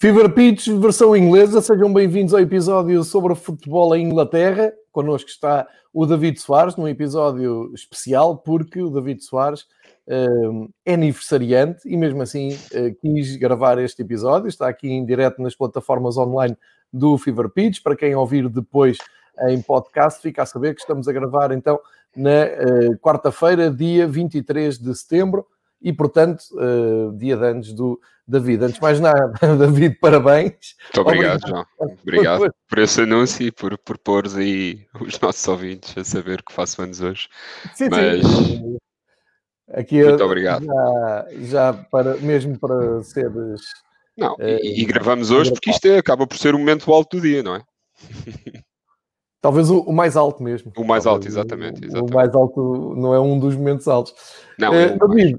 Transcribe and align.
Fever 0.00 0.32
Pitch, 0.32 0.66
versão 0.68 1.14
inglesa, 1.14 1.60
sejam 1.60 1.92
bem-vindos 1.92 2.32
ao 2.32 2.40
episódio 2.40 3.04
sobre 3.04 3.34
futebol 3.34 3.94
em 3.94 4.06
Inglaterra. 4.06 4.72
Connosco 4.90 5.28
está 5.28 5.68
o 5.92 6.06
David 6.06 6.40
Soares, 6.40 6.74
num 6.74 6.88
episódio 6.88 7.70
especial, 7.74 8.38
porque 8.38 8.80
o 8.80 8.88
David 8.88 9.22
Soares 9.22 9.66
uh, 10.08 10.72
é 10.86 10.94
aniversariante 10.94 11.80
e 11.84 11.98
mesmo 11.98 12.22
assim 12.22 12.54
uh, 12.54 12.94
quis 12.98 13.36
gravar 13.36 13.76
este 13.78 14.00
episódio. 14.00 14.48
Está 14.48 14.68
aqui 14.68 14.88
em 14.88 15.04
direto 15.04 15.42
nas 15.42 15.54
plataformas 15.54 16.16
online 16.16 16.56
do 16.90 17.18
Fever 17.18 17.50
Pitch. 17.50 17.82
Para 17.82 17.94
quem 17.94 18.14
ouvir 18.14 18.48
depois 18.48 18.96
em 19.48 19.60
podcast, 19.60 20.22
fica 20.22 20.44
a 20.44 20.46
saber 20.46 20.74
que 20.74 20.80
estamos 20.80 21.08
a 21.08 21.12
gravar 21.12 21.52
então 21.52 21.78
na 22.16 22.46
uh, 22.46 22.98
quarta-feira, 23.00 23.70
dia 23.70 24.06
23 24.06 24.78
de 24.78 24.94
setembro 24.96 25.46
e, 25.80 25.92
portanto, 25.92 26.42
uh, 26.52 27.16
dia 27.16 27.36
de 27.36 27.44
anos 27.44 27.72
do 27.72 28.00
David. 28.26 28.64
Antes 28.64 28.76
de 28.76 28.82
mais 28.82 29.00
nada, 29.00 29.32
David, 29.58 29.98
parabéns. 30.00 30.76
Muito 30.84 31.00
obrigado, 31.00 31.48
João. 31.48 31.66
Obrigado 32.02 32.54
por 32.68 32.78
esse 32.78 33.00
anúncio 33.00 33.46
e 33.46 33.52
por, 33.52 33.76
por 33.78 33.98
pôres 33.98 34.36
aí 34.36 34.86
os 35.00 35.18
nossos 35.20 35.46
ouvintes 35.48 35.96
a 35.96 36.04
saber 36.04 36.42
que 36.42 36.52
faço 36.52 36.82
anos 36.82 37.00
hoje. 37.00 37.28
Sim, 37.74 37.88
Mas... 37.90 38.26
sim. 38.26 38.76
Aqui, 39.72 40.02
Muito 40.02 40.24
obrigado. 40.24 40.64
Já, 40.64 41.26
já 41.42 41.72
para, 41.72 42.16
mesmo 42.16 42.58
para 42.58 43.02
seres. 43.04 43.60
Não, 44.18 44.36
e, 44.40 44.82
e 44.82 44.84
gravamos 44.84 45.30
hoje 45.30 45.52
porque 45.52 45.70
isto 45.70 45.86
é, 45.86 45.98
acaba 45.98 46.26
por 46.26 46.36
ser 46.36 46.54
o 46.54 46.58
momento 46.58 46.92
alto 46.92 47.16
do 47.16 47.22
dia, 47.22 47.42
não 47.42 47.54
é? 47.54 47.62
Talvez 49.40 49.70
o, 49.70 49.80
o, 49.80 49.92
mais 49.92 50.16
alto 50.16 50.42
mesmo. 50.42 50.72
O 50.76 50.84
mais 50.84 51.04
Talvez 51.04 51.24
alto, 51.24 51.28
exatamente, 51.28 51.84
exatamente. 51.84 52.12
O 52.12 52.14
mais 52.14 52.34
alto 52.34 52.94
não 52.96 53.14
é 53.14 53.20
um 53.20 53.38
dos 53.38 53.56
momentos 53.56 53.88
altos. 53.88 54.12
Não, 54.58 54.74
Eh, 54.74 54.82
é 54.82 54.98
David, 54.98 55.38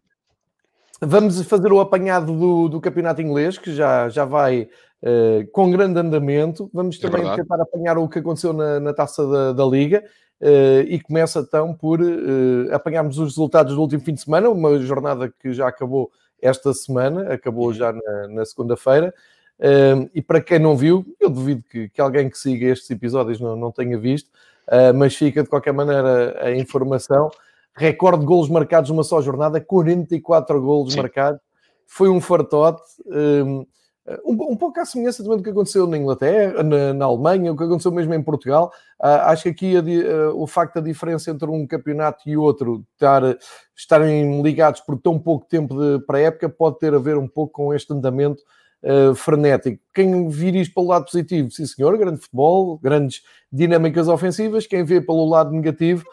vamos 1.01 1.41
fazer 1.43 1.71
o 1.71 1.79
apanhado 1.79 2.33
do, 2.37 2.69
do 2.69 2.81
campeonato 2.81 3.21
inglês, 3.21 3.57
que 3.57 3.73
já, 3.73 4.07
já 4.09 4.23
vai 4.25 4.69
eh, 5.01 5.47
com 5.51 5.71
grande 5.71 5.99
andamento. 5.99 6.69
Vamos 6.73 6.97
É 6.97 7.01
também 7.01 7.21
verdade. 7.21 7.41
tentar 7.41 7.61
apanhar 7.61 7.97
o 7.97 8.07
que 8.07 8.19
aconteceu 8.19 8.53
na, 8.53 8.79
na 8.79 8.93
taça 8.93 9.25
da, 9.27 9.53
da 9.53 9.65
Liga. 9.65 10.03
eh, 10.41 10.85
e 10.87 10.99
começa 10.99 11.39
então 11.39 11.73
por 11.73 11.99
eh, 12.01 12.73
apanharmos 12.73 13.17
os 13.19 13.29
resultados 13.29 13.75
do 13.75 13.81
último 13.81 14.01
fim 14.01 14.13
de 14.13 14.21
semana, 14.21 14.49
uma 14.49 14.77
jornada 14.79 15.31
que 15.39 15.53
já 15.53 15.67
acabou 15.67 16.11
esta 16.41 16.73
semana, 16.73 17.33
acabou 17.33 17.67
Uhum. 17.67 17.73
já 17.73 17.93
na, 17.93 18.27
na 18.29 18.45
segunda-feira. 18.45 19.13
Um, 19.59 20.09
e 20.15 20.23
para 20.23 20.41
quem 20.41 20.57
não 20.57 20.75
viu, 20.75 21.05
eu 21.19 21.29
duvido 21.29 21.63
que, 21.69 21.87
que 21.89 22.01
alguém 22.01 22.27
que 22.27 22.35
siga 22.37 22.65
estes 22.65 22.89
episódios 22.89 23.39
não, 23.39 23.55
não 23.55 23.71
tenha 23.71 23.95
visto, 23.95 24.27
uh, 24.67 24.91
mas 24.95 25.15
fica 25.15 25.43
de 25.43 25.49
qualquer 25.49 25.71
maneira 25.71 26.35
a 26.43 26.51
informação. 26.55 27.29
Recorde 27.75 28.19
de 28.19 28.25
golos 28.25 28.49
marcados 28.49 28.89
numa 28.89 29.03
só 29.03 29.21
jornada, 29.21 29.61
44 29.61 30.61
golos 30.61 30.93
Sim. 30.93 31.01
marcados. 31.01 31.41
Foi 31.87 32.09
um 32.09 32.21
fartote, 32.21 32.81
um, 33.05 33.65
um, 34.25 34.51
um 34.51 34.57
pouco 34.57 34.79
à 34.79 34.85
semelhança 34.85 35.21
também 35.23 35.37
do 35.37 35.43
que 35.43 35.49
aconteceu 35.49 35.85
na 35.85 35.97
Inglaterra, 35.97 36.63
na, 36.63 36.93
na 36.93 37.05
Alemanha, 37.05 37.51
o 37.51 37.57
que 37.57 37.63
aconteceu 37.63 37.91
mesmo 37.91 38.13
em 38.13 38.21
Portugal. 38.21 38.71
Uh, 38.99 39.27
acho 39.27 39.43
que 39.43 39.49
aqui 39.49 39.77
a 39.77 39.81
uh, 39.81 40.41
o 40.41 40.47
facto 40.47 40.75
da 40.75 40.81
diferença 40.81 41.31
entre 41.31 41.49
um 41.49 41.67
campeonato 41.67 42.27
e 42.27 42.35
outro 42.35 42.83
estar, 42.93 43.21
estarem 43.75 44.41
ligados 44.41 44.81
por 44.81 44.99
tão 44.99 45.19
pouco 45.19 45.45
tempo 45.47 45.75
de 45.75 46.03
pré-época 46.05 46.49
pode 46.49 46.79
ter 46.79 46.93
a 46.93 46.99
ver 46.99 47.17
um 47.17 47.27
pouco 47.27 47.53
com 47.53 47.73
este 47.73 47.93
andamento 47.93 48.41
uh, 48.83 49.13
frenético. 49.15 49.81
Quem 49.93 50.27
vir 50.29 50.55
isto 50.55 50.73
pelo 50.73 50.87
lado 50.87 51.05
positivo, 51.05 51.51
sim 51.51 51.65
senhor, 51.65 51.97
grande 51.97 52.21
futebol, 52.21 52.77
grandes 52.79 53.21
dinâmicas 53.51 54.07
ofensivas. 54.07 54.65
Quem 54.65 54.83
vê 54.83 54.99
pelo 54.99 55.25
lado 55.27 55.51
negativo, 55.51 56.03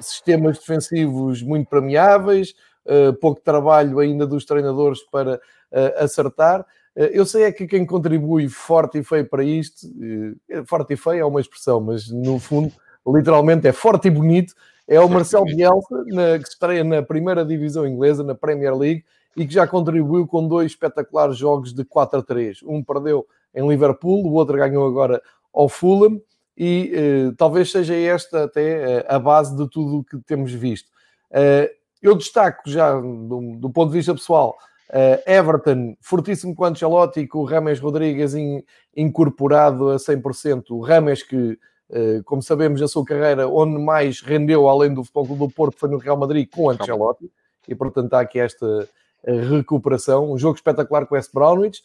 sistemas 0.00 0.58
defensivos 0.58 1.42
muito 1.42 1.68
premiáveis, 1.68 2.54
uh, 2.86 3.12
pouco 3.14 3.40
trabalho 3.40 3.98
ainda 3.98 4.26
dos 4.26 4.44
treinadores 4.44 5.02
para 5.02 5.36
uh, 5.36 6.04
acertar. 6.04 6.60
Uh, 6.96 7.04
Eu 7.12 7.24
sei 7.26 7.44
é 7.44 7.52
que 7.52 7.66
quem 7.66 7.86
contribui 7.86 8.48
forte 8.48 8.98
e 8.98 9.04
feio 9.04 9.26
para 9.28 9.42
isto, 9.44 9.86
uh, 9.86 10.66
forte 10.66 10.94
e 10.94 10.96
feio 10.96 11.20
é 11.20 11.24
uma 11.24 11.40
expressão, 11.40 11.80
mas 11.80 12.10
no 12.10 12.38
fundo, 12.38 12.72
literalmente 13.06 13.66
é 13.66 13.72
forte 13.72 14.08
e 14.08 14.10
bonito, 14.10 14.54
é 14.86 14.98
o 15.00 15.08
bonito. 15.08 15.56
Bielsa, 15.56 16.04
na- 16.06 16.38
que 16.38 16.44
se 16.44 16.52
estreia 16.52 16.84
na 16.84 17.02
primeira 17.02 17.44
divisão 17.44 17.86
inglesa, 17.86 18.22
na 18.24 18.34
Premier 18.34 18.74
League, 18.76 19.04
e 19.36 19.46
que 19.46 19.54
já 19.54 19.66
contribuiu 19.66 20.26
com 20.26 20.48
dois 20.48 20.72
espetaculares 20.72 21.36
jogos 21.36 21.72
de 21.72 21.84
4 21.84 22.18
a 22.20 22.22
3. 22.22 22.60
Um 22.64 22.82
perdeu 22.82 23.26
em 23.54 23.66
Liverpool, 23.68 24.26
o 24.26 24.32
outro 24.32 24.56
ganhou 24.56 24.86
agora 24.86 25.22
ao 25.54 25.68
Fulham, 25.68 26.20
e 26.58 26.90
eh, 26.92 27.32
talvez 27.38 27.70
seja 27.70 27.94
esta 27.94 28.44
até 28.44 28.98
eh, 28.98 29.06
a 29.08 29.18
base 29.18 29.56
de 29.56 29.68
tudo 29.70 29.98
o 29.98 30.04
que 30.04 30.18
temos 30.26 30.52
visto. 30.52 30.90
Eh, 31.30 31.70
eu 32.02 32.16
destaco 32.16 32.62
já, 32.68 32.92
do, 33.00 33.56
do 33.60 33.70
ponto 33.70 33.90
de 33.92 33.98
vista 33.98 34.12
pessoal, 34.12 34.56
eh, 34.90 35.22
Everton, 35.38 35.96
fortíssimo 36.00 36.54
com 36.56 36.64
Ancelotti, 36.64 37.26
com 37.28 37.38
o 37.38 37.44
Rames 37.44 37.78
Rodrigues 37.78 38.34
in- 38.34 38.64
incorporado 38.96 39.90
a 39.90 39.96
100%. 39.96 40.64
O 40.70 40.80
Rames 40.80 41.22
que, 41.22 41.58
eh, 41.90 42.20
como 42.24 42.42
sabemos, 42.42 42.82
a 42.82 42.88
sua 42.88 43.04
carreira, 43.04 43.46
onde 43.48 43.78
mais 43.78 44.20
rendeu, 44.20 44.68
além 44.68 44.92
do 44.92 45.04
Futebol 45.04 45.26
Clube 45.26 45.46
do 45.46 45.50
Porto, 45.54 45.78
foi 45.78 45.88
no 45.88 45.98
Real 45.98 46.16
Madrid 46.16 46.48
com 46.52 46.70
Ancelotti, 46.70 47.30
e 47.68 47.74
portanto 47.74 48.14
há 48.14 48.20
aqui 48.20 48.40
esta 48.40 48.88
recuperação. 49.24 50.32
Um 50.32 50.38
jogo 50.38 50.56
espetacular 50.56 51.06
com 51.06 51.14
o 51.14 51.18
West 51.18 51.32
Bromwich. 51.32 51.82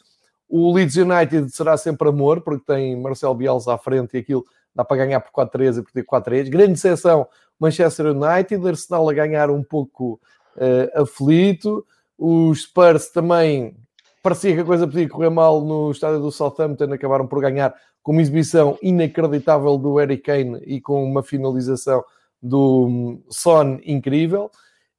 O 0.47 0.71
Leeds 0.73 0.95
United 0.95 1.49
será 1.49 1.75
sempre 1.77 2.07
amor, 2.09 2.41
porque 2.41 2.63
tem 2.65 2.95
Marcelo 2.99 3.33
Bielsa 3.33 3.73
à 3.73 3.77
frente 3.77 4.15
e 4.15 4.19
aquilo 4.19 4.45
dá 4.75 4.83
para 4.83 4.97
ganhar 4.97 5.19
por 5.19 5.31
4-3 5.31 5.79
e 5.79 5.81
por 5.83 5.91
ter 5.91 6.05
4-3. 6.05 6.49
Grande 6.49 6.73
decepção, 6.73 7.27
Manchester 7.59 8.07
United, 8.07 8.67
Arsenal 8.67 9.09
a 9.09 9.13
ganhar 9.13 9.49
um 9.49 9.63
pouco 9.63 10.19
eh, 10.57 10.91
aflito. 10.95 11.85
Os 12.17 12.63
Spurs 12.63 13.09
também 13.09 13.75
parecia 14.21 14.53
que 14.53 14.61
a 14.61 14.65
coisa 14.65 14.87
podia 14.87 15.07
correr 15.09 15.29
mal 15.29 15.61
no 15.61 15.91
estádio 15.91 16.19
do 16.19 16.31
Southampton, 16.31 16.91
acabaram 16.93 17.27
por 17.27 17.41
ganhar 17.41 17.73
com 18.01 18.11
uma 18.11 18.21
exibição 18.21 18.77
inacreditável 18.81 19.77
do 19.77 19.95
Harry 19.95 20.17
Kane 20.17 20.61
e 20.65 20.81
com 20.81 21.03
uma 21.03 21.23
finalização 21.23 22.03
do 22.41 22.85
hum, 22.87 23.23
Son 23.29 23.79
incrível. 23.85 24.51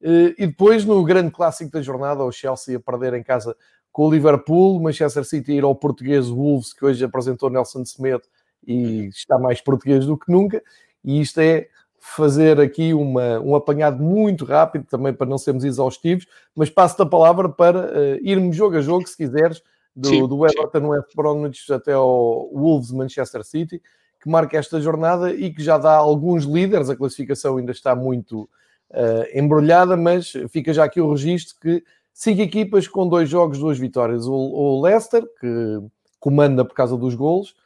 Eh, 0.02 0.34
E 0.38 0.46
depois, 0.46 0.84
no 0.84 1.02
grande 1.04 1.30
clássico 1.30 1.70
da 1.70 1.82
jornada, 1.82 2.24
o 2.24 2.32
Chelsea 2.32 2.76
a 2.76 2.80
perder 2.80 3.14
em 3.14 3.22
casa 3.22 3.56
com 3.92 4.08
o 4.08 4.10
Liverpool, 4.10 4.80
Manchester 4.80 5.24
City 5.24 5.52
ir 5.52 5.62
ao 5.62 5.74
português 5.74 6.28
Wolves, 6.28 6.72
que 6.72 6.84
hoje 6.84 7.04
apresentou 7.04 7.48
Nelson 7.48 7.84
Semedo 7.84 8.24
e 8.66 9.06
está 9.08 9.38
mais 9.38 9.60
português 9.60 10.06
do 10.06 10.16
que 10.16 10.30
nunca. 10.30 10.62
E 11.04 11.20
isto 11.20 11.40
é 11.40 11.68
fazer 11.98 12.60
aqui 12.60 12.92
uma, 12.92 13.40
um 13.40 13.54
apanhado 13.54 14.02
muito 14.02 14.44
rápido, 14.44 14.84
também 14.84 15.12
para 15.12 15.26
não 15.26 15.38
sermos 15.38 15.64
exaustivos, 15.64 16.26
mas 16.54 16.68
passo-te 16.68 17.02
a 17.02 17.06
palavra 17.06 17.48
para 17.48 17.90
eh, 17.94 18.20
irmos 18.22 18.54
jogo 18.54 18.76
a 18.76 18.80
jogo, 18.82 19.08
se 19.08 19.16
quiseres, 19.16 19.62
do, 19.96 20.08
Sim, 20.08 20.28
do 20.28 20.46
Everton 20.46 20.88
West 20.88 21.14
Bromwich 21.16 21.72
até 21.72 21.92
ao 21.92 22.50
Wolves 22.52 22.90
Manchester 22.90 23.42
City, 23.42 23.80
que 24.20 24.28
marca 24.28 24.58
esta 24.58 24.80
jornada 24.80 25.32
e 25.32 25.52
que 25.52 25.62
já 25.62 25.78
dá 25.78 25.94
alguns 25.94 26.44
líderes, 26.44 26.90
a 26.90 26.96
classificação 26.96 27.56
ainda 27.56 27.72
está 27.72 27.96
muito 27.96 28.48
eh, 28.90 29.40
embrulhada, 29.40 29.96
mas 29.96 30.32
fica 30.50 30.74
já 30.74 30.84
aqui 30.84 31.00
o 31.00 31.10
registro 31.10 31.56
que 31.60 31.82
cinco 32.12 32.42
equipas 32.42 32.86
com 32.86 33.08
dois 33.08 33.30
jogos, 33.30 33.58
duas 33.58 33.78
vitórias. 33.78 34.26
O, 34.26 34.34
o 34.34 34.82
Leicester, 34.82 35.24
que 35.40 35.80
comanda 36.20 36.64
por 36.64 36.74
causa 36.74 36.96
dos 36.96 37.14
golos, 37.14 37.48
Dos 37.48 37.54
gols. 37.54 37.63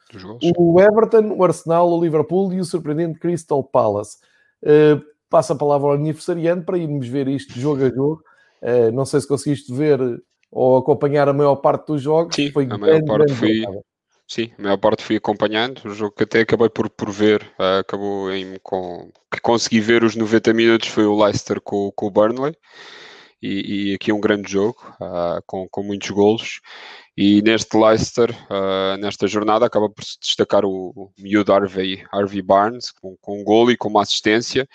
O 0.57 0.79
Everton, 0.79 1.33
o 1.35 1.43
Arsenal, 1.43 1.89
o 1.89 2.01
Liverpool 2.01 2.53
e 2.53 2.59
o 2.59 2.65
surpreendente 2.65 3.19
Crystal 3.19 3.63
Palace. 3.63 4.17
Uh, 4.63 5.01
passa 5.29 5.53
a 5.53 5.57
palavra 5.57 5.87
ao 5.87 5.93
aniversariante 5.93 6.65
para 6.65 6.77
irmos 6.77 7.07
ver 7.07 7.27
isto 7.27 7.59
jogo 7.59 7.85
a 7.85 7.89
jogo. 7.89 8.23
Uh, 8.61 8.91
não 8.91 9.05
sei 9.05 9.21
se 9.21 9.27
conseguiste 9.27 9.73
ver 9.73 9.99
ou 10.51 10.77
acompanhar 10.77 11.29
a 11.29 11.33
maior 11.33 11.57
parte 11.57 11.87
dos 11.87 12.01
jogos. 12.01 12.35
Sim, 12.35 12.51
Foi 12.51 12.67
a 12.69 12.77
maior 12.77 13.03
parte 13.03 13.33
fui-. 13.33 13.63
Sim, 14.27 14.51
a 14.59 14.61
maior 14.61 14.77
parte 14.77 15.03
fui 15.03 15.15
acompanhando, 15.15 15.81
o 15.85 15.89
jogo 15.89 16.13
que 16.15 16.23
até 16.23 16.41
acabei 16.41 16.69
por, 16.69 16.87
por 16.87 17.09
ver, 17.09 17.51
ah, 17.57 17.79
acabou 17.79 18.31
em 18.31 18.57
com 18.61 19.09
que 19.31 19.41
consegui 19.41 19.79
ver 19.79 20.03
os 20.03 20.15
90 20.15 20.53
minutos 20.53 20.87
foi 20.87 21.05
o 21.05 21.17
Leicester 21.19 21.59
com, 21.59 21.91
com 21.95 22.05
o 22.05 22.11
Burnley 22.11 22.55
e, 23.41 23.91
e 23.91 23.93
aqui 23.95 24.11
um 24.11 24.19
grande 24.19 24.51
jogo, 24.51 24.77
uh, 25.01 25.41
com, 25.47 25.67
com 25.69 25.81
muitos 25.81 26.09
golos. 26.11 26.59
E 27.21 27.41
neste 27.41 27.75
Leicester, 27.75 28.31
uh, 28.31 28.95
nesta 28.97 29.27
jornada, 29.27 29.65
acaba 29.65 29.89
por 29.89 30.05
se 30.05 30.17
destacar 30.21 30.63
o, 30.63 30.93
o 30.95 31.11
miúdo 31.19 31.51
Harvey, 31.51 32.01
Harvey 32.13 32.41
Barnes, 32.41 32.91
com, 32.91 33.17
com 33.17 33.41
um 33.41 33.43
golo 33.43 33.71
e 33.71 33.75
com 33.75 33.89
uma 33.89 34.03
assistência. 34.03 34.65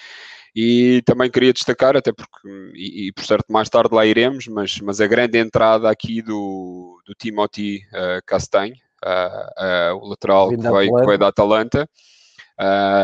E 0.54 1.00
também 1.06 1.30
queria 1.30 1.54
destacar, 1.54 1.96
até 1.96 2.12
porque, 2.12 2.46
e, 2.74 3.06
e, 3.06 3.12
por 3.12 3.24
certo 3.24 3.50
mais 3.50 3.70
tarde 3.70 3.94
lá 3.94 4.04
iremos, 4.04 4.46
mas, 4.46 4.78
mas 4.80 5.00
a 5.00 5.06
grande 5.06 5.38
entrada 5.38 5.88
aqui 5.88 6.20
do, 6.20 7.00
do 7.06 7.14
Timothy 7.14 7.78
uh, 7.94 8.20
Castanho, 8.26 8.74
uh, 9.02 9.94
uh, 9.94 10.04
o 10.04 10.08
lateral 10.08 10.50
que 10.50 10.56
veio, 10.58 10.94
que 10.96 11.06
veio 11.06 11.18
da 11.18 11.28
Atalanta, 11.28 11.88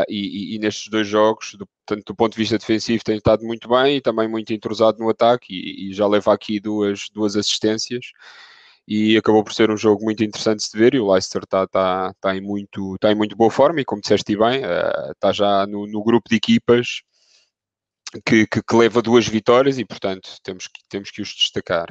e, 0.07 0.53
e, 0.53 0.55
e, 0.55 0.59
nestes 0.59 0.87
dois 0.87 1.07
jogos, 1.07 1.55
do, 1.55 1.67
tanto 1.83 2.03
do 2.05 2.15
ponto 2.15 2.33
de 2.33 2.37
vista 2.37 2.59
defensivo, 2.59 3.03
tem 3.03 3.17
estado 3.17 3.43
muito 3.43 3.67
bem 3.67 3.97
e 3.97 4.01
também 4.01 4.27
muito 4.27 4.53
entrosado 4.53 4.99
no 4.99 5.09
ataque 5.09 5.51
e, 5.51 5.91
já 5.95 6.07
leva 6.07 6.31
aqui 6.31 6.59
duas, 6.59 7.09
duas 7.11 7.35
assistências 7.35 8.11
e 8.93 9.15
acabou 9.15 9.41
por 9.41 9.53
ser 9.53 9.71
um 9.71 9.77
jogo 9.77 10.03
muito 10.03 10.21
interessante 10.21 10.69
de 10.69 10.77
ver 10.77 10.93
e 10.93 10.99
o 10.99 11.09
Leicester 11.09 11.43
está 11.43 11.65
tá, 11.65 12.13
tá 12.19 12.35
em, 12.35 12.41
muito, 12.41 12.97
tá 12.99 13.09
em 13.09 13.15
muito 13.15 13.37
boa 13.37 13.49
forma 13.49 13.79
e 13.79 13.85
como 13.85 14.01
disseste 14.01 14.35
bem, 14.35 14.63
está 15.11 15.31
já 15.31 15.65
no, 15.65 15.87
no, 15.87 16.03
grupo 16.03 16.29
de 16.29 16.35
equipas 16.35 17.01
que, 18.25 18.45
que, 18.45 18.61
que, 18.61 18.75
leva 18.75 19.01
duas 19.01 19.25
vitórias 19.25 19.77
e, 19.77 19.85
portanto, 19.85 20.29
temos 20.43 20.67
que, 20.67 20.81
temos 20.89 21.09
que 21.09 21.21
os 21.21 21.29
destacar. 21.29 21.89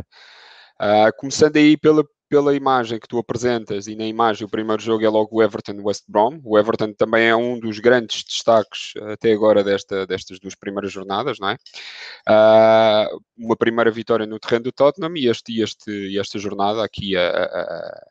Uh, 0.78 1.10
começando 1.16 1.56
aí 1.56 1.74
pela, 1.78 2.04
pela 2.30 2.54
imagem 2.54 3.00
que 3.00 3.08
tu 3.08 3.18
apresentas, 3.18 3.88
e 3.88 3.96
na 3.96 4.06
imagem 4.06 4.46
o 4.46 4.48
primeiro 4.48 4.80
jogo 4.80 5.04
é 5.04 5.08
logo 5.08 5.36
o 5.36 5.42
Everton-West 5.42 6.04
Brom. 6.06 6.40
O 6.44 6.56
Everton 6.56 6.92
também 6.92 7.26
é 7.26 7.34
um 7.34 7.58
dos 7.58 7.80
grandes 7.80 8.22
destaques 8.22 8.92
até 9.12 9.32
agora 9.32 9.64
desta, 9.64 10.06
destas 10.06 10.38
duas 10.38 10.54
primeiras 10.54 10.92
jornadas, 10.92 11.40
não 11.40 11.48
é? 11.48 11.56
Uh, 12.28 13.20
uma 13.36 13.56
primeira 13.56 13.90
vitória 13.90 14.26
no 14.26 14.38
terreno 14.38 14.62
do 14.62 14.72
Tottenham 14.72 15.16
e, 15.16 15.28
este, 15.28 15.60
este, 15.60 16.16
esta 16.16 16.38
jornada 16.38 16.84
aqui 16.84 17.16
a, 17.16 17.28
a, 17.28 18.02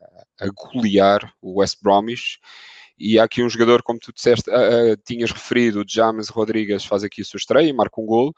a 0.42 0.48
golear 0.50 1.34
o 1.42 1.62
West 1.62 1.78
Bromwich 1.82 2.40
e 3.00 3.18
há 3.18 3.24
aqui 3.24 3.42
um 3.42 3.50
jogador, 3.50 3.82
como 3.82 4.00
tu 4.00 4.12
disseste, 4.12 4.50
uh, 4.50 4.92
uh, 4.94 4.98
tinhas 5.06 5.32
referido, 5.32 5.80
o 5.80 5.86
James 5.88 6.28
Rodrigues 6.28 6.84
faz 6.84 7.06
aqui 7.06 7.22
a 7.22 7.26
sua 7.26 7.38
estreia 7.38 7.70
e 7.70 7.74
marca 7.74 8.02
um 8.02 8.06
golo, 8.06 8.34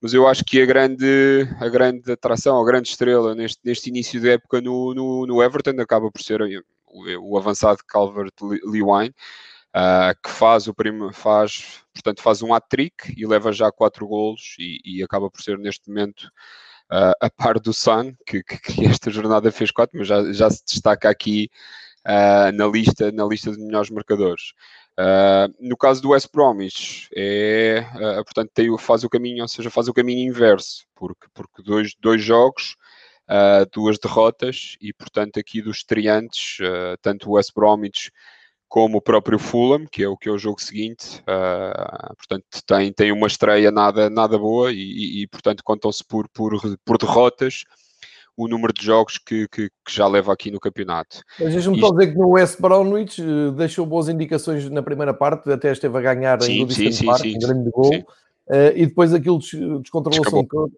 mas 0.00 0.14
eu 0.14 0.26
acho 0.26 0.44
que 0.44 0.62
a 0.62 0.66
grande, 0.66 1.48
a 1.60 1.68
grande 1.68 2.10
atração, 2.12 2.60
a 2.60 2.64
grande 2.64 2.88
estrela 2.88 3.34
neste, 3.34 3.60
neste 3.64 3.90
início 3.90 4.20
de 4.20 4.30
época 4.30 4.60
no, 4.60 4.94
no, 4.94 5.26
no 5.26 5.42
Everton 5.42 5.80
acaba 5.80 6.10
por 6.10 6.22
ser 6.22 6.40
o, 6.42 7.30
o 7.30 7.38
avançado 7.38 7.80
Calvert-Lewin, 7.86 9.08
uh, 9.08 10.14
que 10.22 10.30
faz 10.30 10.66
o 10.66 10.74
primo, 10.74 11.12
faz, 11.12 11.82
portanto, 11.92 12.22
faz 12.22 12.42
um 12.42 12.54
hat-trick 12.54 13.14
e 13.16 13.26
leva 13.26 13.52
já 13.52 13.70
quatro 13.70 14.06
golos 14.06 14.56
e, 14.58 14.80
e 14.84 15.02
acaba 15.02 15.30
por 15.30 15.42
ser 15.42 15.58
neste 15.58 15.88
momento 15.88 16.30
uh, 16.90 17.14
a 17.20 17.30
par 17.30 17.58
do 17.58 17.72
Sun, 17.72 18.14
que, 18.26 18.42
que, 18.42 18.58
que, 18.58 18.86
esta 18.86 19.10
jornada 19.10 19.52
fez 19.52 19.70
quatro, 19.70 19.98
mas 19.98 20.08
já, 20.08 20.32
já 20.32 20.50
se 20.50 20.64
destaca 20.64 21.08
aqui 21.08 21.50
uh, 22.06 22.52
na, 22.52 22.66
lista, 22.66 23.12
na 23.12 23.24
lista 23.24 23.52
de 23.52 23.58
melhores 23.58 23.90
marcadores. 23.90 24.52
Uh, 24.98 25.54
no 25.58 25.76
caso 25.76 26.02
do 26.02 26.10
West 26.10 26.28
Bromwich, 26.32 27.08
é, 27.14 27.86
uh, 27.94 28.24
portanto, 28.24 28.50
tem, 28.52 28.76
faz 28.78 29.02
o 29.02 29.08
caminho, 29.08 29.42
ou 29.42 29.48
seja, 29.48 29.70
faz 29.70 29.88
o 29.88 29.94
caminho 29.94 30.28
inverso, 30.28 30.84
porque, 30.94 31.26
porque 31.32 31.62
dois, 31.62 31.94
dois 31.98 32.22
jogos, 32.22 32.76
uh, 33.28 33.68
duas 33.72 33.98
derrotas, 33.98 34.76
e 34.80 34.92
portanto, 34.92 35.38
aqui 35.38 35.62
dos 35.62 35.78
estreantes, 35.78 36.58
tanto 37.00 37.30
o 37.30 37.32
West 37.32 37.52
Bromwich 37.54 38.10
como 38.68 38.98
o 38.98 39.02
próprio 39.02 39.38
Fulham, 39.38 39.86
que 39.86 40.02
é 40.02 40.08
o 40.08 40.16
que 40.16 40.28
é 40.28 40.32
o 40.32 40.38
jogo 40.38 40.60
seguinte, 40.60 41.22
portanto, 42.16 42.44
tem, 42.66 42.92
tem 42.92 43.10
uma 43.10 43.26
estreia 43.26 43.70
nada, 43.72 44.08
nada 44.08 44.38
boa 44.38 44.70
e, 44.70 44.76
e, 44.76 45.22
e 45.22 45.26
portanto, 45.26 45.64
contam-se 45.64 46.04
por, 46.04 46.28
por, 46.28 46.52
por 46.84 46.98
derrotas 46.98 47.64
o 48.36 48.48
número 48.48 48.72
de 48.72 48.84
jogos 48.84 49.18
que, 49.18 49.46
que, 49.48 49.68
que 49.68 49.94
já 49.94 50.06
leva 50.06 50.32
aqui 50.32 50.50
no 50.50 50.58
campeonato. 50.58 51.20
Mas 51.38 51.52
deixa-me 51.52 51.76
Isto... 51.76 51.86
só 51.86 51.92
dizer 51.92 52.12
que 52.12 52.18
no 52.18 52.30
West 52.30 52.60
Bromwich 52.60 53.22
uh, 53.22 53.52
deixou 53.52 53.84
boas 53.84 54.08
indicações 54.08 54.68
na 54.70 54.82
primeira 54.82 55.12
parte, 55.12 55.50
até 55.50 55.70
esteve 55.72 55.96
a 55.98 56.00
ganhar 56.00 56.40
sim, 56.42 56.52
em 56.52 56.58
Goodison 56.60 56.92
sim, 56.92 57.06
Park, 57.06 57.22
sim, 57.22 57.36
um 57.36 57.38
grande 57.38 57.70
gol, 57.70 57.94
uh, 57.94 58.72
e 58.74 58.86
depois 58.86 59.12
aquilo 59.12 59.38
descontrolou-se 59.38 60.46
com, 60.46 60.68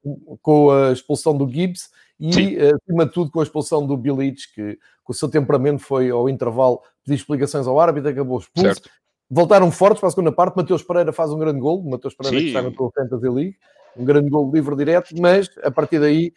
com 0.40 0.70
a 0.70 0.93
expulsão 0.93 1.37
do 1.37 1.49
Gibbs 1.49 1.90
e, 2.19 2.56
uh, 2.56 2.76
acima 2.82 3.06
de 3.06 3.12
tudo, 3.12 3.31
com 3.31 3.40
a 3.40 3.43
expulsão 3.43 3.87
do 3.87 3.96
Bilic, 3.96 4.52
que 4.55 4.78
com 5.05 5.12
o 5.12 5.16
seu 5.16 5.28
temperamento 5.28 5.81
foi 5.81 6.10
ao 6.10 6.28
intervalo 6.28 6.81
pedir 7.05 7.16
explicações 7.16 7.66
ao 7.66 7.78
árbitro, 7.81 8.10
acabou 8.10 8.38
expulso. 8.38 8.75
Certo. 8.75 8.90
Voltaram 9.28 9.70
fortes 9.70 10.00
para 10.00 10.08
a 10.08 10.10
segunda 10.10 10.31
parte, 10.31 10.56
Mateus 10.56 10.82
Pereira 10.82 11.12
faz 11.12 11.32
um 11.32 11.38
grande 11.38 11.58
gol, 11.58 11.82
Mateus 11.82 12.14
Pereira 12.14 12.38
que 12.38 12.46
está 12.48 12.62
na 12.62 12.70
tua 12.70 12.90
Fantasy 12.94 13.28
League, 13.28 13.56
um 13.96 14.05
grande 14.05 14.28
gol 14.28 14.50
livre 14.52 14.76
direto, 14.76 15.14
mas 15.19 15.50
a 15.62 15.70
partir 15.70 15.98
daí 15.98 16.32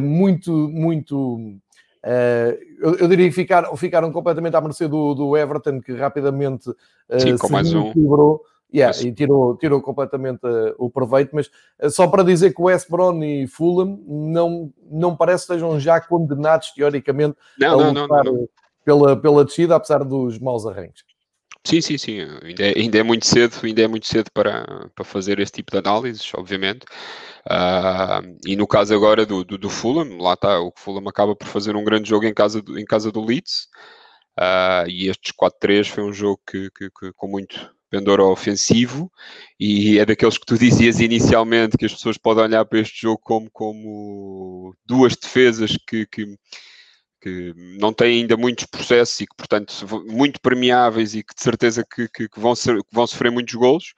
muito, 0.00 0.52
muito. 0.52 1.36
Uh, 2.04 2.58
eu, 2.80 2.96
eu, 2.96 3.08
diria 3.08 3.28
que 3.28 3.34
ficaram, 3.34 3.74
ficaram 3.76 4.12
completamente 4.12 4.54
à 4.54 4.60
mercê 4.60 4.86
do, 4.86 5.14
do 5.14 5.36
Everton, 5.36 5.80
que 5.80 5.94
rapidamente 5.94 6.68
uh, 6.68 7.20
Sim, 7.20 7.38
com 7.38 7.48
mais 7.48 7.72
um. 7.72 7.92
Yeah, 8.72 8.98
e 9.02 9.12
tirou, 9.12 9.56
tirou 9.56 9.80
completamente 9.80 10.40
o 10.78 10.90
proveito. 10.90 11.30
Mas 11.32 11.48
só 11.92 12.08
para 12.08 12.24
dizer 12.24 12.52
que 12.52 12.60
o 12.60 12.64
West 12.64 12.90
Brom 12.90 13.22
e 13.22 13.46
Fulham 13.46 14.00
não, 14.04 14.72
não 14.90 15.16
parece 15.16 15.46
que 15.46 15.52
estejam 15.52 15.78
já 15.78 16.00
condenados, 16.00 16.72
teoricamente, 16.72 17.36
não, 17.56 17.78
a 17.78 17.88
lutar 17.90 18.24
não, 18.24 18.32
não, 18.32 18.48
Pela, 18.84 19.16
pela 19.16 19.44
descida, 19.44 19.76
apesar 19.76 20.02
dos 20.02 20.40
maus 20.40 20.66
arranques. 20.66 21.04
Sim, 21.66 21.80
sim, 21.80 21.96
sim. 21.96 22.20
Ainda 22.42 22.62
é, 22.62 22.78
ainda 22.78 22.98
é, 22.98 23.02
muito 23.02 23.26
cedo, 23.26 23.54
ainda 23.62 23.82
é 23.82 23.88
muito 23.88 24.06
cedo 24.06 24.30
para, 24.32 24.88
para 24.94 25.04
fazer 25.04 25.38
esse 25.38 25.52
tipo 25.52 25.72
de 25.72 25.78
análises, 25.78 26.30
obviamente. 26.34 26.84
Uh, 27.46 28.36
e 28.46 28.54
no 28.54 28.66
caso 28.66 28.94
agora 28.94 29.24
do, 29.24 29.44
do, 29.44 29.56
do, 29.56 29.70
Fulham, 29.70 30.18
lá 30.18 30.34
está, 30.34 30.60
o 30.60 30.72
Fulham 30.76 31.08
acaba 31.08 31.34
por 31.34 31.46
fazer 31.48 31.74
um 31.74 31.84
grande 31.84 32.08
jogo 32.08 32.26
em 32.26 32.34
casa 32.34 32.60
do, 32.60 32.78
em 32.78 32.84
casa 32.84 33.10
do 33.10 33.24
Leeds. 33.24 33.68
Uh, 34.38 34.88
e 34.88 35.08
estes 35.08 35.32
4-3 35.32 35.88
foi 35.88 36.04
um 36.04 36.12
jogo 36.12 36.40
que, 36.46 36.68
que, 36.70 36.90
que, 36.90 37.12
com 37.14 37.28
muito 37.28 37.74
pendor 37.88 38.20
ofensivo 38.20 39.10
e 39.58 39.98
é 40.00 40.04
daqueles 40.04 40.36
que 40.36 40.46
tu 40.46 40.58
dizias 40.58 40.98
inicialmente 40.98 41.78
que 41.78 41.84
as 41.84 41.92
pessoas 41.92 42.18
podem 42.18 42.42
olhar 42.44 42.64
para 42.64 42.80
este 42.80 43.02
jogo 43.02 43.20
como, 43.22 43.48
como 43.52 44.74
duas 44.84 45.16
defesas 45.16 45.78
que, 45.86 46.04
que 46.06 46.36
que 47.24 47.54
não 47.56 47.90
têm 47.90 48.20
ainda 48.20 48.36
muitos 48.36 48.66
processos 48.66 49.18
e 49.18 49.26
que, 49.26 49.34
portanto, 49.34 49.72
muito 50.06 50.38
permeáveis 50.42 51.14
e 51.14 51.22
que 51.22 51.34
de 51.34 51.40
certeza 51.40 51.82
que, 51.82 52.06
que, 52.06 52.28
que 52.28 52.38
vão, 52.38 52.54
ser, 52.54 52.76
que 52.76 52.94
vão 52.94 53.06
sofrer 53.06 53.32
muitos 53.32 53.54
golos. 53.54 53.94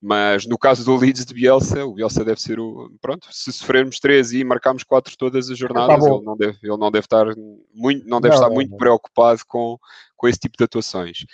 Mas 0.00 0.46
no 0.46 0.56
caso 0.56 0.84
do 0.84 0.96
Leeds 0.96 1.26
de 1.26 1.34
Bielsa, 1.34 1.84
o 1.84 1.94
Bielsa 1.94 2.24
deve 2.24 2.40
ser 2.40 2.60
o. 2.60 2.90
Pronto, 3.02 3.26
se 3.30 3.52
sofrermos 3.52 3.98
três 3.98 4.32
e 4.32 4.44
marcarmos 4.44 4.84
quatro 4.84 5.14
todas 5.18 5.50
as 5.50 5.58
jornadas, 5.58 6.02
tá 6.02 6.10
ele, 6.10 6.24
não 6.24 6.36
deve, 6.36 6.58
ele 6.62 6.76
não 6.76 6.90
deve 6.90 7.04
estar 7.04 7.26
muito, 7.74 8.08
não 8.08 8.20
deve 8.20 8.34
não, 8.34 8.40
estar 8.40 8.48
não, 8.48 8.54
muito 8.54 8.70
não. 8.70 8.78
preocupado 8.78 9.40
com, 9.46 9.76
com 10.16 10.28
esse 10.28 10.38
tipo 10.38 10.56
de 10.56 10.64
atuações. 10.64 11.26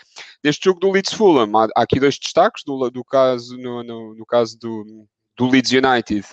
Neste 0.43 0.65
jogo 0.65 0.81
do 0.81 0.91
Leeds 0.91 1.13
Fulham, 1.13 1.57
há, 1.57 1.69
há 1.77 1.83
aqui 1.83 2.01
dois 2.01 2.19
destaques 2.19 2.65
do, 2.65 2.91
do 2.91 3.05
caso, 3.05 3.57
no, 3.57 3.85
no, 3.85 4.15
no 4.15 4.27
caso 4.27 4.59
do, 4.59 5.07
do 5.39 5.49
Leeds 5.49 5.71
United. 5.71 6.27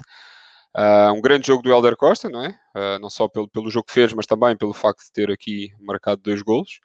Uh, 0.75 1.13
um 1.13 1.22
grande 1.22 1.46
jogo 1.46 1.62
do 1.62 1.72
Helder 1.72 1.96
Costa, 1.96 2.30
não 2.30 2.44
é? 2.44 2.50
Uh, 2.75 3.00
não 3.00 3.08
só 3.08 3.27
pelo, 3.27 3.48
pelo 3.48 3.70
jogo 3.70 3.86
que 3.86 3.94
fez, 3.94 4.12
mas 4.12 4.25
também 4.25 4.58
pelo 4.58 4.74
facto 4.74 5.03
de 5.06 5.12
ter 5.12 5.32
aqui 5.32 5.72
marcado 5.80 6.22
dois 6.24 6.42
golos. 6.42 6.80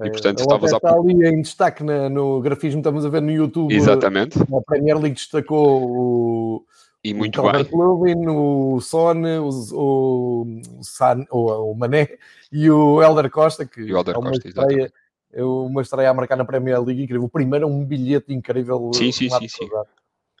E 0.00 0.10
portanto 0.10 0.38
é, 0.38 0.42
estavas 0.42 0.72
a. 0.72 0.76
Está 0.76 0.94
ali 0.94 1.26
em 1.26 1.42
destaque 1.42 1.82
na, 1.82 2.08
no 2.08 2.40
grafismo, 2.40 2.78
estamos 2.80 3.04
a 3.04 3.08
ver 3.08 3.20
no 3.20 3.32
YouTube. 3.32 3.74
Exatamente. 3.74 4.38
A 4.40 4.60
Premier 4.64 4.96
League 4.96 5.16
destacou 5.16 5.82
o. 5.82 6.66
E 7.02 7.12
muito 7.12 7.42
o 7.42 7.50
bem. 7.50 7.68
Lubin, 7.72 8.28
o 8.28 8.80
Son, 8.80 9.22
o, 9.40 9.48
o, 9.72 10.46
San, 10.82 11.26
o, 11.32 11.72
o 11.72 11.74
Mané 11.74 12.16
e 12.52 12.70
o 12.70 13.02
Helder 13.02 13.28
Costa, 13.28 13.66
que 13.66 13.80
e 13.80 13.92
o 13.92 13.96
Helder 13.96 14.14
é 14.14 14.18
uma 14.18 14.30
Costa, 14.30 14.48
estreia, 14.48 14.92
é 15.32 15.42
uma 15.42 15.82
estreia 15.82 16.10
a 16.10 16.14
marcar 16.14 16.36
na 16.36 16.44
Premier 16.44 16.80
League 16.80 17.02
incrível. 17.02 17.24
O 17.24 17.28
primeiro 17.28 17.64
é 17.64 17.68
um 17.68 17.84
bilhete 17.84 18.32
incrível. 18.32 18.92
Sim, 18.94 19.10
sim, 19.10 19.28
sim. 19.28 19.48
sim. 19.48 19.68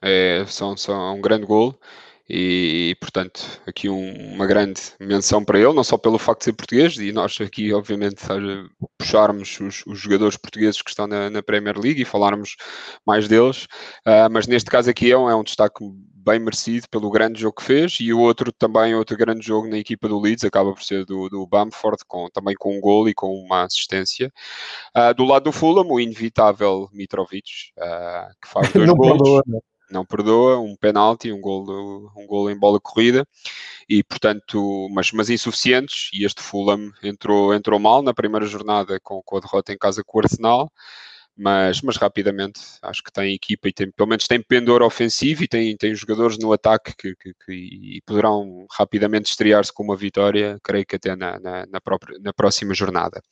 É, 0.00 0.44
são, 0.46 0.76
são 0.76 1.16
um 1.16 1.20
grande 1.20 1.46
gol 1.46 1.76
e, 2.34 2.96
portanto, 2.98 3.60
aqui 3.66 3.90
um, 3.90 4.32
uma 4.32 4.46
grande 4.46 4.80
menção 4.98 5.44
para 5.44 5.58
ele, 5.58 5.74
não 5.74 5.84
só 5.84 5.98
pelo 5.98 6.18
facto 6.18 6.38
de 6.38 6.44
ser 6.46 6.52
português, 6.54 6.96
e 6.96 7.12
nós 7.12 7.38
aqui, 7.38 7.74
obviamente, 7.74 8.22
puxarmos 8.98 9.60
os, 9.60 9.82
os 9.86 9.98
jogadores 9.98 10.38
portugueses 10.38 10.80
que 10.80 10.88
estão 10.88 11.06
na, 11.06 11.28
na, 11.28 11.42
Premier 11.42 11.78
League 11.78 12.00
e 12.00 12.06
falarmos 12.06 12.56
mais 13.06 13.28
deles, 13.28 13.64
uh, 14.06 14.30
mas 14.30 14.46
neste 14.46 14.70
caso 14.70 14.88
aqui 14.88 15.12
é 15.12 15.18
um, 15.18 15.28
é 15.28 15.36
um 15.36 15.42
destaque 15.42 15.84
bem 16.14 16.38
merecido 16.38 16.86
pelo 16.90 17.10
grande 17.10 17.38
jogo 17.38 17.56
que 17.56 17.64
fez, 17.64 17.98
e 18.00 18.14
o 18.14 18.20
outro 18.20 18.50
também, 18.50 18.94
outro 18.94 19.14
grande 19.14 19.44
jogo 19.46 19.68
na 19.68 19.76
equipa 19.76 20.08
do 20.08 20.18
Leeds, 20.18 20.44
acaba 20.44 20.72
por 20.72 20.82
ser 20.82 21.04
do, 21.04 21.28
do 21.28 21.46
Bamford, 21.46 21.98
com, 22.08 22.30
também 22.30 22.54
com 22.58 22.78
um 22.78 22.80
gol 22.80 23.10
e 23.10 23.14
com 23.14 23.28
uma 23.34 23.64
assistência. 23.64 24.32
Uh, 24.96 25.12
do 25.12 25.26
lado 25.26 25.44
do 25.44 25.52
Fulham, 25.52 25.86
o 25.86 26.00
inevitável 26.00 26.88
Mitrovic, 26.94 27.72
uh, 27.78 28.32
que 28.40 28.48
faz 28.48 28.72
dois 28.72 28.90
gols 28.90 29.42
não 29.92 30.04
perdoa, 30.04 30.58
um 30.58 30.74
penalti, 30.74 31.30
um 31.30 31.40
gol, 31.40 32.10
um 32.16 32.26
gol 32.26 32.50
em 32.50 32.58
bola 32.58 32.80
corrida, 32.80 33.26
e 33.88 34.02
portanto, 34.02 34.88
mas, 34.90 35.12
mas 35.12 35.30
insuficientes, 35.30 36.10
e 36.12 36.24
este 36.24 36.42
Fulham 36.42 36.90
entrou, 37.02 37.54
entrou 37.54 37.78
mal 37.78 38.02
na 38.02 38.14
primeira 38.14 38.46
jornada 38.46 38.98
com, 39.00 39.22
com 39.22 39.36
a 39.36 39.40
derrota 39.40 39.72
em 39.72 39.78
casa 39.78 40.02
com 40.04 40.18
o 40.18 40.22
Arsenal, 40.22 40.72
mas, 41.36 41.80
mas 41.80 41.96
rapidamente 41.96 42.60
acho 42.82 43.02
que 43.02 43.10
tem 43.10 43.34
equipa 43.34 43.68
e 43.68 43.72
tem, 43.72 43.90
pelo 43.90 44.08
menos 44.08 44.26
tem 44.26 44.40
pendor 44.42 44.82
ofensivo 44.82 45.44
e 45.44 45.48
tem, 45.48 45.76
tem 45.76 45.94
jogadores 45.94 46.38
no 46.38 46.52
ataque 46.52 46.94
que, 46.96 47.14
que, 47.16 47.32
que 47.44 47.52
e 47.52 48.02
poderão 48.06 48.66
rapidamente 48.70 49.30
estrear-se 49.30 49.72
com 49.72 49.82
uma 49.82 49.96
vitória, 49.96 50.58
creio 50.62 50.84
que 50.84 50.96
até 50.96 51.16
na, 51.16 51.40
na, 51.40 51.66
na, 51.66 51.80
própria, 51.80 52.18
na 52.20 52.32
próxima 52.32 52.74
jornada. 52.74 53.22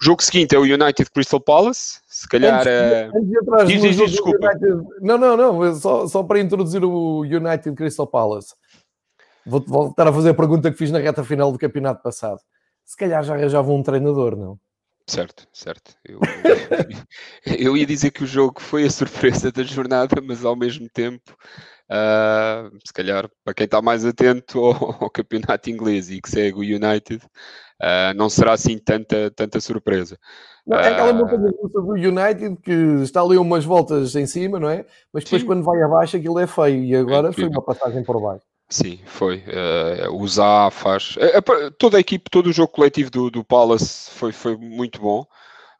O 0.00 0.04
jogo 0.04 0.22
seguinte 0.22 0.54
é 0.54 0.58
o 0.58 0.62
United 0.62 1.10
Crystal 1.10 1.40
Palace, 1.40 2.00
se 2.06 2.28
calhar. 2.28 2.60
Antes, 2.60 3.12
uh... 3.12 3.16
antes 3.16 3.30
de 3.30 3.38
atrás, 3.38 3.68
diz, 3.68 3.82
diz, 3.82 3.96
diz, 3.96 4.10
desculpa. 4.12 4.46
United... 4.46 4.84
Não, 5.00 5.18
não, 5.18 5.36
não, 5.36 5.74
só, 5.74 6.06
só 6.06 6.22
para 6.22 6.40
introduzir 6.40 6.84
o 6.84 7.22
United 7.22 7.74
Crystal 7.74 8.06
Palace. 8.06 8.54
Vou 9.44 9.60
voltar 9.66 10.06
a 10.06 10.12
fazer 10.12 10.30
a 10.30 10.34
pergunta 10.34 10.70
que 10.70 10.76
fiz 10.76 10.90
na 10.90 10.98
reta 10.98 11.24
final 11.24 11.50
do 11.50 11.58
campeonato 11.58 12.02
passado. 12.02 12.38
Se 12.84 12.96
calhar 12.96 13.22
já 13.24 13.34
arranjavam 13.34 13.74
um 13.74 13.82
treinador, 13.82 14.36
não? 14.36 14.58
Certo, 15.08 15.48
certo. 15.54 15.94
Eu, 16.04 16.20
eu 17.58 17.76
ia 17.76 17.86
dizer 17.86 18.10
que 18.10 18.24
o 18.24 18.26
jogo 18.26 18.60
foi 18.60 18.84
a 18.84 18.90
surpresa 18.90 19.50
da 19.50 19.62
jornada, 19.62 20.20
mas 20.22 20.44
ao 20.44 20.54
mesmo 20.54 20.86
tempo, 20.92 21.34
uh, 21.90 22.78
se 22.86 22.92
calhar 22.92 23.26
para 23.42 23.54
quem 23.54 23.64
está 23.64 23.80
mais 23.80 24.04
atento 24.04 24.58
ao, 24.58 24.74
ao, 25.04 25.10
campeonato 25.10 25.70
inglês 25.70 26.10
e 26.10 26.20
que 26.20 26.28
segue 26.28 26.58
o 26.58 26.60
United, 26.60 27.24
uh, 27.24 28.12
não 28.14 28.28
será 28.28 28.52
assim 28.52 28.76
tanta, 28.76 29.30
tanta 29.30 29.60
surpresa. 29.60 30.18
Não, 30.66 30.78
é 30.78 30.88
aquela 30.92 31.14
montanha 31.14 31.50
russa 31.58 31.80
do 31.80 31.92
United 31.92 32.56
que 32.62 33.02
está 33.02 33.22
ali 33.22 33.38
umas 33.38 33.64
voltas 33.64 34.14
em 34.14 34.26
cima, 34.26 34.60
não 34.60 34.68
é? 34.68 34.84
Mas 35.10 35.24
depois, 35.24 35.40
sim. 35.40 35.46
quando 35.46 35.64
vai 35.64 35.80
abaixo, 35.80 36.18
aquilo 36.18 36.38
é 36.38 36.46
feio 36.46 36.84
e 36.84 36.94
agora 36.94 37.30
é 37.30 37.32
foi 37.32 37.48
uma 37.48 37.62
passagem 37.62 38.04
por 38.04 38.20
baixo. 38.20 38.44
Sim, 38.70 39.00
foi. 39.06 39.38
Uh, 39.38 40.14
o 40.14 40.28
Zá 40.28 40.70
faz. 40.70 41.16
Uh, 41.16 41.70
toda 41.78 41.96
a 41.96 42.00
equipe, 42.00 42.30
todo 42.30 42.48
o 42.48 42.52
jogo 42.52 42.72
coletivo 42.72 43.10
do, 43.10 43.30
do 43.30 43.44
Palace 43.44 44.10
foi, 44.10 44.30
foi 44.30 44.56
muito 44.56 45.00
bom. 45.00 45.26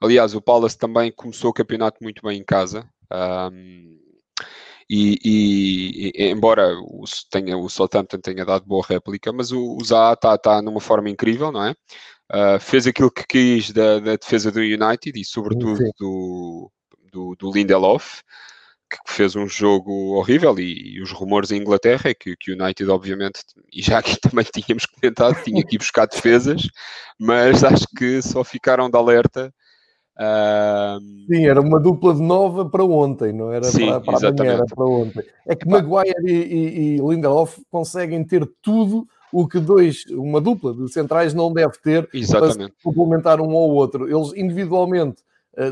Aliás, 0.00 0.34
o 0.34 0.40
Palace 0.40 0.78
também 0.78 1.12
começou 1.12 1.50
o 1.50 1.52
campeonato 1.54 2.02
muito 2.02 2.22
bem 2.22 2.38
em 2.40 2.44
casa. 2.44 2.88
Um, 3.12 3.98
e, 4.88 5.18
e, 5.22 6.12
e, 6.14 6.30
embora 6.30 6.78
o, 6.80 7.04
tenha, 7.30 7.58
o 7.58 7.68
Southampton 7.68 8.20
tenha 8.20 8.44
dado 8.44 8.64
boa 8.64 8.84
réplica, 8.88 9.32
mas 9.32 9.52
o, 9.52 9.76
o 9.76 9.84
Zaha 9.84 10.14
está 10.14 10.38
tá 10.38 10.62
numa 10.62 10.80
forma 10.80 11.10
incrível, 11.10 11.52
não 11.52 11.64
é? 11.64 11.72
Uh, 12.32 12.60
fez 12.60 12.86
aquilo 12.86 13.10
que 13.10 13.26
quis 13.26 13.70
da, 13.70 13.98
da, 13.98 14.16
defesa 14.16 14.50
do 14.50 14.60
United 14.60 15.12
e, 15.14 15.24
sobretudo, 15.24 15.78
do, 15.98 16.70
do, 17.12 17.36
do 17.36 17.52
Lindelof 17.52 18.22
que 18.88 18.98
fez 19.06 19.36
um 19.36 19.46
jogo 19.46 20.16
horrível 20.16 20.58
e, 20.58 20.96
e, 20.96 21.02
os 21.02 21.12
rumores 21.12 21.50
em 21.50 21.60
Inglaterra 21.60 22.10
é 22.10 22.14
que, 22.14 22.36
que 22.36 22.52
o 22.52 22.62
United, 22.62 22.90
obviamente, 22.90 23.40
e 23.72 23.82
já 23.82 23.98
aqui 23.98 24.16
também 24.20 24.44
tínhamos 24.44 24.86
comentado, 24.86 25.42
tinha 25.42 25.64
que 25.64 25.76
ir 25.76 25.78
buscar 25.78 26.06
defesas, 26.06 26.68
mas 27.18 27.62
acho 27.62 27.86
que 27.96 28.22
só 28.22 28.42
ficaram 28.42 28.88
de 28.88 28.96
alerta. 28.96 29.52
Uh... 30.16 30.98
Sim, 31.32 31.46
era 31.46 31.60
uma 31.60 31.78
dupla 31.78 32.14
de 32.14 32.22
nova 32.22 32.68
para 32.68 32.84
ontem, 32.84 33.32
não 33.32 33.52
era 33.52 33.64
Sim, 33.64 33.86
para, 33.86 34.00
para 34.00 34.28
amanhã, 34.28 34.52
era 34.52 34.64
para 34.64 34.84
ontem. 34.84 35.24
É 35.46 35.54
que 35.54 35.68
Maguire 35.68 36.14
e, 36.24 36.32
e, 36.32 36.96
e 36.96 36.98
Lindelof 36.98 37.60
conseguem 37.70 38.24
ter 38.24 38.48
tudo 38.62 39.06
o 39.32 39.46
que 39.46 39.60
dois, 39.60 40.04
uma 40.10 40.40
dupla 40.40 40.74
de 40.74 40.90
centrais 40.90 41.34
não 41.34 41.52
deve 41.52 41.78
ter 41.82 42.08
Exatamente. 42.12 42.56
para 42.56 42.68
complementar 42.82 43.40
um 43.40 43.50
ao 43.50 43.70
outro. 43.70 44.08
Eles 44.08 44.32
individualmente 44.34 45.22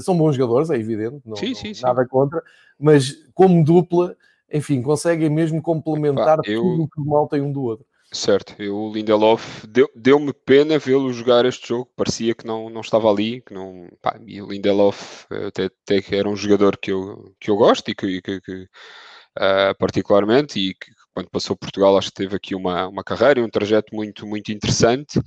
são 0.00 0.16
bons 0.16 0.36
jogadores, 0.36 0.70
é 0.70 0.76
evidente, 0.76 1.20
não, 1.24 1.36
sim, 1.36 1.54
sim, 1.54 1.72
nada 1.82 2.02
sim. 2.02 2.08
contra, 2.08 2.42
mas 2.78 3.16
como 3.34 3.64
dupla, 3.64 4.16
enfim, 4.52 4.82
conseguem 4.82 5.30
mesmo 5.30 5.62
complementar 5.62 6.40
eu... 6.44 6.62
tudo 6.62 6.82
o 6.84 6.88
que 6.88 7.00
mal 7.00 7.28
tem 7.28 7.40
um 7.40 7.52
do 7.52 7.62
outro. 7.62 7.86
Certo, 8.12 8.54
eu, 8.58 8.76
o 8.76 8.92
Lindelof 8.92 9.66
deu-me 9.66 9.92
deu 9.96 10.34
quando 10.46 10.78
vê-lo 10.78 11.12
jogar 11.12 11.44
este 11.44 11.68
jogo, 11.68 11.90
parecia 11.96 12.34
que 12.34 12.46
não, 12.46 12.70
não 12.70 12.80
estava 12.80 13.10
ali, 13.10 13.42
que 13.42 13.52
não, 13.52 13.88
pá, 14.00 14.18
e 14.24 14.40
o 14.40 14.46
Lindelof 14.46 15.26
até, 15.48 15.64
até 15.64 16.00
que 16.00 16.14
era 16.14 16.28
um 16.28 16.36
jogador 16.36 16.78
que 16.78 16.92
eu, 16.92 17.34
que 17.40 17.50
eu 17.50 17.56
gosto 17.56 17.90
e 17.90 17.94
que, 17.96 18.22
que, 18.22 18.40
que 18.40 18.62
uh, 18.62 19.76
particularmente, 19.76 20.58
e 20.58 20.74
que 20.74 20.92
quando 21.12 21.30
passou 21.30 21.56
Portugal 21.56 21.98
acho 21.98 22.10
que 22.10 22.16
teve 22.16 22.36
aqui 22.36 22.54
uma, 22.54 22.86
uma 22.86 23.02
carreira 23.02 23.40
e 23.40 23.42
um 23.42 23.50
trajeto 23.50 23.94
muito, 23.94 24.24
muito 24.24 24.52
interessante, 24.52 25.20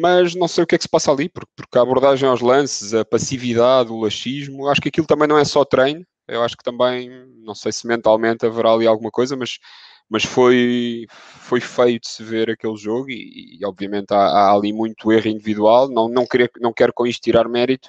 mas 0.00 0.34
não 0.34 0.46
sei 0.46 0.64
o 0.64 0.66
que 0.66 0.74
é 0.74 0.78
que 0.78 0.84
se 0.84 0.88
passa 0.88 1.10
ali, 1.10 1.28
porque, 1.28 1.50
porque 1.56 1.78
a 1.78 1.82
abordagem 1.82 2.28
aos 2.28 2.40
lances, 2.40 2.92
a 2.92 3.04
passividade, 3.04 3.90
o 3.90 4.00
laxismo, 4.00 4.68
acho 4.68 4.80
que 4.80 4.88
aquilo 4.88 5.06
também 5.06 5.26
não 5.26 5.38
é 5.38 5.44
só 5.44 5.64
treino, 5.64 6.04
eu 6.28 6.42
acho 6.42 6.56
que 6.56 6.64
também, 6.64 7.08
não 7.38 7.54
sei 7.54 7.72
se 7.72 7.86
mentalmente 7.86 8.44
haverá 8.44 8.72
ali 8.72 8.86
alguma 8.86 9.10
coisa, 9.10 9.36
mas, 9.36 9.58
mas 10.08 10.24
foi, 10.24 11.06
foi 11.10 11.60
feio 11.60 12.00
de 12.00 12.08
se 12.08 12.22
ver 12.22 12.50
aquele 12.50 12.76
jogo 12.76 13.08
e, 13.10 13.58
e 13.58 13.64
obviamente 13.64 14.12
há, 14.12 14.18
há, 14.18 14.52
ali 14.52 14.72
muito 14.72 15.12
erro 15.12 15.28
individual. 15.28 15.88
Não, 15.88 16.08
não, 16.08 16.26
queria, 16.26 16.50
não 16.60 16.72
quero 16.72 16.92
com 16.92 17.06
isto 17.06 17.22
tirar 17.22 17.48
mérito 17.48 17.88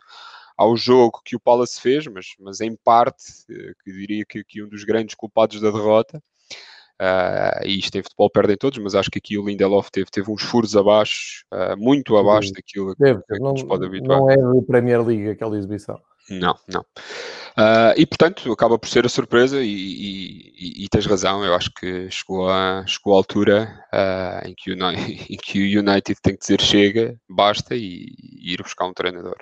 ao 0.55 0.77
jogo 0.77 1.21
que 1.25 1.35
o 1.35 1.39
Palace 1.39 1.81
fez, 1.81 2.07
mas, 2.07 2.27
mas 2.39 2.61
em 2.61 2.75
parte, 2.75 3.23
eh, 3.49 3.73
que 3.83 3.91
diria 3.91 4.25
que, 4.25 4.43
que 4.43 4.63
um 4.63 4.69
dos 4.69 4.83
grandes 4.83 5.15
culpados 5.15 5.59
da 5.61 5.71
derrota. 5.71 6.21
Uh, 6.99 7.63
e 7.63 7.77
isto 7.77 7.95
em 7.95 8.01
futebol 8.01 8.29
perdem 8.29 8.57
todos, 8.57 8.79
mas 8.79 8.95
acho 8.95 9.11
que 9.11 9.19
aqui 9.19 9.37
o 9.37 9.45
Lindelof 9.45 9.89
teve, 9.91 10.09
teve 10.09 10.31
uns 10.31 10.41
furos 10.41 10.75
abaixo, 10.75 11.45
uh, 11.53 11.77
muito 11.77 12.17
abaixo 12.17 12.51
daquilo 12.51 12.95
deve, 12.97 13.21
que, 13.21 13.35
que 13.35 13.39
não, 13.39 13.51
nos 13.51 13.61
pode 13.61 13.85
habituar. 13.85 14.19
Não 14.19 14.31
é 14.31 14.33
a 14.33 14.61
Premier 14.65 15.05
League 15.05 15.29
aquela 15.29 15.55
exibição. 15.57 15.99
Não, 16.29 16.55
não. 16.67 16.81
Uh, 16.81 17.93
e 17.95 18.05
portanto 18.05 18.51
acaba 18.51 18.79
por 18.79 18.89
ser 18.89 19.05
a 19.05 19.09
surpresa 19.09 19.61
e, 19.61 19.69
e, 19.69 20.83
e, 20.83 20.89
tens 20.89 21.05
razão, 21.05 21.45
eu 21.45 21.53
acho 21.53 21.71
que 21.71 22.09
chegou 22.09 22.49
a, 22.49 22.83
chegou 22.85 23.13
a 23.13 23.17
altura 23.17 23.79
em, 24.43 24.53
que 24.57 24.71
o, 24.71 24.75
em 24.93 25.37
que 25.37 25.59
o 25.59 25.79
United 25.79 26.19
tem 26.21 26.33
que 26.33 26.41
dizer 26.41 26.59
chega, 26.59 27.15
basta 27.29 27.75
e, 27.75 28.07
e, 28.19 28.53
ir 28.53 28.61
buscar 28.61 28.87
um 28.87 28.93
treinador. 28.93 29.37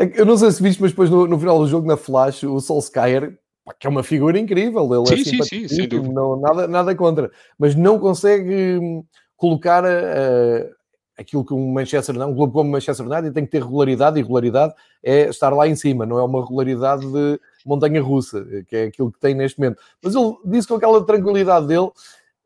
É 0.00 0.20
eu 0.20 0.26
não 0.26 0.36
sei 0.36 0.50
se 0.50 0.62
viste, 0.62 0.82
mas 0.82 0.90
depois 0.90 1.10
no, 1.10 1.26
no 1.26 1.38
final 1.38 1.58
do 1.58 1.66
jogo 1.66 1.86
na 1.86 1.96
Flash, 1.96 2.42
o 2.42 2.60
Solskjaer, 2.60 3.38
que 3.78 3.86
é 3.86 3.90
uma 3.90 4.02
figura 4.02 4.38
incrível, 4.38 4.84
ele 4.94 5.24
sim, 5.24 5.40
é 5.40 5.44
sim, 5.44 5.68
sim, 5.68 5.88
dúvida. 5.88 6.12
Não, 6.12 6.40
nada, 6.40 6.68
nada 6.68 6.94
contra, 6.94 7.30
mas 7.58 7.74
não 7.74 7.98
consegue 7.98 8.78
hum, 8.78 9.04
colocar 9.36 9.84
uh, 9.84 10.70
aquilo 11.18 11.44
que 11.44 11.52
um 11.52 11.72
Manchester, 11.72 12.14
não, 12.14 12.30
um 12.30 12.34
clube 12.34 12.52
como 12.52 12.68
o 12.68 12.72
Manchester 12.72 13.04
United 13.04 13.32
tem 13.32 13.44
que 13.44 13.50
ter 13.50 13.62
regularidade, 13.62 14.18
e 14.18 14.22
regularidade 14.22 14.72
é 15.02 15.28
estar 15.28 15.50
lá 15.50 15.66
em 15.66 15.74
cima, 15.74 16.06
não 16.06 16.18
é 16.18 16.22
uma 16.22 16.42
regularidade 16.42 17.04
de 17.10 17.40
montanha 17.66 18.00
russa, 18.00 18.46
que 18.68 18.76
é 18.76 18.84
aquilo 18.84 19.10
que 19.10 19.18
tem 19.18 19.34
neste 19.34 19.58
momento. 19.58 19.80
Mas 20.02 20.14
ele 20.14 20.34
disse 20.44 20.68
com 20.68 20.74
aquela 20.74 21.04
tranquilidade 21.04 21.66
dele: 21.66 21.90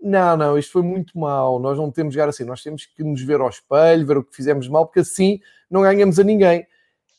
não, 0.01 0.37
não, 0.37 0.59
isto 0.59 0.73
foi 0.73 0.83
muito 0.83 1.17
mal, 1.19 1.61
nós 1.61 1.77
não 1.77 1.91
temos 1.91 2.13
de 2.13 2.15
jogar 2.19 2.31
assim, 2.31 2.45
nós 2.45 2.63
temos 2.63 2.87
que 2.87 3.05
nos 3.05 3.23
ver 3.23 3.41
ao 3.41 3.49
espelho, 3.49 4.07
ver 4.07 4.17
o 4.17 4.25
que 4.25 4.35
fizemos 4.35 4.67
mal, 4.69 4.87
porque 4.87 5.01
assim 5.01 5.39
não 5.71 5.83
ganhamos 5.83 6.19
a 6.19 6.25
ninguém. 6.25 6.67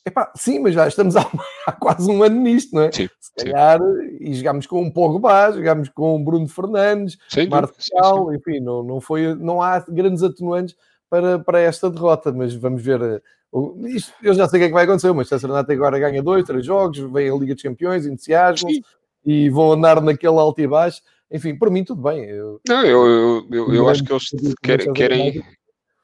Epá, 0.05 0.31
sim, 0.35 0.59
mas 0.59 0.73
já 0.73 0.87
estamos 0.87 1.15
há, 1.17 1.29
há, 1.65 1.71
quase 1.71 2.09
um 2.11 2.23
ano 2.23 2.39
nisto, 2.41 2.75
não 2.75 2.83
é? 2.83 2.91
Sim, 2.91 3.09
Se 3.19 3.33
calhar, 3.35 3.79
sim. 3.79 4.17
e 4.19 4.33
jogámos 4.33 4.67
com 4.67 4.81
um 4.81 4.91
Pogba, 4.91 5.51
jogámos 5.53 5.89
com 5.89 6.17
um 6.17 6.23
Bruno 6.23 6.47
Fernandes, 6.47 7.17
Marcial, 7.49 8.33
enfim, 8.33 8.59
não, 8.59 8.83
não, 8.83 8.99
foi, 8.99 9.33
não 9.35 9.61
há 9.61 9.79
grandes 9.87 10.23
atenuantes 10.23 10.75
para, 11.09 11.39
para 11.39 11.59
esta 11.59 11.89
derrota, 11.89 12.31
mas 12.31 12.53
vamos 12.53 12.81
ver. 12.81 13.01
Eh, 13.01 13.21
isto, 13.89 14.11
eu 14.21 14.33
já 14.33 14.47
sei 14.47 14.57
o 14.57 14.61
que 14.61 14.65
é 14.65 14.67
que 14.67 14.73
vai 14.73 14.83
acontecer, 14.83 15.07
mas 15.09 15.29
Manchester 15.29 15.51
United 15.51 15.73
agora 15.73 15.99
ganha 15.99 16.23
dois, 16.23 16.43
três 16.43 16.65
jogos, 16.65 16.97
vem 16.97 17.29
a 17.29 17.35
Liga 17.35 17.53
dos 17.53 17.63
Campeões, 17.63 18.05
entusiasmam 18.05 18.71
e 19.25 19.49
vão 19.49 19.71
andar 19.71 20.01
naquele 20.01 20.37
alto 20.37 20.59
e 20.59 20.67
baixo. 20.67 21.01
Enfim, 21.31 21.55
para 21.55 21.69
mim 21.69 21.83
tudo 21.83 22.01
bem. 22.01 22.25
Eu, 22.25 22.59
não, 22.67 22.83
eu, 22.83 23.07
eu, 23.07 23.47
eu, 23.51 23.73
eu 23.73 23.89
acho 23.89 24.03
que 24.03 24.11
eles 24.11 24.55
querem, 24.61 24.93
querem, 24.93 25.43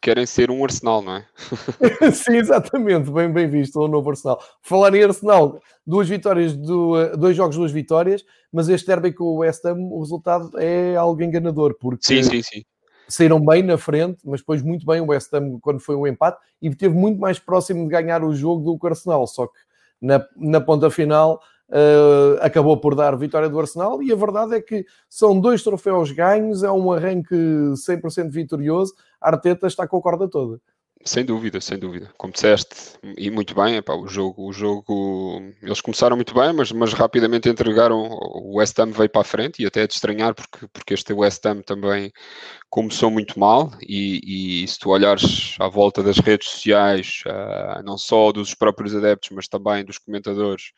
querem 0.01 0.25
ser 0.25 0.49
um 0.49 0.63
Arsenal, 0.63 1.01
não 1.01 1.15
é? 1.15 1.25
Sim, 2.13 2.37
exatamente, 2.37 3.11
bem, 3.11 3.31
bem 3.31 3.47
visto, 3.47 3.79
o 3.79 3.87
novo 3.87 4.09
Arsenal. 4.09 4.41
Falar 4.61 4.93
em 4.95 5.03
Arsenal, 5.03 5.61
duas 5.85 6.07
vitórias, 6.07 6.55
do, 6.55 6.99
eh, 6.99 7.17
dois 7.17 7.35
jogos, 7.35 7.55
duas 7.55 7.71
vitórias, 7.71 8.23
mas 8.51 8.69
este 8.69 8.87
derby 8.87 9.13
com 9.13 9.25
o 9.25 9.37
West 9.37 9.65
Ham, 9.65 9.77
o 9.91 9.99
resultado 9.99 10.51
é 10.57 10.95
algo 10.95 11.21
enganador, 11.21 11.75
porque 11.79 12.05
sim, 12.05 12.23
sim, 12.23 12.41
sim 12.41 12.63
saíram 13.09 13.43
bem 13.43 13.63
na 13.63 13.77
frente, 13.77 14.19
mas 14.23 14.39
depois 14.39 14.61
muito 14.61 14.85
bem 14.85 15.01
o 15.01 15.07
West 15.07 15.33
Ham 15.33 15.59
quando 15.59 15.79
foi 15.79 15.95
o 15.95 16.01
um 16.01 16.07
empate 16.07 16.37
e 16.61 16.73
teve 16.73 16.93
muito 16.95 17.19
mais 17.19 17.39
próximo 17.39 17.83
de 17.83 17.89
ganhar 17.89 18.23
o 18.23 18.33
jogo 18.33 18.63
do 18.63 18.79
que 18.79 18.85
o 18.85 18.89
Arsenal, 18.89 19.25
só 19.27 19.47
que 19.47 19.59
na, 20.01 20.23
na 20.37 20.61
ponta 20.61 20.89
final 20.89 21.41
uh, 21.69 22.37
acabou 22.41 22.77
por 22.77 22.95
dar 22.95 23.15
vitória 23.15 23.49
do 23.49 23.59
Arsenal 23.59 24.01
e 24.01 24.11
a 24.11 24.15
verdade 24.15 24.55
é 24.55 24.61
que 24.61 24.85
são 25.07 25.39
dois 25.39 25.63
troféus 25.63 26.11
ganhos, 26.11 26.63
é 26.63 26.71
um 26.71 26.91
arranque 26.91 27.35
100% 27.35 28.29
vitorioso, 28.29 28.93
a 29.21 29.29
Arteta 29.29 29.67
está 29.67 29.87
com 29.87 29.97
a 29.97 30.01
corda 30.01 30.27
toda. 30.27 30.59
Sem 31.05 31.23
dúvida, 31.23 31.61
sem 31.61 31.79
dúvida. 31.79 32.11
Como 32.17 32.33
disseste, 32.33 32.75
e 33.17 33.31
muito 33.31 33.55
bem, 33.55 33.77
epá, 33.77 33.95
o 33.95 34.05
jogo, 34.05 34.45
o 34.47 34.51
jogo, 34.51 35.41
eles 35.61 35.79
começaram 35.79 36.17
muito 36.17 36.33
bem, 36.33 36.51
mas, 36.51 36.73
mas 36.73 36.91
rapidamente 36.91 37.47
entregaram, 37.47 38.01
o 38.01 38.57
West 38.57 38.77
Ham 38.79 38.91
veio 38.91 39.09
para 39.09 39.21
a 39.21 39.23
frente, 39.23 39.63
e 39.63 39.65
até 39.65 39.83
é 39.83 39.87
de 39.87 39.93
estranhar, 39.93 40.35
porque, 40.35 40.67
porque 40.67 40.93
este 40.93 41.13
West 41.13 41.45
Ham 41.45 41.61
também 41.61 42.11
começou 42.69 43.09
muito 43.09 43.39
mal, 43.39 43.71
e, 43.81 44.63
e 44.63 44.67
se 44.67 44.77
tu 44.77 44.89
olhares 44.89 45.55
à 45.57 45.69
volta 45.69 46.03
das 46.03 46.17
redes 46.17 46.49
sociais, 46.49 47.23
uh, 47.25 47.81
não 47.83 47.97
só 47.97 48.33
dos 48.33 48.53
próprios 48.53 48.93
adeptos, 48.93 49.29
mas 49.31 49.47
também 49.47 49.85
dos 49.85 49.97
comentadores, 49.97 50.73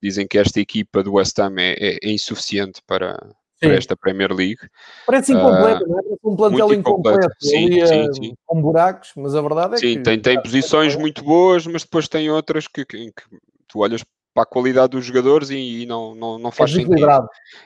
dizem 0.00 0.26
que 0.26 0.38
esta 0.38 0.60
equipa 0.60 1.02
do 1.02 1.14
West 1.14 1.36
Ham 1.40 1.56
é, 1.58 1.72
é, 1.72 1.98
é 2.00 2.12
insuficiente 2.12 2.80
para, 2.86 3.18
para 3.64 3.74
esta 3.74 3.96
Premier 3.96 4.32
League. 4.32 4.60
Parece 5.06 5.32
incompleto, 5.32 5.84
uh, 5.84 5.88
não 5.88 5.98
é? 5.98 6.02
Parece 6.02 6.20
um 6.24 6.36
plantel 6.36 6.74
incompleto, 6.74 7.34
sim, 7.40 7.80
ali, 7.82 7.86
sim, 7.86 8.12
sim. 8.14 8.34
com 8.46 8.60
buracos, 8.60 9.10
mas 9.16 9.34
a 9.34 9.42
verdade 9.42 9.74
é 9.74 9.78
sim, 9.78 9.96
que... 9.96 10.02
Tem, 10.02 10.20
tem 10.20 10.42
posições 10.42 10.96
muito 10.96 11.22
boas, 11.22 11.66
mas 11.66 11.82
depois 11.82 12.08
tem 12.08 12.30
outras 12.30 12.66
que, 12.66 12.84
que, 12.84 13.06
que 13.06 13.22
tu 13.68 13.80
olhas 13.80 14.02
para 14.34 14.42
a 14.42 14.46
qualidade 14.46 14.90
dos 14.90 15.04
jogadores 15.04 15.48
e, 15.50 15.82
e 15.82 15.86
não, 15.86 16.14
não, 16.14 16.38
não 16.38 16.50
faz 16.50 16.72
é 16.72 16.74
sentido. 16.74 17.06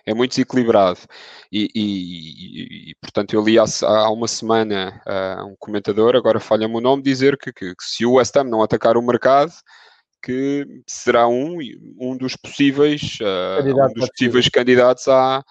É 0.04 0.12
muito 0.12 0.32
desequilibrado. 0.32 1.00
E, 1.50 1.70
e, 1.74 2.90
e, 2.90 2.94
portanto, 3.00 3.32
eu 3.32 3.42
li 3.42 3.58
há, 3.58 3.64
há 3.82 4.10
uma 4.10 4.28
semana 4.28 5.00
uh, 5.06 5.46
um 5.46 5.56
comentador, 5.58 6.14
agora 6.14 6.38
falha-me 6.38 6.76
o 6.76 6.80
nome, 6.80 7.02
dizer 7.02 7.38
que, 7.38 7.50
que, 7.52 7.74
que, 7.74 7.82
se 7.82 8.04
o 8.04 8.12
West 8.12 8.36
Ham 8.36 8.44
não 8.44 8.62
atacar 8.62 8.98
o 8.98 9.02
mercado, 9.02 9.52
que 10.22 10.66
será 10.86 11.26
um, 11.26 11.58
um 11.98 12.16
dos 12.16 12.36
possíveis, 12.36 13.16
uh, 13.22 13.66
um 13.66 13.92
dos 13.94 14.10
possíveis 14.10 14.48
candidatos 14.50 15.08
à, 15.08 15.42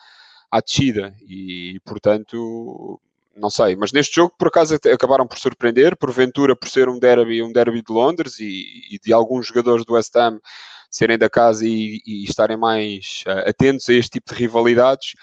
à 0.51 0.61
descida. 0.61 1.15
E, 1.27 1.79
portanto, 1.85 2.99
não 3.35 3.49
sei, 3.49 3.75
mas 3.75 3.91
neste 3.91 4.15
jogo 4.15 4.33
por 4.37 4.47
acaso 4.47 4.75
acabaram 4.75 5.27
por 5.27 5.37
surpreender, 5.37 5.95
porventura 5.95 6.55
por 6.55 6.67
ser 6.69 6.89
um 6.89 6.99
derby, 6.99 7.43
um 7.43 7.51
derby 7.51 7.81
de 7.81 7.93
Londres 7.93 8.39
e, 8.39 8.81
e 8.91 8.99
de 8.99 9.13
alguns 9.13 9.47
jogadores 9.47 9.85
do 9.85 9.93
West 9.93 10.15
Ham 10.15 10.39
serem 10.89 11.17
da 11.17 11.29
casa 11.29 11.65
e, 11.67 12.01
e 12.05 12.23
estarem 12.23 12.57
mais 12.57 13.23
uh, 13.27 13.49
atentos 13.49 13.87
a 13.89 13.93
este 13.93 14.11
tipo 14.11 14.33
de 14.33 14.39
rivalidades 14.39 15.13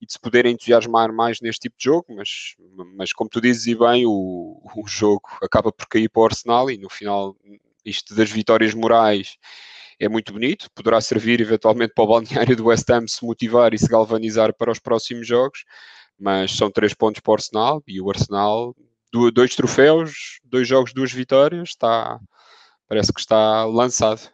e 0.00 0.06
de 0.06 0.12
se 0.12 0.18
poderem 0.18 0.52
entusiasmar 0.52 1.12
mais 1.12 1.40
neste 1.40 1.60
tipo 1.60 1.76
de 1.78 1.84
jogo, 1.84 2.06
mas, 2.08 2.56
mas 2.96 3.12
como 3.12 3.30
tu 3.30 3.40
dizes 3.40 3.68
e 3.68 3.74
bem, 3.76 4.04
o, 4.04 4.60
o 4.76 4.86
jogo 4.86 5.22
acaba 5.40 5.72
por 5.72 5.86
cair 5.86 6.08
para 6.08 6.22
o 6.22 6.24
Arsenal 6.24 6.70
e 6.70 6.76
no 6.76 6.90
final 6.90 7.36
isto 7.84 8.14
das 8.14 8.30
vitórias 8.30 8.74
morais 8.74 9.38
é 10.04 10.08
muito 10.08 10.32
bonito, 10.32 10.68
poderá 10.74 11.00
servir 11.00 11.40
eventualmente 11.40 11.92
para 11.94 12.02
o 12.02 12.08
balneário 12.08 12.56
do 12.56 12.66
West 12.66 12.90
Ham 12.90 13.06
se 13.06 13.24
motivar 13.24 13.72
e 13.72 13.78
se 13.78 13.86
galvanizar 13.86 14.52
para 14.52 14.72
os 14.72 14.80
próximos 14.80 15.28
jogos, 15.28 15.64
mas 16.18 16.56
são 16.56 16.68
três 16.72 16.92
pontos 16.92 17.20
para 17.20 17.30
o 17.30 17.34
Arsenal 17.34 17.82
e 17.86 18.00
o 18.00 18.10
Arsenal, 18.10 18.74
dois 19.32 19.54
troféus, 19.54 20.40
dois 20.42 20.66
jogos, 20.66 20.92
duas 20.92 21.12
vitórias, 21.12 21.68
está, 21.68 22.18
parece 22.88 23.12
que 23.12 23.20
está 23.20 23.64
lançado. 23.64 24.28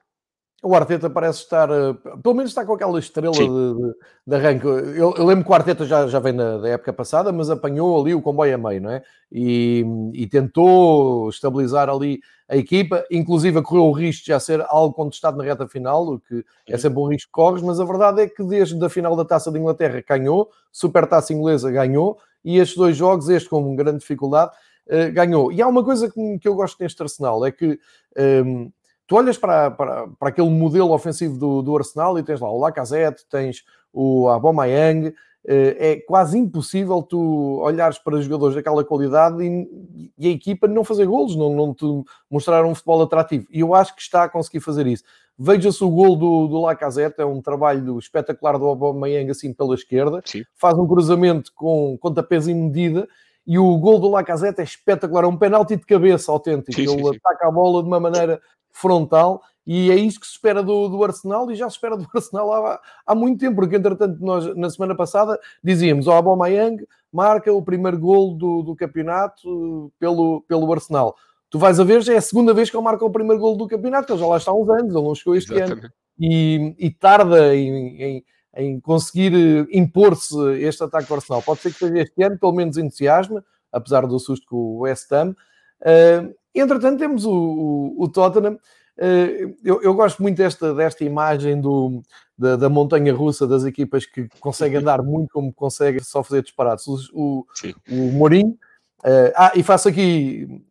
O 0.60 0.74
Arteta 0.74 1.08
parece 1.08 1.40
estar, 1.40 1.70
eh, 1.70 1.94
pelo 2.20 2.34
menos 2.34 2.50
está 2.50 2.66
com 2.66 2.74
aquela 2.74 2.98
estrela 2.98 3.32
de, 3.32 3.46
de, 3.46 3.94
de, 4.26 4.34
arranque. 4.34 4.66
Eu, 4.66 5.14
eu, 5.16 5.24
lembro 5.24 5.44
que 5.44 5.50
o 5.52 5.54
Arteta 5.54 5.86
já, 5.86 6.08
já 6.08 6.18
vem 6.18 6.32
na, 6.32 6.58
da 6.58 6.68
época 6.70 6.92
passada, 6.92 7.30
mas 7.30 7.48
apanhou 7.48 8.00
ali 8.00 8.12
o 8.12 8.20
comboio 8.20 8.56
a 8.56 8.58
meio, 8.58 8.82
não 8.82 8.90
é? 8.90 9.02
E, 9.30 9.84
e 10.14 10.26
tentou 10.26 11.28
estabilizar 11.28 11.88
ali 11.88 12.18
a 12.48 12.56
equipa, 12.56 13.04
inclusive 13.08 13.62
correu 13.62 13.84
o 13.84 13.92
risco 13.92 14.24
de 14.24 14.28
já 14.28 14.40
ser 14.40 14.64
algo 14.68 14.92
contestado 14.94 15.36
na 15.36 15.44
reta 15.44 15.68
final, 15.68 16.14
o 16.14 16.18
que 16.18 16.44
é 16.66 16.76
sempre 16.76 16.98
um 16.98 17.06
risco 17.06 17.28
que 17.28 17.32
corres, 17.32 17.62
mas 17.62 17.78
a 17.78 17.84
verdade 17.84 18.22
é 18.22 18.26
que 18.26 18.42
desde 18.42 18.84
a 18.84 18.88
final 18.88 19.14
da 19.14 19.24
Taça 19.24 19.52
de 19.52 19.60
Inglaterra 19.60 20.02
ganhou, 20.08 20.50
Super 20.72 21.06
Taça 21.06 21.32
Inglesa 21.32 21.70
ganhou, 21.70 22.18
e 22.44 22.58
estes 22.58 22.76
dois 22.76 22.96
jogos, 22.96 23.28
este 23.28 23.48
com 23.48 23.76
grande 23.76 23.98
dificuldade, 23.98 24.50
uh, 24.88 25.12
ganhou. 25.12 25.52
E 25.52 25.62
há 25.62 25.68
uma 25.68 25.84
coisa 25.84 26.10
que, 26.10 26.38
que 26.40 26.48
eu 26.48 26.54
gosto 26.56 26.82
neste 26.82 27.00
Arsenal, 27.00 27.46
é 27.46 27.52
que... 27.52 27.78
Um, 28.16 28.22
ehm, 28.22 28.72
tu 29.08 29.16
olhas 29.16 29.38
para, 29.38 29.70
para, 29.70 30.06
para 30.06 30.28
aquele 30.28 30.50
modelo 30.50 30.92
ofensivo 30.92 31.36
do, 31.36 31.62
do 31.62 31.76
Arsenal 31.76 32.16
e 32.18 32.22
tens 32.22 32.40
lá 32.40 32.52
o 32.52 32.60
Lacazette, 32.60 33.26
tens 33.28 33.64
o 33.92 34.28
Aubameyang, 34.28 35.14
eh, 35.46 35.76
é 35.78 35.96
quase 35.96 36.36
impossível 36.36 37.02
tu 37.02 37.58
olhares 37.62 37.98
para 37.98 38.20
jogadores 38.20 38.54
daquela 38.54 38.84
qualidade 38.84 39.42
e, 39.42 40.12
e, 40.18 40.28
a 40.28 40.30
equipa 40.30 40.68
não 40.68 40.84
fazer 40.84 41.06
golos, 41.06 41.34
não, 41.34 41.54
não 41.54 41.74
te 41.74 41.86
mostrar 42.30 42.66
um 42.66 42.74
futebol 42.74 43.02
atrativo. 43.02 43.46
E 43.50 43.60
eu 43.60 43.74
acho 43.74 43.96
que 43.96 44.02
está 44.02 44.24
a 44.24 44.28
conseguir 44.28 44.60
fazer 44.60 44.86
isso. 44.86 45.04
Veja-se 45.38 45.82
o 45.82 45.88
gol 45.88 46.14
do, 46.14 46.46
do 46.46 46.60
Lacazette, 46.60 47.20
é 47.20 47.24
um 47.24 47.40
trabalho 47.40 47.98
espetacular 47.98 48.58
do 48.58 48.66
Aubameyang 48.66 49.30
assim 49.30 49.54
pela 49.54 49.74
esquerda, 49.74 50.20
Sim. 50.26 50.44
faz 50.54 50.76
um 50.76 50.86
cruzamento 50.86 51.50
com 51.54 51.96
pontapés 51.98 52.46
em 52.46 52.54
medida 52.54 53.08
e 53.46 53.58
o 53.58 53.78
gol 53.78 53.98
do 53.98 54.10
Lacazette 54.10 54.60
é 54.60 54.64
espetacular, 54.64 55.24
é 55.24 55.26
um 55.26 55.38
penalti 55.38 55.74
de 55.74 55.86
cabeça 55.86 56.30
autêntico. 56.30 56.74
Sim, 56.74 56.82
Ele 56.82 57.02
sim, 57.02 57.16
ataca 57.16 57.48
a 57.48 57.50
bola 57.50 57.82
de 57.82 57.88
uma 57.88 57.98
maneira 57.98 58.38
frontal 58.78 59.42
e 59.66 59.90
é 59.90 59.96
isso 59.96 60.18
que 60.18 60.26
se 60.26 60.32
espera 60.32 60.62
do, 60.62 60.88
do 60.88 61.04
Arsenal 61.04 61.50
e 61.50 61.54
já 61.54 61.68
se 61.68 61.76
espera 61.76 61.96
do 61.96 62.06
Arsenal 62.14 62.50
há, 62.52 62.80
há 63.06 63.14
muito 63.14 63.40
tempo, 63.40 63.56
porque 63.56 63.76
entretanto 63.76 64.18
nós 64.20 64.56
na 64.56 64.70
semana 64.70 64.94
passada 64.94 65.38
dizíamos 65.62 66.06
o 66.06 66.10
oh, 66.10 66.14
Aubameyang 66.14 66.86
marca 67.12 67.52
o 67.52 67.62
primeiro 67.62 67.98
gol 67.98 68.34
do, 68.34 68.62
do 68.62 68.74
campeonato 68.74 69.92
pelo, 69.98 70.42
pelo 70.48 70.72
Arsenal. 70.72 71.14
Tu 71.50 71.58
vais 71.58 71.80
a 71.80 71.84
ver, 71.84 72.02
já 72.02 72.14
é 72.14 72.16
a 72.16 72.22
segunda 72.22 72.54
vez 72.54 72.70
que 72.70 72.76
ele 72.76 72.84
marca 72.84 73.04
o 73.04 73.10
primeiro 73.10 73.40
gol 73.40 73.56
do 73.56 73.66
campeonato, 73.66 74.12
ele 74.12 74.20
já 74.20 74.26
lá 74.26 74.36
está 74.36 74.50
há 74.50 74.54
uns 74.54 74.68
anos, 74.68 74.94
ele 74.94 75.04
não 75.04 75.14
chegou 75.14 75.34
este 75.34 75.52
Exatamente. 75.52 75.86
ano. 75.86 75.92
E, 76.18 76.74
e 76.78 76.90
tarda 76.90 77.54
em, 77.54 78.02
em, 78.02 78.24
em 78.56 78.80
conseguir 78.80 79.32
eh, 79.34 79.66
impor-se 79.72 80.34
este 80.60 80.82
ataque 80.82 81.08
do 81.08 81.14
Arsenal. 81.14 81.42
Pode 81.42 81.60
ser 81.60 81.72
que 81.72 81.78
seja 81.78 81.98
este 81.98 82.22
ano, 82.22 82.38
pelo 82.38 82.52
menos 82.52 82.76
entusiasmo, 82.76 83.42
apesar 83.72 84.06
do 84.06 84.18
susto 84.18 84.46
com 84.46 84.56
o 84.56 84.78
West 84.80 85.10
Ham. 85.12 85.34
Uh, 85.80 86.34
entretanto, 86.60 86.98
temos 86.98 87.24
o, 87.24 87.32
o, 87.32 88.04
o 88.04 88.08
Tottenham. 88.08 88.54
Uh, 88.96 89.56
eu, 89.64 89.80
eu, 89.82 89.94
gosto 89.94 90.20
muito 90.20 90.36
desta, 90.38 90.74
desta 90.74 91.04
imagem 91.04 91.60
do, 91.60 92.02
da, 92.36 92.56
da, 92.56 92.68
montanha 92.68 93.14
russa 93.14 93.46
das 93.46 93.64
equipas 93.64 94.04
que 94.04 94.28
conseguem 94.40 94.78
andar 94.78 95.02
muito 95.02 95.30
como 95.30 95.52
conseguem 95.52 96.02
só 96.02 96.22
fazer 96.22 96.42
disparados. 96.42 96.86
O, 96.86 97.02
o, 97.12 97.46
o 97.90 98.12
Mourinho. 98.12 98.58
Uh, 99.04 99.30
ah, 99.36 99.52
e 99.54 99.62
faço 99.62 99.88
aqui 99.88 100.64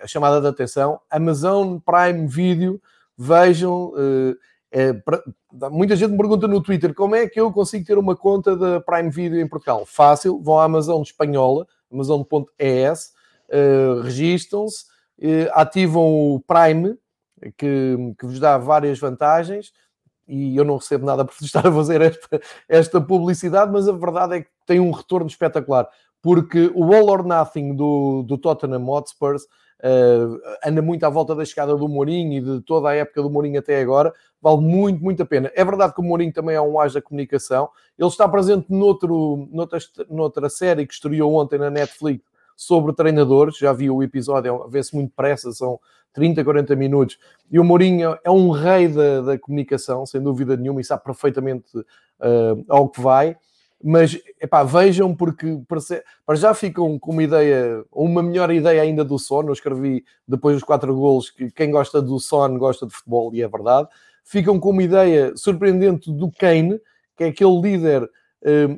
a 0.00 0.06
chamada 0.06 0.40
de 0.40 0.48
atenção: 0.48 1.00
Amazon 1.08 1.78
Prime 1.78 2.26
Video. 2.26 2.80
Vejam, 3.16 3.92
é, 4.70 4.92
pra, 4.92 5.22
muita 5.70 5.96
gente 5.96 6.10
me 6.10 6.16
pergunta 6.16 6.46
no 6.46 6.62
Twitter 6.62 6.94
como 6.94 7.14
é 7.14 7.26
que 7.26 7.40
eu 7.40 7.50
consigo 7.52 7.84
ter 7.84 7.96
uma 7.96 8.14
conta 8.14 8.56
da 8.56 8.80
Prime 8.80 9.10
Video 9.10 9.40
em 9.40 9.48
Portugal. 9.48 9.84
Fácil, 9.86 10.40
vão 10.42 10.58
à 10.58 10.64
Amazon 10.64 11.02
espanhola, 11.02 11.66
amazon.es, 11.90 13.12
uh, 13.50 14.00
registram-se, 14.02 14.84
uh, 15.20 15.50
ativam 15.52 16.34
o 16.34 16.40
Prime, 16.40 16.96
que, 17.56 18.14
que 18.18 18.26
vos 18.26 18.40
dá 18.40 18.58
várias 18.58 18.98
vantagens, 18.98 19.72
e 20.26 20.56
eu 20.56 20.64
não 20.64 20.76
recebo 20.76 21.06
nada 21.06 21.24
por 21.24 21.34
estar 21.42 21.66
a 21.66 21.72
fazer 21.72 22.00
esta, 22.02 22.40
esta 22.68 23.00
publicidade, 23.00 23.72
mas 23.72 23.88
a 23.88 23.92
verdade 23.92 24.36
é 24.36 24.42
que 24.42 24.50
tem 24.66 24.78
um 24.78 24.90
retorno 24.90 25.26
espetacular, 25.26 25.88
porque 26.20 26.70
o 26.74 26.92
All 26.92 27.08
or 27.08 27.26
Nothing 27.26 27.74
do, 27.74 28.22
do 28.24 28.36
Tottenham 28.36 28.86
Hotspurs 28.88 29.44
uh, 29.44 30.40
anda 30.64 30.82
muito 30.82 31.04
à 31.04 31.08
volta 31.08 31.34
da 31.34 31.44
chegada 31.44 31.74
do 31.74 31.88
Mourinho 31.88 32.32
e 32.32 32.40
de 32.40 32.60
toda 32.62 32.90
a 32.90 32.94
época 32.94 33.22
do 33.22 33.30
Mourinho 33.30 33.58
até 33.58 33.80
agora, 33.80 34.12
vale 34.40 34.60
muito, 34.60 35.02
muito 35.02 35.22
a 35.22 35.26
pena. 35.26 35.50
É 35.54 35.64
verdade 35.64 35.94
que 35.94 36.00
o 36.00 36.04
Mourinho 36.04 36.32
também 36.32 36.56
é 36.56 36.60
um 36.60 36.78
ás 36.78 36.92
da 36.92 37.02
comunicação, 37.02 37.70
ele 37.98 38.08
está 38.08 38.28
presente 38.28 38.66
noutro, 38.68 39.48
noutra, 39.50 39.78
noutra 40.10 40.48
série 40.48 40.86
que 40.86 40.92
estreou 40.92 41.34
ontem 41.34 41.58
na 41.58 41.70
Netflix 41.70 42.22
sobre 42.58 42.92
treinadores, 42.92 43.56
já 43.56 43.72
vi 43.72 43.88
o 43.88 44.02
episódio, 44.02 44.64
é 44.66 44.68
vê-se 44.68 44.92
muito 44.92 45.12
pressa, 45.14 45.52
são 45.52 45.78
30, 46.12 46.42
40 46.42 46.74
minutos, 46.74 47.18
e 47.48 47.60
o 47.60 47.64
Mourinho 47.64 48.18
é 48.24 48.30
um 48.30 48.50
rei 48.50 48.88
da, 48.88 49.20
da 49.20 49.38
comunicação, 49.38 50.04
sem 50.04 50.20
dúvida 50.20 50.56
nenhuma, 50.56 50.80
e 50.80 50.84
sabe 50.84 51.04
perfeitamente 51.04 51.78
uh, 51.78 52.64
ao 52.68 52.88
que 52.88 53.00
vai 53.00 53.36
mas 53.82 54.18
epá, 54.40 54.64
vejam 54.64 55.14
porque 55.14 55.60
para 56.26 56.34
já 56.34 56.52
ficam 56.52 56.98
com 56.98 57.12
uma 57.12 57.22
ideia, 57.22 57.84
uma 57.92 58.22
melhor 58.22 58.50
ideia 58.50 58.82
ainda 58.82 59.04
do 59.04 59.18
Son. 59.18 59.42
Eu 59.44 59.52
escrevi 59.52 60.04
depois 60.26 60.56
dos 60.56 60.64
quatro 60.64 60.94
golos 60.94 61.30
que 61.30 61.50
quem 61.50 61.70
gosta 61.70 62.02
do 62.02 62.18
Son 62.18 62.58
gosta 62.58 62.86
de 62.86 62.92
futebol, 62.92 63.32
e 63.32 63.42
é 63.42 63.48
verdade. 63.48 63.88
Ficam 64.24 64.58
com 64.58 64.70
uma 64.70 64.82
ideia 64.82 65.32
surpreendente 65.36 66.12
do 66.12 66.30
Kane, 66.30 66.80
que 67.16 67.24
é 67.24 67.28
aquele 67.28 67.60
líder, 67.60 68.08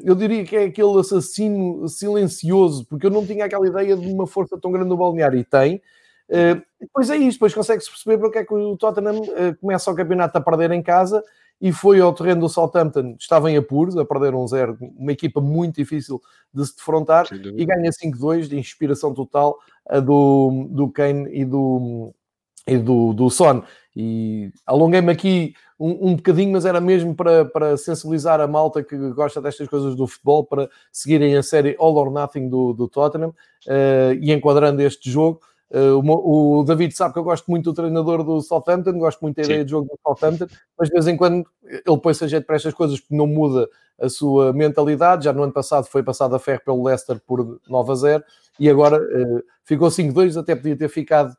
eu 0.04 0.14
diria 0.14 0.44
que 0.44 0.56
é 0.56 0.64
aquele 0.64 0.98
assassino 0.98 1.86
silencioso, 1.88 2.86
porque 2.86 3.06
eu 3.06 3.10
não 3.10 3.26
tinha 3.26 3.44
aquela 3.44 3.66
ideia 3.66 3.96
de 3.96 4.06
uma 4.06 4.26
força 4.26 4.58
tão 4.58 4.72
grande 4.72 4.88
no 4.88 4.96
balneário, 4.96 5.38
e 5.38 5.44
tem. 5.44 5.82
Eh, 6.30 6.60
depois 6.80 7.10
é 7.10 7.16
isso, 7.16 7.36
depois 7.36 7.52
consegue-se 7.52 7.90
perceber 7.90 8.18
porque 8.18 8.38
é 8.38 8.44
que 8.44 8.54
o 8.54 8.76
Tottenham 8.76 9.20
eh, 9.36 9.52
começa 9.60 9.90
o 9.90 9.94
campeonato 9.94 10.38
a 10.38 10.40
perder 10.40 10.70
em 10.70 10.82
casa 10.82 11.22
e 11.60 11.72
foi 11.72 12.00
ao 12.00 12.14
terreno 12.14 12.42
do 12.42 12.48
Southampton, 12.48 13.16
estava 13.18 13.50
em 13.50 13.56
apuros, 13.56 13.96
a 13.98 14.04
perder 14.04 14.34
um 14.34 14.46
zero, 14.46 14.78
uma 14.96 15.12
equipa 15.12 15.40
muito 15.40 15.76
difícil 15.76 16.22
de 16.54 16.64
se 16.64 16.76
defrontar, 16.76 17.26
e 17.32 17.66
ganha 17.66 17.90
5-2 17.90 18.48
de 18.48 18.58
inspiração 18.58 19.12
total 19.12 19.58
do, 20.02 20.68
do 20.70 20.88
Kane 20.88 21.28
e 21.30 21.44
do, 21.44 22.14
e 22.66 22.76
do, 22.78 23.12
do 23.12 23.30
Son. 23.30 23.62
E 23.96 24.52
alonguei-me 24.66 25.10
aqui 25.10 25.54
um, 25.78 26.10
um 26.10 26.16
bocadinho, 26.16 26.52
mas 26.52 26.64
era 26.64 26.80
mesmo 26.80 27.14
para, 27.14 27.44
para 27.44 27.76
sensibilizar 27.76 28.40
a 28.40 28.46
malta 28.46 28.82
que 28.82 28.96
gosta 29.10 29.40
destas 29.40 29.68
coisas 29.68 29.96
do 29.96 30.06
futebol 30.06 30.44
para 30.44 30.68
seguirem 30.92 31.36
a 31.36 31.42
série 31.42 31.74
All 31.78 31.96
or 31.96 32.10
Nothing 32.10 32.48
do, 32.48 32.72
do 32.72 32.86
Tottenham 32.86 33.30
uh, 33.30 34.12
e 34.20 34.32
enquadrando 34.32 34.82
este 34.82 35.10
jogo. 35.10 35.40
Uh, 35.72 35.98
o, 35.98 36.64
David 36.64 36.92
sabe 36.96 37.12
que 37.12 37.20
eu 37.20 37.24
gosto 37.24 37.48
muito 37.48 37.66
do 37.66 37.74
treinador 37.74 38.24
do 38.24 38.40
Southampton, 38.40 38.98
gosto 38.98 39.20
muito 39.20 39.36
da 39.36 39.42
ideia 39.42 39.64
de 39.64 39.70
jogo 39.70 39.86
do 39.86 39.98
Southampton, 40.02 40.46
mas 40.76 40.88
de 40.88 40.94
vez 40.94 41.06
em 41.06 41.16
quando 41.16 41.46
ele 41.62 41.98
põe-se 42.02 42.24
a 42.24 42.26
jeito 42.26 42.44
para 42.44 42.56
estas 42.56 42.74
coisas 42.74 42.98
porque 42.98 43.14
não 43.14 43.26
muda 43.26 43.68
a 44.00 44.08
sua 44.08 44.52
mentalidade. 44.52 45.26
Já 45.26 45.32
no 45.32 45.44
ano 45.44 45.52
passado 45.52 45.86
foi 45.86 46.02
passado 46.02 46.34
a 46.34 46.40
ferro 46.40 46.62
pelo 46.64 46.82
Leicester 46.82 47.20
por 47.24 47.60
9 47.68 47.92
a 47.92 47.94
0 47.94 48.24
e 48.58 48.68
agora 48.68 48.96
uh, 48.96 49.42
ficou 49.64 49.88
5-2, 49.88 50.40
até 50.40 50.56
podia 50.56 50.76
ter 50.76 50.88
ficado 50.88 51.36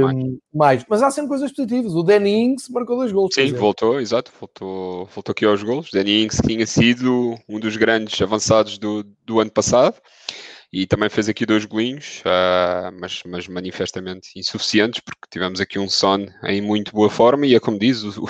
mais. 0.00 0.26
mais. 0.52 0.84
Mas 0.88 1.02
há 1.02 1.10
sempre 1.10 1.28
coisas 1.28 1.52
positivas. 1.52 1.94
O 1.94 2.02
Danny 2.02 2.30
Ings 2.30 2.70
marcou 2.70 2.96
dois 2.96 3.12
gols. 3.12 3.34
Sim, 3.34 3.52
voltou, 3.52 4.00
exato, 4.00 4.32
voltou, 4.40 5.06
voltou 5.14 5.32
aqui 5.32 5.44
aos 5.44 5.62
gols. 5.62 5.90
Danny 5.92 6.24
Ings 6.24 6.40
tinha 6.42 6.66
sido 6.66 7.34
um 7.46 7.60
dos 7.60 7.76
grandes 7.76 8.20
avançados 8.22 8.78
do, 8.78 9.04
do 9.26 9.40
ano 9.40 9.50
passado 9.50 9.96
e 10.72 10.86
também 10.86 11.08
fez 11.08 11.28
aqui 11.28 11.46
dois 11.46 11.64
golinhos, 11.64 12.20
uh, 12.20 12.92
mas, 13.00 13.22
mas 13.24 13.48
manifestamente 13.48 14.30
insuficientes, 14.36 15.00
porque 15.00 15.26
tivemos 15.30 15.60
aqui 15.60 15.78
um 15.78 15.88
Son 15.88 16.26
em 16.44 16.60
muito 16.60 16.92
boa 16.92 17.08
forma 17.08 17.46
e 17.46 17.54
é 17.54 17.60
como 17.60 17.78
diz, 17.78 18.02
o, 18.02 18.24
o, 18.24 18.28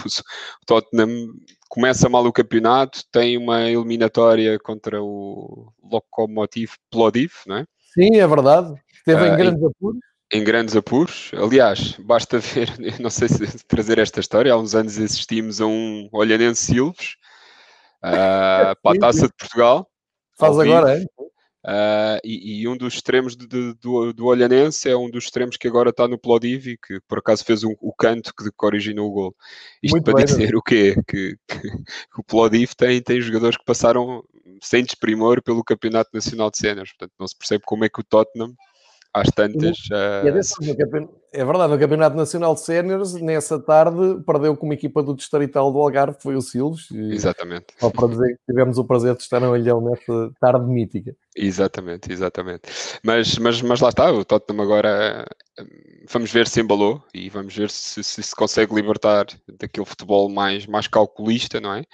Tottenham 0.66 1.33
começa 1.68 2.09
mal 2.09 2.24
o 2.24 2.33
campeonato, 2.33 3.03
tem 3.11 3.37
uma 3.37 3.68
eliminatória 3.68 4.59
contra 4.59 5.03
o 5.03 5.72
Lokomotiv 5.83 6.72
Plodiv, 6.90 7.33
não 7.46 7.57
é? 7.57 7.64
Sim, 7.92 8.18
é 8.18 8.27
verdade. 8.27 8.72
Teve 9.05 9.27
em 9.27 9.37
grandes 9.37 9.64
apuros. 9.64 10.01
Em 10.31 10.44
grandes 10.44 10.77
apuros. 10.77 11.31
Aliás, 11.35 11.96
basta 11.98 12.38
ver, 12.38 12.70
não 13.01 13.11
sei 13.11 13.29
se 13.29 13.66
trazer 13.66 13.98
esta 13.98 14.20
história, 14.20 14.53
há 14.53 14.57
uns 14.57 14.74
anos 14.74 14.96
assistimos 14.98 15.61
a 15.61 15.66
um 15.66 16.09
Olhanense 16.12 16.66
Silves 16.66 17.16
uh, 18.05 18.77
para 18.81 18.96
a 18.96 18.98
Taça 19.01 19.27
de 19.27 19.35
Portugal. 19.37 19.88
Faz 20.38 20.57
agora, 20.57 20.96
é? 20.96 21.05
Uh, 21.64 22.22
e, 22.22 22.62
e, 22.62 22.68
um 22.68 22.76
dos 22.76 22.94
extremos 22.94 23.36
de, 23.36 23.46
de, 23.46 23.74
do, 23.74 24.12
do 24.12 24.26
Olhanense 24.26 24.88
é 24.88 24.96
um 24.96 25.10
dos 25.10 25.24
extremos 25.24 25.56
que 25.56 25.66
agora 25.66 25.90
está 25.90 26.06
no 26.06 26.16
Plodiv 26.16 26.68
e 26.68 26.78
que 26.78 27.00
por 27.08 27.18
acaso 27.18 27.44
fez 27.44 27.64
um, 27.64 27.74
o 27.80 27.92
canto 27.92 28.32
que, 28.32 28.44
que 28.44 28.66
originou 28.66 29.08
o 29.08 29.12
gol. 29.12 29.36
Isto 29.82 29.94
Muito 29.94 30.04
para 30.04 30.14
bem, 30.14 30.24
dizer 30.24 30.52
não? 30.52 30.60
o 30.60 30.62
quê? 30.62 30.94
Que, 31.06 31.36
que, 31.48 31.58
que, 31.58 32.20
o 32.20 32.22
Plodiv 32.22 32.74
tem, 32.76 33.02
tem 33.02 33.20
jogadores 33.20 33.56
que 33.56 33.64
passaram 33.64 34.22
sem 34.62 34.84
desprimor 34.84 35.42
pelo 35.42 35.64
Campeonato 35.64 36.10
Nacional 36.14 36.50
de 36.50 36.58
Séniores, 36.58 36.92
portanto 36.92 37.12
não 37.18 37.26
se 37.26 37.36
percebe 37.36 37.64
como 37.66 37.84
é 37.84 37.88
que 37.88 38.00
o 38.00 38.04
Tottenham 38.04 38.54
às 39.12 39.28
tantas. 39.28 39.78
Uh... 39.90 40.26
É, 41.30 41.44
verdade, 41.44 41.72
no 41.72 41.78
Campeonato 41.78 42.16
Nacional 42.16 42.54
de 42.54 42.60
Séniores, 42.60 43.12
nessa 43.14 43.60
tarde, 43.60 44.22
perdeu 44.24 44.56
com 44.56 44.66
uma 44.66 44.74
equipa 44.74 45.02
do 45.02 45.14
Distrital 45.14 45.70
do 45.70 45.78
Algarve, 45.78 46.16
foi 46.22 46.34
o 46.34 46.40
Silves. 46.40 46.90
Exatamente. 46.90 47.66
Só 47.78 47.90
para 47.90 48.08
dizer 48.08 48.36
que 48.36 48.40
tivemos 48.46 48.78
o 48.78 48.84
prazer 48.84 49.14
de 49.14 49.22
estar 49.22 49.40
no 49.40 49.54
Ilhão 49.56 49.80
nessa 49.80 50.30
tarde 50.40 50.66
mítica. 50.66 51.14
Exatamente, 51.36 52.10
exatamente. 52.10 52.62
Mas, 53.02 53.36
mas, 53.38 53.60
mas 53.60 53.80
lá 53.80 53.90
está, 53.90 54.10
o 54.10 54.24
Tottenham 54.24 54.62
agora 54.62 55.26
vamos 56.10 56.32
ver 56.32 56.48
se 56.48 56.60
embalou 56.60 57.02
e 57.12 57.28
vamos 57.28 57.54
ver 57.54 57.70
se, 57.70 58.02
se 58.02 58.22
se 58.22 58.34
consegue 58.34 58.74
libertar 58.74 59.26
daquele 59.58 59.86
futebol 59.86 60.28
mais, 60.28 60.66
mais 60.66 60.86
calculista, 60.88 61.60
não 61.60 61.74
é? 61.74 61.84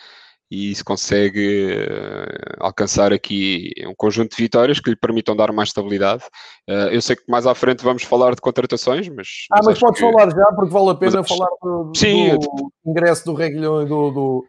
E 0.51 0.75
se 0.75 0.85
consegue 0.85 1.73
uh, 1.73 2.65
alcançar 2.65 3.13
aqui 3.13 3.73
um 3.87 3.95
conjunto 3.97 4.37
de 4.37 4.43
vitórias 4.43 4.79
que 4.79 4.91
lhe 4.91 4.97
permitam 4.97 5.35
dar 5.35 5.53
mais 5.53 5.71
estabilidade. 5.71 6.25
Uh, 6.69 6.91
eu 6.93 7.01
sei 7.01 7.17
que 7.17 7.23
mais 7.29 7.47
à 7.47 7.55
frente 7.55 7.83
vamos 7.83 8.03
falar 8.03 8.35
de 8.35 8.41
contratações, 8.41 9.09
mas. 9.09 9.47
Ah, 9.51 9.57
mas, 9.59 9.67
mas 9.67 9.81
podes 9.81 10.01
que... 10.01 10.13
falar 10.13 10.31
já, 10.31 10.53
porque 10.53 10.73
vale 10.73 10.91
a 10.91 10.95
pena 10.95 11.19
mas, 11.19 11.29
falar 11.29 11.51
do, 11.63 11.93
sim, 11.97 12.39
do 12.39 12.73
ingresso 12.87 13.25
do 13.25 13.35
Reguilhão 13.35 13.83
e 13.83 13.87
do. 13.87 14.11
do... 14.11 14.45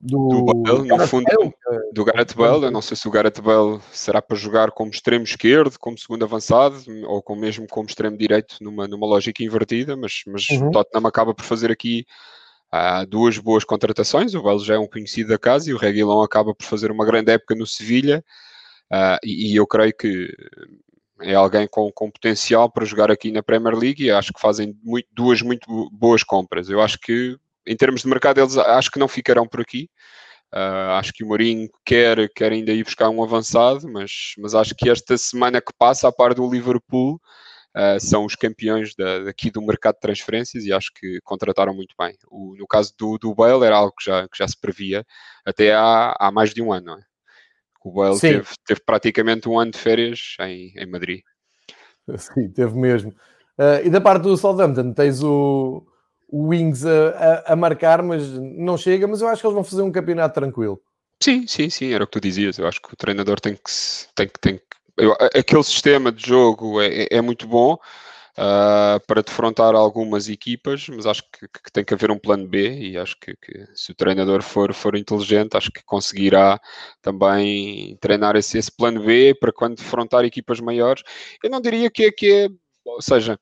Do, 0.00 0.28
do 0.28 0.62
Bale, 0.62 0.86
no 0.86 1.06
fundo, 1.08 1.24
Bale. 1.24 1.52
do 1.92 2.04
Gareth 2.04 2.32
Bale. 2.36 2.66
Eu 2.66 2.70
não 2.70 2.80
sei 2.80 2.96
se 2.96 3.08
o 3.08 3.10
Gareth 3.10 3.42
Bale 3.42 3.80
será 3.90 4.22
para 4.22 4.36
jogar 4.36 4.70
como 4.70 4.92
extremo 4.92 5.24
esquerdo, 5.24 5.76
como 5.76 5.98
segundo 5.98 6.24
avançado, 6.24 6.76
ou 7.08 7.20
com, 7.20 7.34
mesmo 7.34 7.66
como 7.66 7.88
extremo 7.88 8.16
direito, 8.16 8.58
numa, 8.60 8.86
numa 8.86 9.08
lógica 9.08 9.42
invertida, 9.42 9.96
mas, 9.96 10.22
mas 10.28 10.48
uhum. 10.50 10.68
o 10.68 10.70
Tottenham 10.70 11.04
acaba 11.04 11.34
por 11.34 11.44
fazer 11.44 11.72
aqui 11.72 12.06
Há 12.70 13.04
duas 13.04 13.38
boas 13.38 13.64
contratações, 13.64 14.34
o 14.34 14.42
Velo 14.42 14.62
já 14.62 14.74
é 14.74 14.78
um 14.78 14.86
conhecido 14.86 15.30
da 15.30 15.38
casa 15.38 15.70
e 15.70 15.74
o 15.74 15.78
Reguilão 15.78 16.22
acaba 16.22 16.54
por 16.54 16.64
fazer 16.64 16.90
uma 16.90 17.06
grande 17.06 17.32
época 17.32 17.54
no 17.54 17.66
Sevilha 17.66 18.22
uh, 18.92 19.18
e, 19.24 19.52
e, 19.52 19.56
eu 19.56 19.66
creio 19.66 19.94
que 19.96 20.30
é 21.22 21.34
alguém 21.34 21.66
com, 21.66 21.90
com, 21.90 22.10
potencial 22.10 22.70
para 22.70 22.84
jogar 22.84 23.10
aqui 23.10 23.32
na 23.32 23.42
Premier 23.42 23.74
League 23.74 24.04
e 24.04 24.10
acho 24.10 24.32
que 24.32 24.40
fazem 24.40 24.78
muito, 24.82 25.08
duas 25.12 25.40
muito 25.40 25.90
boas 25.90 26.22
compras. 26.22 26.68
Eu 26.68 26.80
acho 26.80 26.98
que 27.00 27.36
em 27.66 27.76
termos 27.76 28.02
de 28.02 28.08
mercado 28.08 28.38
eles 28.38 28.56
acho 28.56 28.90
que 28.90 28.98
não 28.98 29.08
ficarão 29.08 29.46
por 29.46 29.60
aqui. 29.60 29.88
Uh, 30.54 30.96
acho 30.98 31.12
que 31.12 31.24
o 31.24 31.26
Mourinho 31.26 31.68
quer, 31.84 32.28
quer 32.34 32.52
ainda 32.52 32.72
ir 32.72 32.82
buscar 32.82 33.10
um 33.10 33.22
avançado, 33.22 33.86
mas, 33.88 34.32
mas 34.38 34.54
acho 34.54 34.74
que 34.74 34.88
esta 34.88 35.16
semana 35.18 35.60
que 35.60 35.72
passa, 35.78 36.08
a 36.08 36.12
par 36.12 36.32
do 36.32 36.50
Liverpool, 36.50 37.20
uh, 37.78 38.00
são 38.00 38.24
os 38.24 38.34
campeões 38.34 38.94
da, 38.94 39.20
daqui 39.20 39.50
do 39.50 39.62
mercado 39.62 39.94
de 39.94 40.00
transferências 40.00 40.64
e 40.64 40.72
acho 40.72 40.92
que 40.92 41.20
contrataram 41.22 41.72
muito 41.72 41.94
bem. 41.98 42.16
O, 42.28 42.56
no 42.56 42.66
caso 42.66 42.92
do, 42.98 43.16
do 43.16 43.34
Bale 43.34 43.64
era 43.64 43.76
algo 43.76 43.94
que 43.96 44.04
já, 44.04 44.28
que 44.28 44.36
já 44.36 44.48
se 44.48 44.58
previa 44.60 45.06
até 45.46 45.72
há, 45.72 46.16
há 46.18 46.32
mais 46.32 46.52
de 46.52 46.60
um 46.60 46.72
ano, 46.72 46.86
não 46.86 46.94
é? 46.94 47.02
O 47.84 47.92
Bale 47.92 48.18
teve, 48.18 48.48
teve, 48.66 48.80
praticamente 48.84 49.48
um 49.48 49.58
ano 49.58 49.70
de 49.70 49.78
férias 49.78 50.36
em, 50.40 50.72
em 50.76 50.86
Madrid. 50.86 51.20
Sim, 52.18 52.50
teve 52.50 52.74
mesmo. 52.76 53.10
Uh, 53.58 53.84
e 53.84 53.90
da 53.90 54.00
parte 54.00 54.22
do 54.22 54.36
Southampton, 54.36 54.92
tens 54.92 55.22
o, 55.22 55.86
o 56.28 56.48
Wings 56.48 56.84
a, 56.84 57.08
a, 57.46 57.52
a, 57.52 57.56
marcar, 57.56 58.02
mas 58.02 58.28
não 58.28 58.76
chega. 58.76 59.06
Mas 59.06 59.20
eu 59.20 59.28
acho 59.28 59.40
que 59.40 59.46
eles 59.46 59.54
vão 59.54 59.64
fazer 59.64 59.82
um 59.82 59.92
campeonato 59.92 60.34
tranquilo. 60.34 60.80
Sim, 61.22 61.46
sim, 61.46 61.68
sim, 61.68 61.92
era 61.92 62.04
o 62.04 62.06
que 62.06 62.12
tu 62.12 62.20
dizias. 62.20 62.58
Eu 62.58 62.66
acho 62.66 62.80
que 62.80 62.92
o 62.92 62.96
treinador 62.96 63.40
tem 63.40 63.54
que, 63.54 63.62
tem, 64.14 64.30
tem, 64.40 64.60
eu, 64.98 65.12
aquele 65.34 65.62
sistema 65.62 66.12
de 66.12 66.26
jogo 66.26 66.80
é, 66.80 67.06
é 67.10 67.20
muito 67.20 67.46
bom 67.46 67.74
uh, 67.74 69.00
para 69.06 69.22
defrontar 69.22 69.74
algumas 69.74 70.28
equipas, 70.28 70.88
mas 70.88 71.06
acho 71.06 71.22
que, 71.22 71.48
que, 71.48 71.72
tem 71.72 71.84
que 71.84 71.94
haver 71.94 72.10
um 72.10 72.18
plano 72.18 72.46
B 72.46 72.78
e 72.78 72.98
acho 72.98 73.16
que, 73.20 73.34
que, 73.36 73.66
se 73.74 73.92
o 73.92 73.94
treinador 73.94 74.42
for, 74.42 74.72
for 74.72 74.96
inteligente, 74.96 75.56
acho 75.56 75.70
que 75.70 75.82
conseguirá 75.84 76.60
também 77.02 77.96
treinar 78.00 78.36
esse, 78.36 78.58
esse 78.58 78.70
plano 78.70 79.04
B 79.04 79.34
para 79.38 79.52
quando 79.52 79.76
defrontar 79.76 80.24
equipas 80.24 80.60
maiores. 80.60 81.02
Eu 81.42 81.50
não 81.50 81.60
diria 81.60 81.90
que 81.90 82.04
é, 82.04 82.12
que 82.12 82.32
é 82.32 82.48
ou 82.84 83.02
seja, 83.02 83.38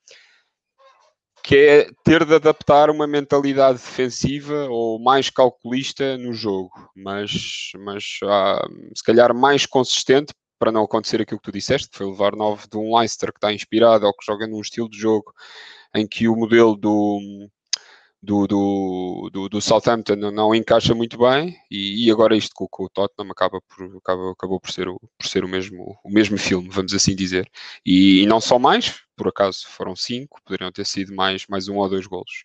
que 1.43 1.57
é 1.57 1.91
ter 2.03 2.25
de 2.25 2.35
adaptar 2.35 2.91
uma 2.91 3.07
mentalidade 3.07 3.79
defensiva 3.79 4.67
ou 4.69 4.99
mais 4.99 5.31
calculista 5.31 6.19
no 6.19 6.33
jogo, 6.33 6.73
mas, 6.95 7.71
mas 7.79 8.19
ah, 8.25 8.67
se 8.95 9.05
calhar 9.05 9.33
mais 9.33 9.65
consistente 9.65 10.35
para 10.59 10.73
não 10.73 10.85
acontecer 10.85 11.21
aquilo 11.21 11.41
que 11.41 11.51
tu 11.51 11.53
disseste, 11.53 11.89
que 11.89 11.97
foi 11.97 12.07
levar 12.07 12.35
9 12.35 12.67
de 12.69 12.77
um 12.77 12.97
Leicester 12.97 13.33
que 13.33 13.39
está 13.39 13.53
inspirado 13.53 14.07
ou 14.07 14.13
que 14.13 14.25
joga 14.25 14.47
num 14.47 14.61
estilo 14.61 14.89
de 14.89 14.99
jogo 14.99 15.33
em 15.95 16.07
que 16.07 16.29
o 16.29 16.37
modelo 16.37 16.77
do, 16.77 17.49
do, 18.23 18.47
do, 18.47 19.31
do, 19.33 19.49
do 19.49 19.61
Southampton 19.61 20.17
não 20.17 20.55
encaixa 20.55 20.95
muito 20.95 21.19
bem 21.19 21.57
e, 21.71 22.07
e 22.07 22.11
agora 22.11 22.37
isto 22.37 22.53
com, 22.55 22.67
com, 22.69 22.85
o 22.85 22.89
Tottenham 22.89 23.31
acaba 23.31 23.61
por, 23.61 23.97
acaba, 23.99 24.33
acabou 24.33 24.61
por 24.61 24.71
ser, 24.73 24.89
o, 24.89 25.01
por 25.19 25.27
ser 25.27 25.45
o, 25.45 25.49
mesmo, 25.49 25.97
o 26.05 26.11
mesmo 26.11 26.37
filme, 26.37 26.69
vamos 26.71 26.93
assim 26.93 27.15
dizer. 27.15 27.49
E, 27.85 28.23
e 28.23 28.27
não 28.27 28.41
só 28.41 28.59
mais, 28.59 29.01
por 29.17 29.29
acaso 29.29 29.67
foram 29.69 29.95
cinco, 29.95 30.41
poderiam 30.45 30.73
ter 30.73 30.85
sido 30.85 31.15
mais, 31.15 31.47
mais 31.49 31.69
um 31.69 31.77
ou 31.77 31.89
dois 31.89 32.07
golos. 32.07 32.45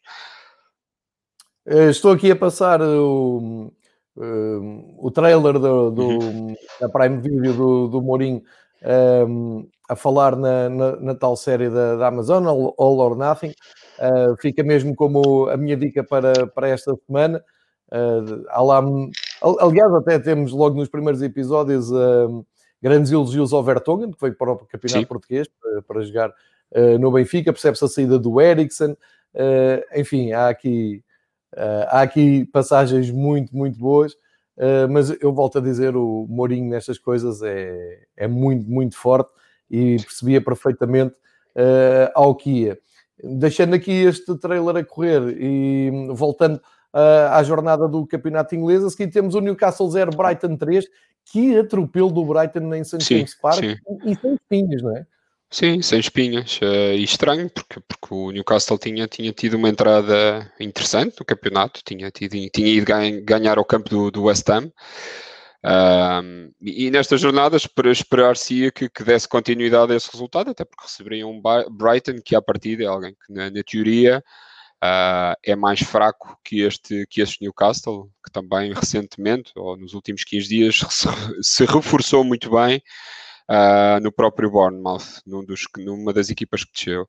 Eh, 1.66 1.90
estou 1.90 2.12
aqui 2.12 2.32
a 2.32 2.36
passar 2.36 2.82
o, 2.82 3.72
um, 4.18 4.96
o 4.98 5.10
trailer 5.10 5.54
do, 5.60 5.92
do 5.92 6.08
uhum. 6.08 6.56
da 6.80 6.90
Prime 6.90 7.18
Video 7.22 7.54
do, 7.54 7.88
do 7.88 8.02
Mourinho 8.02 8.42
um, 9.28 9.68
a 9.90 9.96
falar 9.96 10.36
na, 10.36 10.70
na, 10.70 10.96
na, 10.98 11.16
tal 11.16 11.36
série 11.36 11.70
da, 11.70 11.96
da 11.96 12.08
Amazon, 12.08 12.46
All, 12.48 12.74
All 12.78 13.00
or 13.00 13.16
Nothing. 13.16 13.54
Uh, 14.00 14.36
fica 14.40 14.64
mesmo 14.64 14.96
como 14.96 15.50
a 15.50 15.58
minha 15.58 15.78
dica 15.78 16.04
para, 16.04 16.48
para 16.48 16.70
esta 16.70 16.96
semana. 17.06 17.44
Uh, 17.92 18.64
lá, 18.64 18.82
aliás, 19.60 19.94
até 19.94 20.18
temos 20.18 20.52
logo 20.52 20.76
nos 20.76 20.90
primeiros 20.90 21.22
episódios 21.22 21.92
uh, 21.92 22.46
grandes 22.82 23.12
elogios 23.12 23.54
ao 23.54 23.64
Vertonghen, 23.64 24.12
que 24.12 24.22
veio 24.22 24.36
para 24.36 24.52
o 24.54 24.58
Campeonato 24.60 25.02
Sim. 25.02 25.06
Português 25.06 25.48
para, 25.62 25.82
para 25.82 26.02
jogar 26.02 26.30
uh, 26.30 26.98
no 27.00 27.12
Benfica. 27.12 27.52
Percebe-se 27.54 27.86
a 27.86 27.88
saída 27.88 28.18
do 28.18 28.42
Eriksen. 28.42 28.98
enfim, 29.96 30.32
há 30.32 30.50
aqui 30.50 31.04
Uh, 31.54 31.84
há 31.88 32.02
aqui 32.02 32.46
passagens 32.46 33.12
muito, 33.12 33.56
muito 33.56 33.78
boas, 33.78 34.14
uh, 34.14 34.88
mas 34.90 35.10
eu 35.22 35.34
volto 35.34 35.58
a 35.58 35.62
dizer: 35.62 35.96
o 35.96 36.26
Mourinho 36.30 36.70
nestas 36.70 36.98
coisas 36.98 37.42
é, 37.42 38.04
é 38.16 38.28
muito, 38.28 38.70
muito 38.70 38.96
forte 38.96 39.30
e 39.70 39.98
percebia 39.98 40.42
perfeitamente 40.42 41.14
uh, 41.56 42.12
ao 42.16 42.36
que 42.36 42.50
ia. 42.64 42.80
Deixando 43.24 43.76
aqui 43.76 43.92
este 43.92 44.36
trailer 44.38 44.78
a 44.78 44.84
correr 44.84 45.22
e 45.40 45.92
voltando 46.14 46.60
à 46.94 47.42
jornada 47.44 47.88
do 47.88 48.06
campeonato 48.06 48.54
inglês, 48.56 48.84
a 48.84 48.90
seguir 48.90 49.10
temos 49.12 49.36
o 49.36 49.40
Newcastle 49.40 49.90
0, 49.90 50.12
Brighton 50.18 50.58
3, 50.58 50.86
que 51.24 51.58
atropelo 51.58 52.12
do 52.12 52.26
Brighton 52.26 52.74
em 52.74 52.84
St. 52.84 53.00
James 53.00 53.36
Park 53.36 53.60
sim. 53.60 53.78
e 54.04 54.16
sem 54.16 54.34
espinhos, 54.34 54.82
não 54.82 54.98
é? 54.98 55.06
Sim, 55.54 55.82
sem 55.82 56.00
espinhas. 56.00 56.60
Uh, 56.62 56.96
e 56.96 57.04
estranho, 57.04 57.50
porque, 57.50 57.82
porque 57.82 58.08
o 58.14 58.32
Newcastle 58.32 58.78
tinha, 58.80 59.06
tinha 59.06 59.34
tido 59.34 59.56
uma 59.56 59.68
entrada 59.68 60.50
interessante 60.58 61.18
no 61.20 61.26
campeonato, 61.26 61.82
tinha, 61.84 62.10
tido, 62.10 62.50
tinha 62.50 62.68
ido 62.70 62.86
ganhar, 63.26 63.58
ao 63.58 63.66
campo 63.66 63.90
do, 63.90 64.10
do 64.10 64.24
West 64.24 64.50
Ham. 64.50 64.72
Uh, 65.64 66.52
e, 66.62 66.90
nestas 66.90 67.20
jornadas 67.20 67.68
esperar-se 67.92 68.72
que, 68.72 68.90
que 68.90 69.04
desse 69.04 69.28
continuidade 69.28 69.92
a 69.92 69.96
esse 69.96 70.10
resultado, 70.10 70.52
até 70.52 70.64
porque 70.64 70.86
receberiam 70.86 71.30
um 71.30 71.42
Brighton, 71.70 72.22
que 72.24 72.34
à 72.34 72.42
partida 72.42 72.84
é 72.84 72.88
alguém 72.88 73.14
que 73.14 73.34
na, 73.34 73.52
na 73.52 73.62
teoria 73.62 74.24
uh, 74.82 75.36
é 75.44 75.56
mais 75.56 75.82
fraco 75.82 76.40
que 76.46 76.62
este, 76.62 77.06
que 77.10 77.22
este 77.22 77.44
Newcastle, 77.44 78.10
que 78.24 78.32
também 78.32 78.72
recentemente, 78.74 79.52
ou 79.58 79.76
nos 79.76 79.94
últimos 79.94 80.24
15 80.24 80.48
dias, 80.48 80.80
se 81.44 81.66
reforçou 81.66 82.24
muito 82.24 82.50
bem 82.50 82.82
uh, 83.52 84.00
no 84.02 84.12
próprio 84.12 84.50
Bournemouth, 84.50 85.22
num 85.26 85.44
dos, 85.44 85.66
numa 85.78 86.14
das 86.14 86.30
equipas 86.30 86.64
que 86.64 86.72
desceu. 86.74 87.04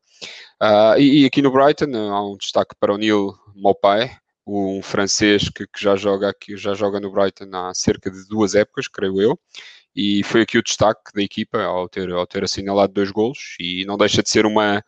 Uh, 0.61 0.99
e, 0.99 1.23
e, 1.23 1.27
aqui 1.27 1.41
no 1.41 1.53
Brighton 1.53 1.95
há 2.11 2.29
um 2.29 2.37
destaque 2.37 2.75
para 2.79 2.93
o 2.93 2.99
Neil 2.99 3.33
Mopai, 3.55 4.11
um 4.47 4.83
francês 4.83 5.49
que, 5.49 5.67
que, 5.67 5.81
já 5.81 5.95
joga 5.95 6.29
aqui, 6.29 6.57
já 6.57 6.75
joga 6.75 6.99
no 6.99 7.13
Brighton 7.13 7.49
há 7.53 7.73
cerca 7.73 8.11
de 8.11 8.27
duas 8.27 8.55
épocas, 8.55 8.89
creio 8.89 9.21
eu, 9.21 9.39
e 9.95 10.23
foi 10.25 10.43
aqui 10.43 10.59
o 10.59 10.63
destaque 10.63 11.13
da 11.15 11.23
equipa 11.23 11.63
ao 11.63 11.89
ter, 11.89 12.11
ao 12.11 12.27
ter 12.27 12.43
assinalado 12.43 12.93
dois 12.93 13.11
golos 13.11 13.57
e 13.61 13.85
não 13.85 13.97
deixa 13.97 14.23
de 14.23 14.31
ser 14.31 14.45
uma, 14.47 14.83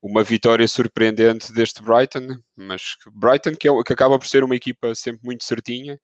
uma 0.00 0.22
vitória 0.22 0.68
surpreendente 0.68 1.52
deste 1.52 1.82
Brighton, 1.82 2.38
mas 2.54 2.96
Brighton 3.12 3.56
que, 3.56 3.68
é, 3.68 3.82
que 3.82 3.92
acaba 3.92 4.18
por 4.18 4.28
ser 4.28 4.44
uma 4.44 4.54
equipa 4.54 4.94
sempre 4.94 5.22
muito 5.24 5.44
certinha 5.44 5.98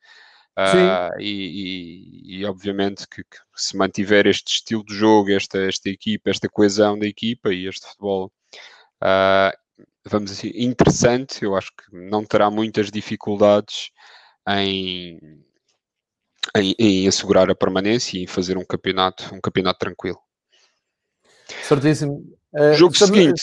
uh, 0.60 1.20
e, 1.20 2.32
e, 2.32 2.40
e, 2.40 2.44
obviamente 2.44 3.06
que, 3.08 3.22
que, 3.22 3.38
se 3.54 3.76
mantiver 3.76 4.26
este 4.26 4.52
estilo 4.52 4.84
de 4.84 4.94
jogo, 4.94 5.30
esta, 5.30 5.58
esta 5.58 5.88
equipa, 5.88 6.30
esta 6.30 6.48
coesão 6.48 6.98
da 6.98 7.06
equipa 7.06 7.52
e 7.52 7.66
este 7.66 7.86
futebol 7.86 8.32
uh, 9.02 9.56
vamos 10.04 10.30
dizer, 10.30 10.52
interessante, 10.54 11.44
eu 11.44 11.56
acho 11.56 11.70
que 11.70 11.96
não 11.96 12.24
terá 12.24 12.50
muitas 12.50 12.90
dificuldades 12.90 13.90
em, 14.48 15.18
em, 16.56 16.74
em 16.78 17.08
assegurar 17.08 17.50
a 17.50 17.54
permanência 17.54 18.18
e 18.18 18.24
em 18.24 18.26
fazer 18.26 18.56
um 18.56 18.64
campeonato, 18.64 19.34
um 19.34 19.40
campeonato 19.40 19.78
tranquilo. 19.78 20.18
Certíssimo. 21.62 22.24
Uh, 22.52 22.74
Jogo 22.74 22.96
seguinte. 22.96 23.42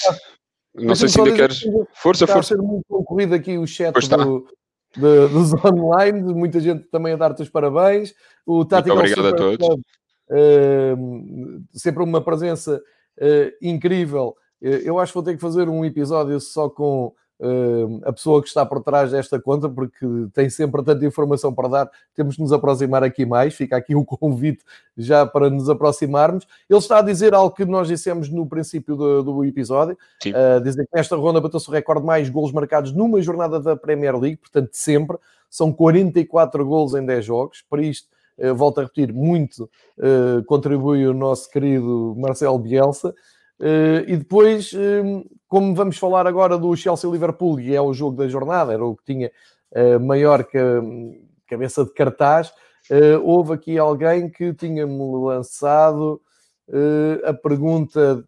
Não 0.74 0.96
sei 0.96 1.10
se 1.10 1.20
ainda 1.20 1.34
queres. 1.36 1.62
Força, 1.94 2.26
está 2.26 2.34
força. 2.34 2.34
Está 2.34 2.40
a 2.40 2.44
ser 2.44 2.58
muito 2.58 2.86
concorrido 2.88 3.34
aqui 3.34 3.58
o 3.58 3.66
chat 3.66 3.94
do, 3.94 4.48
de, 4.98 5.28
dos 5.28 5.54
online, 5.64 6.34
muita 6.34 6.60
gente 6.60 6.84
também 6.90 7.14
a 7.14 7.18
dar-te 7.18 7.44
os 7.44 7.50
parabéns. 7.50 8.14
O 8.46 8.66
Tactical 8.66 8.98
muito 8.98 9.12
obrigado 9.12 9.30
Super 9.30 9.42
a 9.42 9.58
todos. 9.58 9.68
Club, 9.68 9.82
uh, 10.30 11.64
sempre 11.74 12.04
uma 12.04 12.22
presença 12.22 12.82
uh, 13.20 13.52
incrível. 13.62 14.36
Eu 14.60 14.98
acho 14.98 15.12
que 15.12 15.16
vou 15.16 15.24
ter 15.24 15.36
que 15.36 15.42
fazer 15.42 15.70
um 15.70 15.86
episódio 15.86 16.40
só 16.40 16.68
com 16.68 17.14
a 18.04 18.12
pessoa 18.12 18.42
que 18.42 18.48
está 18.48 18.66
por 18.66 18.82
trás 18.82 19.12
desta 19.12 19.40
conta, 19.40 19.70
porque 19.70 20.06
tem 20.34 20.50
sempre 20.50 20.84
tanta 20.84 21.06
informação 21.06 21.54
para 21.54 21.68
dar, 21.68 21.92
temos 22.16 22.36
de 22.36 22.42
nos 22.42 22.52
aproximar 22.52 23.04
aqui 23.04 23.26
mais. 23.26 23.54
Fica 23.54 23.78
aqui 23.78 23.94
o 23.94 24.00
um 24.00 24.06
convite 24.06 24.64
já 24.98 25.26
para 25.26 25.50
nos 25.50 25.70
aproximarmos. 25.70 26.48
Ele 26.70 26.80
está 26.80 26.98
a 26.98 27.02
dizer 27.02 27.34
algo 27.34 27.56
que 27.56 27.66
nós 27.66 27.88
dissemos 27.88 28.30
no 28.30 28.48
princípio 28.48 28.96
do, 28.96 29.24
do 29.24 29.46
episódio: 29.46 29.98
uh, 30.28 30.62
dizer 30.62 30.88
que 30.88 30.96
nesta 30.96 31.16
ronda 31.16 31.40
bateu-se 31.40 31.70
o 31.70 31.72
recorde 31.72 32.02
de 32.02 32.08
mais 32.08 32.30
golos 32.30 32.52
marcados 32.52 32.92
numa 32.92 33.22
jornada 33.22 33.60
da 33.60 33.76
Premier 33.76 34.18
League, 34.18 34.38
portanto, 34.38 34.70
sempre. 34.74 35.18
São 35.50 35.72
44 35.72 36.66
golos 36.66 36.94
em 36.94 37.06
10 37.06 37.24
jogos. 37.24 37.64
Para 37.70 37.82
isto, 37.82 38.10
uh, 38.40 38.54
volto 38.54 38.80
a 38.80 38.84
repetir, 38.84 39.14
muito 39.14 39.70
uh, 39.98 40.44
contribui 40.46 41.08
o 41.08 41.14
nosso 41.14 41.50
querido 41.50 42.16
Marcelo 42.18 42.60
Bielsa. 42.60 43.14
Uh, 43.60 44.06
e 44.08 44.18
depois, 44.18 44.72
uh, 44.74 45.26
como 45.48 45.74
vamos 45.74 45.98
falar 45.98 46.28
agora 46.28 46.58
do 46.58 46.76
Chelsea-Liverpool, 46.76 47.60
e 47.60 47.76
é 47.76 47.82
o 47.82 47.94
jogo 47.94 48.18
da 48.18 48.28
jornada, 48.28 48.74
era 48.74 48.86
o 48.86 48.96
que 48.96 49.04
tinha 49.06 49.32
uh, 49.72 50.00
maior 50.00 50.44
que, 50.44 50.60
cabeça 51.48 51.84
de 51.84 51.92
cartaz, 51.94 52.54
eh, 52.90 53.18
houve 53.18 53.54
aqui 53.54 53.78
alguém 53.78 54.30
que 54.30 54.54
tinha-me 54.54 55.26
lançado 55.26 56.22
a 57.26 57.34
pergunta. 57.34 58.24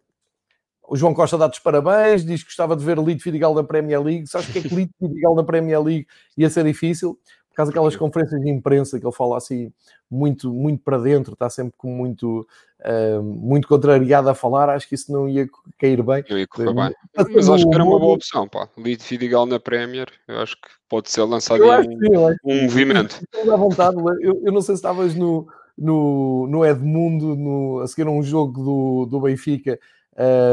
O 0.88 0.96
João 0.96 1.14
Costa 1.14 1.38
dá-te 1.38 1.62
parabéns, 1.62 2.26
diz 2.26 2.42
que 2.42 2.48
gostava 2.48 2.76
de 2.76 2.84
ver 2.84 2.98
Lito 2.98 3.24
Fidigal 3.24 3.54
na 3.54 3.64
Premier 3.64 4.02
League. 4.02 4.28
Sabes 4.28 4.48
que 4.48 4.60
é 4.60 4.62
que 4.62 4.74
Lito 4.74 4.94
Fidigal 4.98 5.36
na 5.36 5.44
Premier 5.44 5.82
League 5.82 6.08
ia 6.38 6.50
ser 6.50 6.64
difícil? 6.64 7.20
Por 7.60 7.64
causa 7.64 7.72
daquelas 7.74 7.96
conferências 7.98 8.40
de 8.40 8.50
imprensa 8.50 8.98
que 8.98 9.06
ele 9.06 9.14
fala 9.14 9.36
assim 9.36 9.70
muito, 10.10 10.54
muito 10.54 10.82
para 10.82 10.98
dentro, 10.98 11.34
está 11.34 11.50
sempre 11.50 11.74
com 11.78 11.90
muito 11.90 12.48
uh, 12.80 13.22
muito 13.22 13.68
contrariado 13.68 14.30
a 14.30 14.34
falar, 14.34 14.70
acho 14.70 14.88
que 14.88 14.96
isso 14.96 15.12
não 15.12 15.28
ia 15.28 15.46
cair 15.78 16.02
bem. 16.02 16.24
Não 16.30 16.38
ia 16.38 16.48
correr 16.48 16.74
bem. 16.74 16.96
Mas 17.36 17.50
acho 17.50 17.68
que 17.68 17.76
era 17.76 17.84
uma 17.84 18.00
boa 18.00 18.14
opção, 18.14 18.48
pá. 18.48 18.70
Lead 18.78 19.04
Fidigal 19.04 19.46
na 19.46 19.60
Premier, 19.60 20.08
eu 20.26 20.40
acho 20.40 20.56
que 20.56 20.70
pode 20.88 21.12
ser 21.12 21.22
lançado 21.24 21.62
um, 21.62 21.84
sim, 21.84 22.38
um 22.46 22.64
movimento. 22.64 23.20
À 23.52 23.58
vontade, 23.58 23.98
eu, 24.22 24.42
eu 24.46 24.54
não 24.54 24.62
sei 24.62 24.76
se 24.76 24.80
estavas 24.80 25.14
no, 25.14 25.46
no, 25.78 26.48
no 26.48 26.66
Edmundo, 26.66 27.36
no, 27.36 27.82
a 27.82 27.88
seguir 27.88 28.08
a 28.08 28.12
um 28.12 28.24
jogo 28.24 28.64
do, 28.64 29.06
do 29.06 29.20
Benfica, 29.20 29.78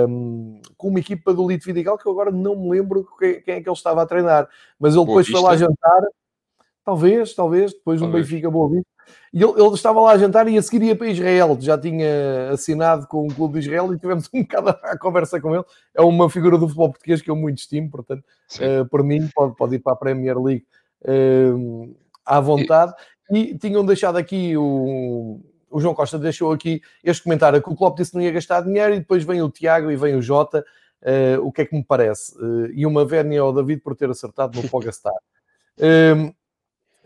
um, 0.08 0.60
com 0.76 0.88
uma 0.88 0.98
equipa 0.98 1.32
do 1.32 1.46
Lito 1.46 1.66
Vidigal 1.66 1.96
que 1.96 2.06
eu 2.06 2.10
agora 2.10 2.32
não 2.32 2.56
me 2.56 2.70
lembro 2.70 3.06
quem, 3.16 3.40
quem, 3.42 3.54
é 3.54 3.60
que 3.60 3.68
ele 3.68 3.76
estava 3.76 4.02
a 4.02 4.06
treinar, 4.06 4.48
mas 4.76 4.96
ele 4.96 5.04
depois 5.04 5.28
foi 5.28 5.40
lá 5.40 5.56
jantar, 5.56 6.02
talvez, 6.86 7.34
talvez, 7.34 7.72
depois 7.72 8.00
talvez. 8.00 8.24
um 8.24 8.28
Benfica 8.28 8.50
Boa 8.50 8.70
Vista, 8.70 8.88
e 9.32 9.42
ele, 9.42 9.52
ele, 9.52 9.74
estava 9.74 10.00
lá 10.00 10.12
a 10.12 10.18
jantar 10.18 10.48
e 10.48 10.56
a 10.56 10.62
seguir 10.62 10.84
ia 10.84 10.96
para 10.96 11.08
Israel. 11.08 11.56
Já 11.60 11.76
tinha 11.76 12.50
assinado 12.52 13.06
com 13.06 13.26
o 13.26 13.34
Clube 13.34 13.54
de 13.54 13.66
Israel 13.66 13.92
e 13.92 13.98
tivemos 13.98 14.28
um 14.32 14.42
bocado 14.42 14.70
a 14.70 14.96
conversa 14.98 15.40
com 15.40 15.54
ele. 15.54 15.64
É 15.94 16.00
uma 16.00 16.30
figura 16.30 16.56
do 16.56 16.66
futebol 16.66 16.90
português 16.90 17.20
que 17.20 17.30
eu 17.30 17.36
muito 17.36 17.58
estimo, 17.58 17.90
portanto, 17.90 18.24
uh, 18.56 18.88
por 18.88 19.02
mim, 19.02 19.28
pode, 19.34 19.56
pode 19.56 19.74
ir 19.76 19.78
para 19.80 19.92
a 19.92 19.96
Premier 19.96 20.38
League 20.40 20.64
uh, 21.02 21.94
à 22.24 22.40
vontade. 22.40 22.94
E... 23.30 23.38
e 23.38 23.58
tinham 23.58 23.84
deixado 23.84 24.16
aqui 24.16 24.56
o, 24.56 25.40
o 25.70 25.80
João 25.80 25.94
Costa 25.94 26.18
deixou 26.18 26.52
aqui 26.52 26.80
este 27.02 27.22
comentário 27.24 27.60
que 27.60 27.68
o 27.68 27.76
Klopp 27.76 27.98
disse 27.98 28.12
que 28.12 28.16
não 28.16 28.24
ia 28.24 28.32
gastar 28.32 28.62
dinheiro 28.62 28.94
e 28.94 29.00
depois 29.00 29.24
vem 29.24 29.42
o 29.42 29.50
Tiago 29.50 29.90
e 29.90 29.96
vem 29.96 30.14
o 30.14 30.22
Jota. 30.22 30.64
Uh, 31.02 31.46
o 31.46 31.52
que 31.52 31.62
é 31.62 31.66
que 31.66 31.76
me 31.76 31.84
parece? 31.84 32.34
Uh, 32.36 32.70
e 32.72 32.86
uma 32.86 33.04
vénia 33.04 33.40
ao 33.40 33.52
David 33.52 33.82
por 33.82 33.94
ter 33.94 34.08
acertado 34.08 34.60
no 34.60 34.68
Pogastar. 34.68 35.12
Uh, 35.78 36.34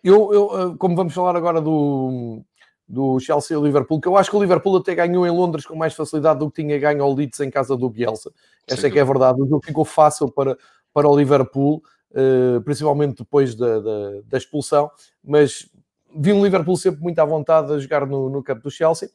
eu, 0.03 0.33
eu, 0.33 0.61
eh, 0.61 0.75
como 0.79 0.97
vamos 0.97 1.15
falar 1.15 1.37
agora 1.37 1.61
do, 1.61 2.43
do 2.89 3.21
Chelsea 3.21 3.57
e 3.57 3.61
Liverpool, 3.61 4.01
que 4.01 4.09
eu 4.09 4.17
acho 4.17 4.31
que 4.31 4.37
o 4.37 4.41
Liverpool 4.41 4.77
até 4.77 4.95
ganhou 4.95 5.27
em 5.27 5.31
Londres 5.31 5.65
com 5.65 5.77
mais 5.77 5.95
facilidade 5.95 6.41
do 6.41 6.51
que 6.51 6.63
tinha 6.63 6.79
ganho 6.79 7.03
ao 7.03 7.15
Leeds 7.15 7.41
em 7.41 7.51
casa 7.51 7.77
do 7.77 7.89
Bielsa. 7.89 8.33
Esta 8.67 8.89
é 8.89 8.91
que 8.91 8.99
é 8.99 9.05
verdade. 9.05 9.41
O 9.41 9.47
jogo 9.47 9.65
ficou 9.65 9.85
fácil 9.85 10.31
para, 10.31 10.57
para 10.93 11.09
o 11.09 11.17
Liverpool, 11.17 11.83
uh, 12.13 12.61
principalmente 12.63 13.19
depois 13.19 13.55
da, 13.55 13.81
da, 13.81 14.11
da, 14.25 14.39
expulsão, 14.39 14.91
mas 15.23 15.69
vi 16.17 16.33
um 16.33 16.43
Liverpool 16.43 16.77
sempre 16.77 17.01
muito 17.01 17.19
à 17.19 17.25
vontade 17.25 17.73
a 17.73 17.79
jogar 17.79 18.07
no, 18.07 18.29
no 18.29 18.43
campo 18.43 18.63
do 18.63 18.71
Chelsea. 18.71 19.09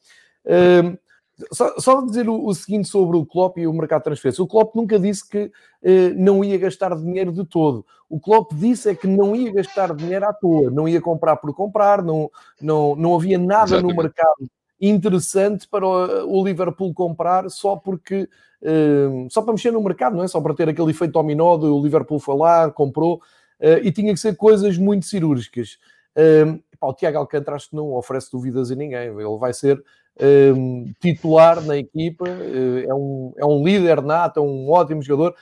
Só, 1.51 1.77
só 1.79 2.01
dizer 2.01 2.29
o, 2.29 2.45
o, 2.45 2.55
seguinte 2.55 2.87
sobre 2.87 3.17
o 3.17 3.25
Klopp 3.25 3.57
e 3.57 3.67
o 3.67 3.73
mercado 3.73 3.99
de 3.99 4.05
transferência. 4.05 4.43
O 4.43 4.47
Klopp 4.47 4.75
nunca 4.75 4.97
disse 4.97 5.27
que 5.27 5.51
eh, 5.83 6.09
não 6.11 6.43
ia 6.43 6.57
gastar 6.57 6.95
dinheiro 6.95 7.31
de 7.31 7.45
todo. 7.45 7.85
O 8.09 8.19
Klopp 8.19 8.53
disse 8.53 8.89
é 8.89 8.95
que 8.95 9.07
não 9.07 9.35
ia 9.35 9.51
gastar 9.51 9.93
dinheiro 9.93 10.25
à 10.25 10.33
toa, 10.33 10.71
não 10.71 10.87
ia 10.87 11.01
comprar 11.01 11.35
por 11.35 11.53
comprar, 11.53 12.01
não, 12.01 12.29
não, 12.61 12.95
não 12.95 13.15
havia 13.15 13.37
nada 13.37 13.65
Exatamente. 13.65 13.95
no 13.95 14.01
mercado 14.01 14.49
interessante 14.79 15.67
para 15.67 15.85
o, 15.85 16.39
o 16.39 16.45
Liverpool 16.45 16.93
comprar 16.93 17.49
só 17.49 17.75
porque 17.75 18.29
eh, 18.61 19.27
só 19.29 19.41
para 19.41 19.53
mexer 19.53 19.71
no 19.71 19.81
mercado, 19.81 20.15
não 20.15 20.23
é? 20.23 20.27
Só 20.27 20.41
para 20.41 20.53
ter 20.53 20.69
aquele 20.69 20.91
efeito 20.91 21.11
dominó 21.11 21.55
o 21.55 21.83
Liverpool 21.83 22.19
foi 22.19 22.35
lá, 22.35 22.71
comprou 22.71 23.21
eh, 23.59 23.81
e 23.83 23.91
tinha 23.91 24.13
que 24.13 24.19
ser 24.19 24.35
coisas 24.35 24.77
muito 24.77 25.05
cirúrgicas. 25.05 25.77
Eh, 26.15 26.59
o 26.81 26.93
Tiago 26.93 27.17
Alcântara 27.19 27.55
acho 27.57 27.69
que 27.69 27.75
não 27.75 27.93
oferece 27.93 28.31
dúvidas 28.31 28.71
a 28.71 28.75
ninguém. 28.75 29.07
Ele 29.07 29.37
vai 29.37 29.53
ser 29.53 29.81
um, 30.21 30.93
titular 30.99 31.61
na 31.61 31.77
equipa, 31.77 32.25
uh, 32.25 32.89
é, 32.89 32.93
um, 32.93 33.33
é 33.37 33.45
um 33.45 33.63
líder 33.63 34.01
nato, 34.01 34.39
é 34.39 34.43
um 34.43 34.69
ótimo 34.69 35.01
jogador. 35.01 35.35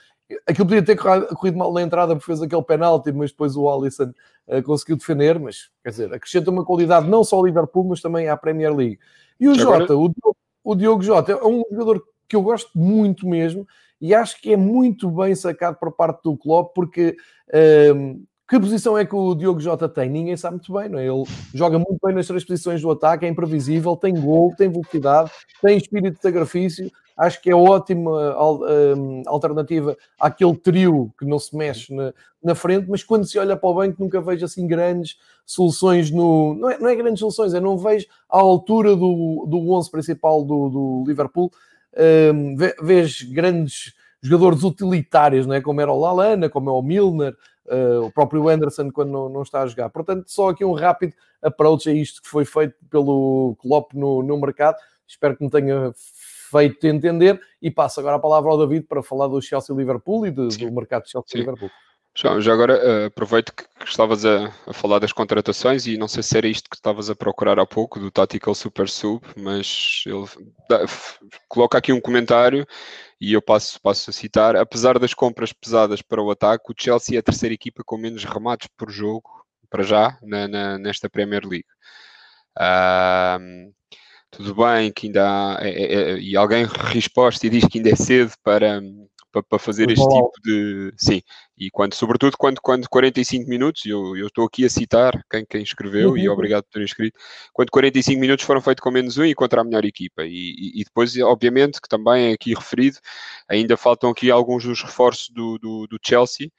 Aquilo 0.48 0.68
podia 0.68 0.84
ter 0.84 0.96
corrido 0.96 1.58
mal 1.58 1.72
na 1.74 1.82
entrada 1.82 2.16
porque 2.16 2.26
fez 2.26 2.42
aquele 2.42 2.64
penalti, 2.64 3.12
mas 3.12 3.32
depois 3.32 3.56
o 3.56 3.70
Alisson 3.70 4.12
uh, 4.48 4.64
conseguiu 4.64 4.98
defender. 4.98 5.40
Mas 5.40 5.70
quer 5.84 5.90
dizer, 5.90 6.14
acrescenta 6.14 6.50
uma 6.50 6.66
qualidade 6.66 7.08
não 7.08 7.24
só 7.24 7.36
ao 7.38 7.46
Liverpool, 7.46 7.86
mas 7.86 8.02
também 8.02 8.30
à 8.30 8.38
Premier 8.38 8.74
League. 8.76 9.00
E 9.40 9.48
o 9.48 9.52
Agora... 9.52 9.82
Jota, 9.82 9.96
o 9.96 10.10
Diogo, 10.10 10.38
o 10.64 10.76
Diogo 10.76 11.04
Jota, 11.04 11.32
é 11.34 11.46
um 11.46 11.64
jogador 11.72 12.04
que 12.28 12.36
eu 12.36 12.42
gosto 12.42 12.72
muito 12.76 13.28
mesmo 13.28 13.68
e 14.02 14.14
acho 14.14 14.42
que 14.42 14.52
é 14.52 14.58
muito 14.58 15.10
bem 15.10 15.36
sacado 15.36 15.78
por 15.78 15.92
parte 15.92 16.24
do 16.24 16.36
Klopp 16.36 16.74
porque 16.74 17.16
um, 17.96 18.24
que 18.48 18.60
posição 18.60 18.98
é 18.98 19.06
que 19.06 19.16
o 19.16 19.34
Diogo 19.34 19.60
Jota 19.60 19.88
tem? 19.88 20.10
Ninguém 20.10 20.36
sabe 20.36 20.58
muito 20.58 20.74
bem, 20.74 20.90
não 20.90 21.00
é? 21.00 21.08
Ele 21.08 21.24
joga 21.54 21.78
muito 21.78 21.98
bem 22.04 22.14
nas 22.14 22.28
três 22.28 22.44
posições 22.44 22.82
do 22.82 22.92
ataque, 22.92 23.26
é 23.26 23.30
imprevisível, 23.30 23.96
tem 23.96 24.14
gol, 24.14 24.54
tem 24.58 24.70
velocidade, 24.70 25.32
tem 25.62 25.78
espírito 25.78 26.16
de 26.16 26.22
sacrifício. 26.22 26.92
Acho 27.16 27.42
que 27.42 27.50
é 27.50 27.56
ótima 27.56 28.12
hum, 28.98 29.22
alternativa 29.28 29.96
àquele 30.20 30.56
trio 30.58 31.14
que 31.18 31.26
não 31.26 31.38
se 31.38 31.56
mexe 31.56 31.94
na, 31.94 32.12
na, 32.44 32.56
frente, 32.56 32.90
mas 32.90 33.04
quando 33.04 33.26
se 33.26 33.38
olha 33.38 33.56
para 33.56 33.70
o 33.70 33.74
banco 33.76 34.02
nunca 34.04 34.20
vejo 34.20 34.44
assim 34.44 34.66
grandes 34.66 35.18
soluções 35.46 36.10
no. 36.10 36.56
Não 36.56 36.70
é, 36.72 36.80
não 36.80 36.88
é 36.90 36.96
grandes 36.96 37.20
soluções, 37.20 37.54
é 37.54 37.60
não 37.60 37.78
vejo 37.78 38.08
à 38.30 38.40
altura 38.40 38.96
do, 38.96 39.46
do 39.48 39.72
11 39.72 39.92
principal 39.92 40.44
do, 40.44 40.70
do 40.70 41.04
Liverpool. 41.08 41.52
Um, 41.96 42.56
vejo 42.82 43.32
grandes 43.32 43.94
jogadores 44.20 44.64
utilitários, 44.64 45.46
não 45.46 45.54
é? 45.54 45.62
como 45.62 45.82
era 45.82 45.92
o 45.92 46.00
Lalana, 46.00 46.50
como 46.50 46.70
é 46.70 46.74
o 46.74 46.82
Milner, 46.82 47.36
o 48.06 48.12
próprio 48.12 48.50
Anderson 48.50 48.92
quando 48.92 49.12
não, 49.12 49.30
não, 49.30 49.42
está 49.42 49.62
a 49.62 49.68
jogar. 49.68 49.90
Portanto, 49.90 50.26
só 50.28 50.50
aqui 50.50 50.66
um 50.66 50.74
rápido 50.74 51.14
approach 51.42 51.90
a 51.90 51.94
isto 51.94 52.22
que 52.22 52.28
foi 52.28 52.46
feito 52.46 52.76
pelo 52.90 53.56
Klopp 53.60 53.94
no, 53.94 54.22
no 54.22 54.40
mercado. 54.40 54.78
Espero 55.08 55.36
que 55.36 55.44
me 55.44 55.50
tenha 55.50 55.94
feito 55.96 56.86
entender 56.86 57.40
e 57.62 57.72
passo 57.72 58.00
agora 58.00 58.18
a 58.18 58.20
palavra 58.20 58.52
ao 58.52 58.58
David 58.58 58.86
para 58.88 59.02
falar 59.02 59.28
do 59.28 59.42
Chelsea-Liverpool 59.42 60.28
e 60.28 60.32
do, 60.32 60.48
do 60.48 60.72
mercado 60.72 61.04
de 61.04 61.12
Chelsea-Liverpool. 61.12 61.70
Já, 62.16 62.40
já 62.40 62.54
agora 62.54 62.76
uh, 62.76 63.06
aproveito 63.08 63.52
que, 63.54 63.64
estavas 63.86 64.24
a, 64.24 64.54
a, 64.68 64.74
falar 64.74 65.00
das 65.00 65.12
contratações 65.12 65.88
e 65.88 65.98
não 65.98 66.08
sei 66.08 66.22
se 66.22 66.38
era 66.38 66.48
isto 66.48 66.70
que 66.70 66.76
estavas 66.76 67.10
a 67.10 67.16
procurar 67.16 67.60
há 67.60 67.66
pouco, 67.66 68.00
do 68.00 68.12
Tactical 68.12 68.54
Super 68.54 68.88
Sub, 68.88 69.26
mas 69.36 70.04
ele 70.06 70.26
dá, 70.70 70.86
coloca 71.50 71.78
aqui 71.78 71.92
um 71.92 72.00
comentário 72.00 72.68
e 73.20 73.34
eu 73.34 73.42
passo, 73.42 73.82
passo 73.82 74.10
a 74.10 74.14
citar, 74.14 74.56
apesar 74.56 75.00
das 75.00 75.14
compras 75.14 75.52
pesadas 75.52 76.02
para 76.02 76.22
o 76.22 76.30
ataque, 76.30 76.72
o 76.72 76.76
Chelsea 76.78 77.18
é 77.18 77.20
a 77.20 77.24
terceira 77.24 77.54
equipa 77.54 77.84
com 77.84 77.98
menos 77.98 78.24
remates 78.24 78.70
por 78.78 78.92
jogo, 78.92 79.30
para 79.70 79.84
já, 79.84 80.18
na, 80.22 80.48
na, 80.48 80.78
nesta 80.78 81.10
Premier 81.10 81.44
League. 81.44 81.66
tudo 84.30 84.56
bem, 84.56 84.92
que 84.92 85.08
ainda 85.08 85.24
há, 85.58 85.58
é, 85.62 85.70
é, 85.70 86.12
é 86.12 86.20
e 86.20 86.38
alguém 86.38 86.66
resposta 86.66 87.48
e 87.48 87.50
diz 87.50 87.66
que 87.66 87.80
ainda 87.80 87.90
é 87.90 87.96
cedo 87.96 88.34
para, 88.44 88.82
para, 89.34 89.42
para 89.42 89.60
fazer 89.60 89.90
este 89.90 90.08
tipo 90.08 90.32
de. 90.44 90.94
Sim, 90.96 91.22
e 91.58 91.72
quando, 91.72 91.96
sobretudo 91.96 92.38
quando, 92.38 92.62
quando 92.62 92.88
45 92.88 93.50
minutos, 93.50 93.84
eu, 93.86 94.16
eu 94.16 94.28
estou 94.28 94.46
aqui 94.46 94.64
a 94.64 94.70
citar 94.70 95.20
quem, 95.30 95.44
quem 95.44 95.64
escreveu 95.64 96.12
uhum. 96.12 96.18
e 96.18 96.30
obrigado 96.30 96.64
por 96.64 96.74
ter 96.74 96.84
escrito, 96.84 97.20
quando 97.52 97.72
45 97.72 98.22
minutos 98.22 98.46
foram 98.46 98.62
feitos 98.62 98.84
com 98.84 98.92
menos 98.92 99.18
um 99.18 99.26
e 99.26 99.34
contra 99.34 99.62
a 99.62 99.64
melhor 99.64 99.84
equipa. 99.84 100.24
E, 100.24 100.30
e, 100.30 100.82
e 100.82 100.84
depois, 100.84 101.18
obviamente, 101.18 101.82
que 101.82 101.90
também 101.90 102.30
é 102.30 102.34
aqui 102.34 102.54
referido, 102.54 103.00
ainda 103.50 103.76
faltam 103.76 104.12
aqui 104.12 104.30
alguns 104.30 104.64
dos 104.64 104.82
reforços 104.84 105.30
do, 105.30 105.58
do, 105.58 105.88
do 105.88 106.00
Chelsea. 106.06 106.50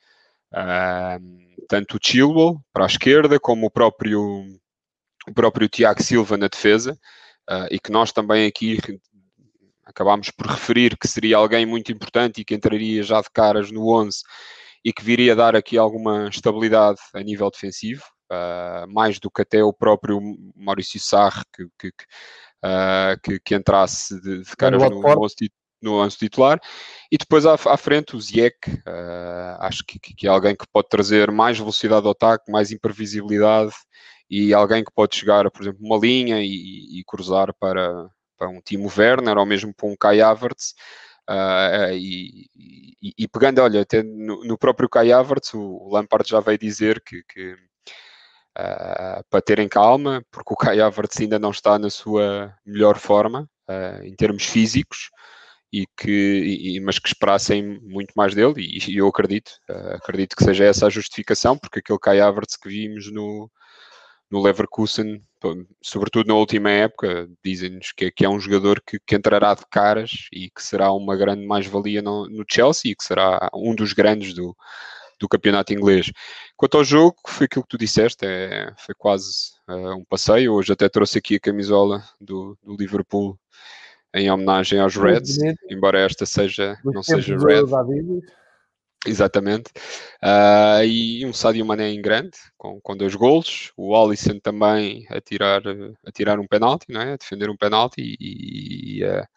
Uh, 0.53 1.65
tanto 1.69 1.97
o 1.97 2.01
Chilwell 2.03 2.61
para 2.73 2.85
a 2.85 2.87
esquerda 2.87 3.41
como 3.41 3.67
o 3.67 3.71
próprio 3.71 4.45
o 5.27 5.33
próprio 5.33 5.69
Tiago 5.69 6.03
Silva 6.03 6.37
na 6.37 6.47
defesa 6.47 6.99
uh, 7.51 7.67
e 7.71 7.81
que 7.81 7.91
nós 7.91 8.13
também 8.13 8.47
aqui 8.47 8.79
acabámos 9.87 10.31
por 10.31 10.47
referir 10.47 10.97
que 10.99 11.09
seria 11.09 11.37
alguém 11.37 11.66
muito 11.66 11.92
importante 11.92 12.40
e 12.40 12.44
que 12.44 12.55
entraria 12.55 13.03
já 13.03 13.20
de 13.20 13.29
caras 13.33 13.70
no 13.70 13.88
11 13.88 14.23
e 14.85 14.92
que 14.92 15.03
viria 15.03 15.35
dar 15.35 15.57
aqui 15.57 15.79
alguma 15.79 16.29
estabilidade 16.29 17.01
a 17.14 17.20
nível 17.20 17.51
defensivo, 17.51 18.03
uh, 18.31 18.92
mais 18.92 19.18
do 19.18 19.31
que 19.31 19.42
até 19.42 19.64
o 19.64 19.73
próprio 19.73 20.20
Maurício 20.55 21.01
Sarre 21.01 21.42
que, 21.55 21.64
que, 21.79 21.88
uh, 21.88 23.20
que, 23.23 23.40
que 23.40 23.55
entrasse 23.55 24.20
de, 24.20 24.42
de 24.42 24.57
caras 24.57 24.83
no, 24.83 25.01
no, 25.01 25.25
11, 25.25 25.35
no 25.81 25.94
11 26.03 26.18
titular. 26.18 26.61
E 27.11 27.16
depois 27.16 27.47
à, 27.47 27.55
à 27.55 27.77
frente 27.79 28.14
o 28.14 28.20
Ziek, 28.20 28.70
uh, 28.70 29.57
acho 29.61 29.83
que, 29.87 29.99
que 29.99 30.27
é 30.27 30.31
alguém 30.31 30.55
que 30.55 30.66
pode 30.70 30.88
trazer 30.88 31.31
mais 31.31 31.59
velocidade 31.59 32.05
ao 32.05 32.12
ataque, 32.12 32.53
mais 32.53 32.70
imprevisibilidade 32.70 33.73
e 34.29 34.53
alguém 34.53 34.85
que 34.85 34.92
pode 34.92 35.16
chegar, 35.16 35.51
por 35.51 35.62
exemplo, 35.62 35.81
uma 35.83 35.99
linha 35.99 36.40
e, 36.42 37.01
e 37.01 37.05
cruzar 37.07 37.55
para, 37.55 38.11
para 38.37 38.49
um 38.49 38.61
Timo 38.61 38.90
Werner 38.97 39.38
ou 39.38 39.47
mesmo 39.47 39.73
para 39.75 39.88
um 39.88 39.97
Kai 39.97 40.20
Havertz. 40.20 40.75
Uh, 41.29 41.94
e, 41.94 42.51
e, 42.55 43.14
e, 43.18 43.29
pegando, 43.29 43.62
olha, 43.62 43.81
até 43.81 44.03
no, 44.03 44.44
no, 44.44 44.59
próprio 44.59 44.88
Kai 44.88 45.11
Havertz, 45.11 45.55
o 45.55 45.88
Lampard 45.90 46.29
já 46.29 46.40
veio 46.40 46.59
dizer 46.59 47.03
que, 47.03 47.23
que 47.25 47.55
uh, 47.55 49.25
para 49.31 49.42
terem 49.42 49.68
calma, 49.68 50.23
porque 50.31 50.53
o 50.53 50.57
Kai 50.57 50.81
Havertz 50.81 51.18
ainda 51.20 51.38
não 51.38 51.51
está 51.51 51.79
na 51.79 51.88
sua 51.88 52.55
melhor 52.64 52.99
forma 52.99 53.49
uh, 53.68 54.05
em 54.05 54.14
termos 54.14 54.44
físicos, 54.44 55.11
e 55.73 55.87
que, 55.97 56.77
e, 56.77 56.81
mas 56.81 56.99
que 56.99 57.09
esperassem 57.09 57.81
muito 57.81 58.12
mais 58.14 58.35
dele, 58.35 58.55
e 58.87 58.97
eu 58.97 59.09
acredito, 59.09 59.51
acredito 59.94 60.37
que 60.37 60.44
seja 60.44 60.64
essa 60.64 60.87
a 60.87 60.90
justificação, 60.90 61.59
porque 61.59 61.81
aquele 61.81 61.99
Kai 61.99 62.20
Havertz 62.20 62.57
que 62.57 62.68
vimos 62.68 63.11
no, 63.11 63.51
no 64.35 64.42
Leverkusen, 64.42 65.23
sobretudo 65.81 66.27
na 66.27 66.35
última 66.35 66.68
época, 66.68 67.31
dizem-nos 67.44 67.92
que, 67.92 68.11
que, 68.11 68.25
é 68.25 68.29
um 68.29 68.40
jogador 68.40 68.83
que, 68.85 68.99
que, 68.99 69.14
entrará 69.14 69.55
de 69.55 69.62
caras 69.70 70.27
e 70.33 70.51
que 70.51 70.61
será 70.61 70.90
uma 70.92 71.16
grande 71.16 71.47
mais-valia 71.47 72.03
no, 72.03 72.29
no, 72.29 72.44
Chelsea 72.51 72.90
e 72.90 72.97
que 72.97 73.05
será 73.05 73.49
um 73.55 73.77
dos 73.77 73.92
grandes 73.92 74.35
do, 74.35 74.57
do 75.20 75.29
campeonato 75.29 75.73
inglês. 75.73 76.11
Quanto 76.57 76.79
ao 76.79 76.83
jogo, 76.83 77.14
foi 77.29 77.44
aquilo 77.44 77.62
que 77.62 77.68
tu 77.68 77.79
disseste, 77.79 78.27
é, 78.27 78.73
foi 78.77 78.94
quase 78.99 79.53
uh, 79.68 79.94
um 79.94 80.05
passeio. 80.05 80.55
Hoje 80.55 80.73
até 80.73 80.88
trouxe 80.88 81.18
aqui 81.18 81.37
a 81.37 81.40
camisola 81.40 82.03
do, 82.20 82.59
do 82.61 82.75
Liverpool 82.77 83.38
em 84.12 84.29
homenagem 84.29 84.81
aos 84.81 84.97
Reds, 84.97 85.38
embora 85.70 86.01
esta 86.01 86.27
seja, 86.27 86.77
não 86.85 87.05
seja 87.05 87.37
Red. 87.37 87.66
Exatamente. 89.07 89.71
Uh, 90.23 90.85
e 90.85 91.27
um 91.27 91.33
Sadio 91.33 91.64
Mané 91.64 91.90
em 91.90 92.01
grande, 92.01 92.37
com, 92.57 92.81
com 92.81 92.97
dois 92.97 93.14
golos. 93.14 93.73
O 93.77 93.95
Alisson 93.95 94.38
também 94.38 95.07
a 95.11 95.21
tirar, 95.21 95.62
a 96.07 96.12
tirar 96.12 96.38
um 96.38 96.47
penalti, 96.47 96.87
não 96.88 97.01
é? 97.01 97.12
a 97.12 97.17
defender 97.17 97.51
um 97.51 97.57
penalti 97.57 98.01
e, 98.01 98.99
e 98.99 99.05
a, 99.05 99.29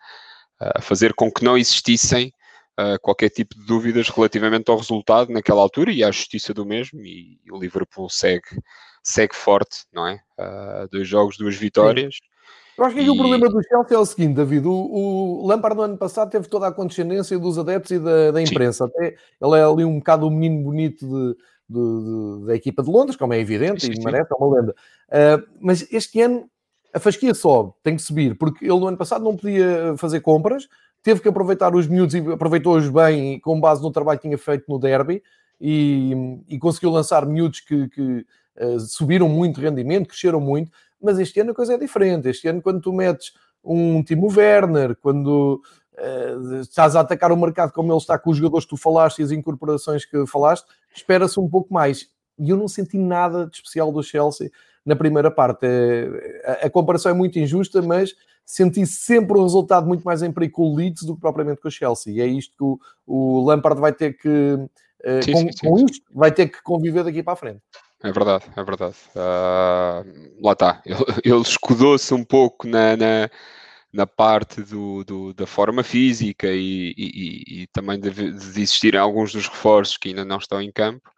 a, 0.60 0.82
fazer 0.82 1.14
com 1.14 1.32
que 1.32 1.44
não 1.44 1.58
existissem 1.58 2.32
uh, 2.80 3.00
qualquer 3.02 3.30
tipo 3.30 3.56
de 3.56 3.66
dúvidas 3.66 4.10
relativamente 4.10 4.70
ao 4.70 4.78
resultado 4.78 5.32
naquela 5.32 5.62
altura 5.62 5.92
e 5.92 6.04
à 6.04 6.12
justiça 6.12 6.54
do 6.54 6.66
mesmo. 6.66 7.02
E, 7.02 7.40
e 7.46 7.52
o 7.52 7.60
Liverpool 7.60 8.10
segue, 8.10 8.62
segue 9.04 9.36
forte, 9.36 9.86
não 9.92 10.08
é? 10.08 10.22
Uh, 10.40 10.88
dois 10.92 11.08
jogos, 11.08 11.38
duas 11.38 11.56
vitórias. 11.56 12.16
Sim 12.16 12.37
eu 12.78 12.86
acho 12.86 12.96
que 12.96 13.02
e... 13.02 13.10
o 13.10 13.16
problema 13.16 13.50
do 13.50 13.62
Chelsea 13.64 13.98
é 13.98 14.00
o 14.00 14.06
seguinte, 14.06 14.36
David. 14.36 14.68
O, 14.68 15.42
o 15.44 15.48
Lampard 15.48 15.76
no 15.76 15.84
ano 15.84 15.98
passado 15.98 16.30
teve 16.30 16.48
toda 16.48 16.68
a 16.68 16.72
condescendência 16.72 17.38
dos 17.40 17.58
adeptos 17.58 17.92
e 17.92 18.00
da, 18.00 18.32
da 18.32 18.42
imprensa. 18.42 18.86
Até 18.86 19.16
ele 19.42 19.56
é 19.58 19.64
ali 19.64 19.84
um 19.86 19.98
bocado 19.98 20.28
o 20.28 20.32
menino 20.32 20.64
bonito 20.64 21.06
de, 21.06 21.36
de, 21.70 22.40
de, 22.40 22.46
da 22.48 22.56
equipa 22.56 22.84
de 22.84 22.90
Londres, 22.90 23.16
como 23.16 23.34
é 23.34 23.40
evidente, 23.40 23.86
sim, 23.86 23.94
e 23.94 24.04
merece, 24.04 24.32
é 24.32 24.36
uma 24.36 24.56
lenda. 24.56 24.76
Uh, 25.10 25.48
mas 25.60 25.88
este 25.92 26.22
ano 26.22 26.50
a 26.94 27.00
fasquia 27.00 27.34
sobe, 27.34 27.74
tem 27.84 27.96
que 27.96 28.02
subir, 28.02 28.36
porque 28.38 28.66
ele 28.66 28.80
no 28.80 28.88
ano 28.88 28.98
passado 28.98 29.24
não 29.24 29.36
podia 29.36 29.96
fazer 29.98 30.20
compras, 30.22 30.68
teve 31.04 31.22
que 31.22 31.28
aproveitar 31.28 31.74
os 31.76 31.88
miúdos 31.88 32.16
e 32.16 32.20
aproveitou-os 32.20 32.90
bem 32.90 33.40
com 33.40 33.60
base 33.60 33.82
no 33.82 33.92
trabalho 33.92 34.20
que 34.20 34.28
tinha 34.28 34.38
feito 34.38 34.66
no 34.68 34.80
derby 34.80 35.22
e, 35.62 36.14
e 36.48 36.58
conseguiu 36.58 36.90
lançar 36.90 37.26
miúdos 37.26 37.60
que, 37.60 37.88
que 37.90 38.26
uh, 38.60 38.80
subiram 38.80 39.30
muito 39.30 39.62
rendimento, 39.62 40.08
cresceram 40.08 40.42
muito 40.42 40.72
mas 41.02 41.20
este 41.20 41.40
ano 41.40 41.52
a 41.52 41.56
coisa 41.56 41.74
é 41.74 41.78
diferente. 41.78 42.30
Este 42.30 42.48
ano, 42.48 42.62
quando 42.62 42.82
tu 42.82 42.94
metes 42.94 43.34
um 43.64 44.04
Timo 44.04 44.32
Werner, 44.32 44.96
quando 44.96 45.62
uh, 45.98 46.56
estás 46.62 46.96
a 46.96 47.02
atacar 47.02 47.32
o 47.32 47.38
mercado 47.38 47.72
como 47.72 47.92
ele 47.92 47.98
está 47.98 48.18
com 48.18 48.30
os 48.30 48.38
jogadores 48.38 48.66
que 48.66 48.70
tu 48.70 48.78
falaste 48.78 49.20
e 49.20 49.24
as 49.24 49.32
incorporações 49.32 50.06
que 50.06 50.26
falaste, 50.26 50.66
espera-se 50.96 51.40
um 51.40 51.50
pouco 51.50 51.74
mais. 51.74 52.10
E 52.40 52.50
eu 52.50 52.58
não 52.58 52.68
senti 52.68 52.98
nada 52.98 53.48
de 53.48 53.56
especial 53.56 53.92
do 53.92 54.04
Chelsea 54.04 54.52
na 54.86 54.96
primeira 54.96 55.30
parte. 55.30 55.66
É, 55.66 56.62
a, 56.64 56.68
a, 56.68 56.70
comparação 56.70 57.12
é 57.12 57.16
muito 57.16 57.38
injusta, 57.38 57.82
mas 57.82 58.16
senti 58.46 58.86
sempre 58.86 59.38
um 59.38 59.44
resultado 59.44 59.86
muito 59.86 60.04
mais 60.04 60.24
em 60.24 60.32
perigo 60.32 60.54
com 60.54 60.64
o 60.64 60.76
Leeds 60.76 61.04
do 61.04 61.16
que 61.16 61.22
propriamente 61.22 61.62
com 61.62 61.68
o 61.68 61.72
Chelsea. 61.72 62.14
E 62.14 62.22
é 62.22 62.26
isto 62.26 62.56
que 62.56 62.64
o, 62.64 62.80
o 63.06 63.46
Lampard 63.46 63.82
vai 63.82 63.92
ter 63.92 64.18
que, 64.18 64.30
uh, 64.30 65.24
sim, 65.24 65.34
com, 65.34 65.40
sim, 65.40 65.52
sim. 65.52 65.68
com 65.68 65.80
isto, 65.80 66.06
vai 66.14 66.32
ter 66.32 66.48
que 66.48 66.64
conviver 66.64 67.04
daqui 67.04 67.22
para 67.22 67.34
a 67.34 67.38
frente. 67.38 67.62
É 68.04 68.12
verdade, 68.12 68.46
é 68.56 68.64
verdade. 68.64 68.96
Uh, 69.16 70.44
lá 70.44 70.54
está. 70.54 70.82
Ele, 70.86 70.98
ele 71.26 71.42
escudou-se 71.42 72.14
um 72.14 72.24
pouco 72.24 72.68
na, 72.68 72.96
na, 72.96 73.30
na 73.92 74.06
parte 74.06 74.62
do, 74.62 75.04
do, 75.04 75.34
da 75.34 75.48
forma 75.48 75.84
física 75.84 76.48
e, 76.48 76.94
e, 76.96 77.64
e 77.64 77.68
também 77.68 78.00
de, 78.00 78.12
de 78.12 78.28
existirem 78.30 79.00
alguns 79.00 79.32
dos 79.34 79.48
reforços 79.48 79.98
que 79.98 80.10
ainda 80.10 80.24
não 80.24 80.38
estão 80.38 80.62
em 80.62 80.72
campo, 80.72 81.10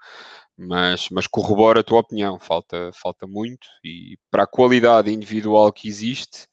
mas, 0.57 1.09
mas 1.09 1.27
corrobora 1.27 1.81
a 1.81 1.83
tua 1.83 1.99
opinião. 1.99 2.39
Falta, 2.39 2.91
falta 2.93 3.27
muito 3.27 3.67
e 3.83 4.17
para 4.31 4.43
a 4.43 4.47
qualidade 4.47 5.11
individual 5.11 5.73
que 5.73 5.87
existe, 5.87 6.47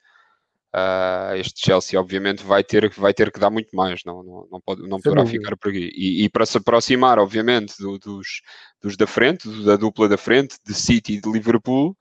Uh, 0.74 1.36
este 1.36 1.64
Chelsea 1.64 1.98
obviamente 1.98 2.44
vai 2.44 2.62
ter, 2.62 2.90
vai 2.90 3.14
ter 3.14 3.32
que 3.32 3.40
dar 3.40 3.48
muito 3.48 3.74
mais, 3.74 4.02
não, 4.04 4.22
não, 4.22 4.48
não, 4.52 4.60
pode, 4.60 4.86
não 4.86 5.00
poderá 5.00 5.24
ficar 5.24 5.56
por 5.56 5.70
aqui. 5.70 5.90
E, 5.94 6.24
e, 6.24 6.28
para 6.28 6.44
se 6.44 6.58
aproximar, 6.58 7.18
obviamente, 7.18 7.74
do, 7.78 7.98
dos, 7.98 8.42
dos 8.82 8.96
da 8.96 9.06
frente, 9.06 9.48
da 9.64 9.76
dupla 9.76 10.08
da 10.08 10.18
frente, 10.18 10.56
de 10.66 10.74
City 10.74 11.14
e 11.14 11.20
de 11.20 11.30
Liverpool, 11.30 11.96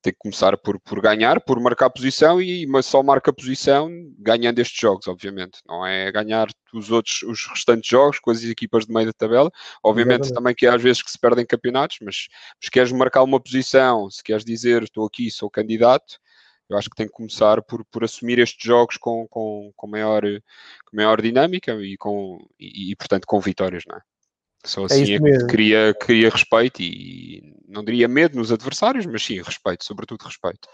tem 0.00 0.12
que 0.12 0.18
começar 0.18 0.56
por, 0.56 0.80
por 0.80 1.00
ganhar, 1.00 1.40
por 1.40 1.60
marcar 1.60 1.90
posição 1.90 2.40
e 2.40 2.66
mas 2.66 2.86
só 2.86 3.02
marca 3.02 3.32
posição 3.32 3.90
ganhando 4.18 4.58
estes 4.60 4.80
jogos, 4.80 5.08
obviamente. 5.08 5.60
Não 5.66 5.84
é 5.84 6.10
ganhar 6.12 6.48
os 6.72 6.90
outros, 6.90 7.22
os 7.22 7.46
restantes 7.46 7.88
jogos 7.88 8.18
com 8.20 8.30
as 8.30 8.42
equipas 8.44 8.86
de 8.86 8.92
meio 8.92 9.06
da 9.06 9.12
tabela. 9.12 9.50
Obviamente 9.82 10.22
Exatamente. 10.22 10.34
também 10.34 10.54
que 10.54 10.66
há 10.66 10.74
às 10.74 10.82
vezes 10.82 11.02
que 11.02 11.10
se 11.10 11.18
perdem 11.18 11.44
campeonatos, 11.44 11.98
mas 12.02 12.28
se 12.60 12.70
queres 12.70 12.92
marcar 12.92 13.22
uma 13.22 13.40
posição, 13.40 14.08
se 14.10 14.22
queres 14.22 14.44
dizer 14.44 14.84
estou 14.84 15.06
aqui, 15.06 15.30
sou 15.30 15.50
candidato, 15.50 16.18
eu 16.68 16.76
acho 16.76 16.90
que 16.90 16.96
tem 16.96 17.06
que 17.06 17.12
começar 17.12 17.62
por, 17.62 17.84
por 17.86 18.04
assumir 18.04 18.38
estes 18.38 18.62
jogos 18.62 18.96
com, 18.96 19.26
com, 19.28 19.72
com, 19.74 19.86
maior, 19.86 20.22
com 20.22 20.96
maior 20.96 21.20
dinâmica 21.22 21.72
e, 21.74 21.96
com, 21.96 22.38
e, 22.58 22.92
e 22.92 22.96
portanto, 22.96 23.26
com 23.26 23.40
vitórias, 23.40 23.84
não 23.88 23.96
é? 23.96 24.00
Só 24.64 24.82
é 24.82 24.84
assim 24.86 25.12
é, 25.12 25.16
é 25.16 25.18
que 25.18 25.46
queria, 25.46 25.94
queria 25.94 26.30
respeito 26.30 26.82
e 26.82 27.54
não 27.66 27.84
diria 27.84 28.08
medo 28.08 28.36
nos 28.36 28.52
adversários, 28.52 29.06
mas 29.06 29.22
sim 29.22 29.40
respeito, 29.40 29.84
sobretudo 29.84 30.24
respeito. 30.24 30.68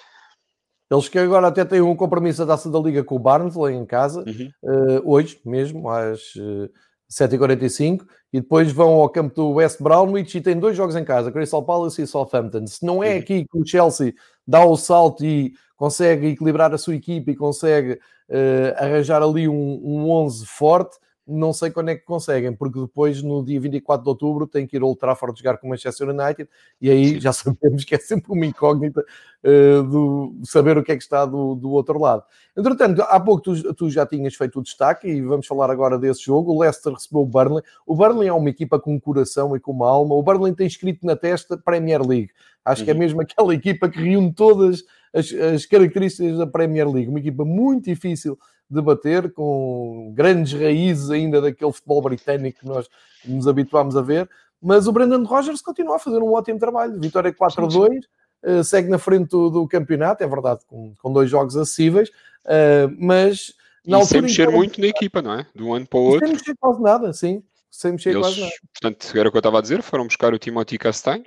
Eles 0.90 1.09
que 1.09 1.18
agora 1.18 1.48
até 1.48 1.64
têm 1.64 1.80
um 1.80 1.96
compromisso 1.96 2.44
da 2.44 2.54
taça 2.54 2.70
da 2.70 2.78
Liga 2.78 3.02
com 3.02 3.16
o 3.16 3.18
Barnsley 3.18 3.74
em 3.74 3.87
casa, 3.87 4.25
uhum. 4.27 4.50
uh, 4.62 5.02
hoje 5.04 5.40
mesmo, 5.44 5.88
às 5.88 6.35
uh, 6.37 6.64
eh, 6.64 7.27
7h45, 7.27 8.04
e 8.33 8.40
depois 8.40 8.71
vão 8.71 8.94
ao 8.94 9.08
campo 9.08 9.35
do 9.35 9.50
West 9.52 9.81
Brownwich 9.81 10.37
e 10.37 10.40
têm 10.40 10.58
dois 10.58 10.77
jogos 10.77 10.94
em 10.94 11.04
casa, 11.04 11.33
Crystal 11.33 11.64
Palace 11.64 12.02
e 12.02 12.06
Southampton. 12.06 12.66
Se 12.66 12.85
não 12.85 13.02
é 13.02 13.14
uhum. 13.14 13.19
aqui 13.19 13.44
que 13.44 13.58
o 13.58 13.66
Chelsea 13.66 14.12
dá 14.46 14.64
o 14.64 14.77
salto 14.77 15.25
e 15.25 15.54
consegue 15.85 16.28
equilibrar 16.28 16.72
a 16.72 16.78
sua 16.78 16.94
equipe 16.94 17.32
e 17.32 17.37
consegue 17.37 18.00
uh, 18.30 18.82
arranjar 18.82 19.22
ali 19.22 19.46
um, 19.46 19.80
um 19.85 20.08
11 20.08 20.46
forte, 20.46 20.96
não 21.27 21.52
sei 21.52 21.70
quando 21.70 21.88
é 21.88 21.96
que 21.96 22.04
conseguem, 22.04 22.52
porque 22.52 22.79
depois, 22.79 23.22
no 23.22 23.42
dia 23.42 23.58
24 23.58 24.04
de 24.04 24.08
outubro, 24.10 24.46
tem 24.46 24.66
que 24.66 24.77
ir 24.77 24.83
ao 24.83 24.88
Old 24.88 25.00
Trafford 25.00 25.38
jogar 25.38 25.56
com 25.56 25.66
o 25.66 25.70
Manchester 25.70 26.08
United, 26.10 26.48
e 26.81 26.90
aí 26.90 27.18
já 27.18 27.33
sabemos 27.33 27.85
que 27.85 27.94
é 27.94 27.98
sempre 27.98 28.31
uma 28.31 28.44
incógnita 28.44 29.04
uh, 29.42 29.83
do 29.83 30.35
saber 30.44 30.77
o 30.77 30.83
que 30.83 30.92
é 30.92 30.96
que 30.96 31.02
está 31.02 31.25
do, 31.25 31.54
do 31.54 31.70
outro 31.70 31.98
lado. 31.98 32.22
Entretanto, 32.56 33.02
há 33.02 33.18
pouco 33.18 33.42
tu, 33.42 33.75
tu, 33.75 33.90
já 33.90 34.04
tinhas 34.04 34.35
feito 34.35 34.58
o 34.58 34.62
destaque, 34.62 35.08
e 35.08 35.22
vamos 35.22 35.46
falar 35.46 35.70
agora 35.70 35.98
desse 35.98 36.22
jogo. 36.22 36.52
O 36.52 36.60
Leicester 36.60 36.92
recebeu 36.92 37.22
o 37.22 37.27
Burnley. 37.27 37.62
O 37.87 37.96
Burnley 37.96 38.29
é 38.29 38.33
uma 38.33 38.50
equipa 38.50 38.79
com 38.79 38.94
um 38.94 39.00
coração 39.00 39.56
e 39.56 39.60
com 39.60 39.72
uma 39.72 39.88
alma. 39.88 40.14
O 40.14 40.22
Burnley 40.22 40.54
tem 40.54 40.66
escrito 40.66 41.06
na 41.06 41.16
testa 41.16 41.56
Premier 41.56 42.02
League. 42.02 42.31
Acho 42.64 42.83
uhum. 42.83 42.85
que 42.85 42.90
é 42.90 42.94
uhum. 42.94 43.00
mesmo 43.00 43.20
aquela 43.22 43.54
equipa 43.54 43.88
que 43.88 43.98
reúne 43.98 44.33
todas 44.33 44.85
as, 45.12 45.33
as 45.33 45.64
características 45.64 46.38
da 46.38 46.46
Premier 46.46 46.88
League. 46.88 47.08
Uma 47.08 47.18
equipa 47.18 47.44
muito 47.44 47.85
difícil 47.85 48.38
debater, 48.69 49.33
com 49.33 50.12
grandes 50.15 50.58
raízes 50.58 51.10
ainda 51.10 51.40
daquele 51.40 51.73
futebol 51.73 52.02
britânico 52.02 52.60
que 52.60 52.67
nós 52.67 52.88
nos 53.25 53.46
habituámos 53.46 53.96
a 53.96 54.02
ver. 54.02 54.29
Mas 54.60 54.87
o 54.87 54.92
Brendan 54.92 55.25
Rodgers 55.25 55.60
continua 55.60 55.96
a 55.96 55.98
fazer 55.98 56.19
um 56.19 56.33
ótimo 56.33 56.58
trabalho. 56.58 56.98
Vitória 56.98 57.33
4-2, 57.33 58.00
uh, 58.42 58.65
segue 58.65 58.88
na 58.88 58.98
frente 58.98 59.29
do, 59.29 59.50
do, 59.50 59.69
campeonato, 59.69 60.25
é 60.25 60.27
verdade, 60.27 60.60
com, 60.67 60.94
com 61.00 61.12
dois 61.12 61.29
jogos 61.29 61.56
acessíveis, 61.56 62.08
uh, 62.46 62.94
mas. 62.98 63.52
Na 63.87 64.00
e 64.00 64.06
sem 64.06 64.23
mexer 64.23 64.48
muito 64.48 64.81
na 64.81 64.87
equipa, 64.87 65.21
não 65.21 65.35
é? 65.35 65.46
De 65.54 65.62
um 65.62 65.75
ano 65.75 65.87
para 65.87 65.98
o 65.98 66.02
outro. 66.04 66.27
Sem 66.27 66.37
mexer 66.37 66.56
quase 66.58 66.83
nada, 66.83 67.12
sim. 67.12 67.42
Sem 67.71 67.92
mexer 67.92 68.10
Eles, 68.10 68.23
quase 68.23 68.40
nada. 68.40 68.52
Portanto, 68.73 69.19
era 69.19 69.29
o 69.29 69.31
que 69.31 69.37
eu 69.37 69.40
estava 69.40 69.58
a 69.58 69.60
dizer, 69.60 69.83
foram 69.83 70.06
buscar 70.06 70.33
o 70.33 70.38
Timothy 70.38 70.79
Castanho, 70.79 71.25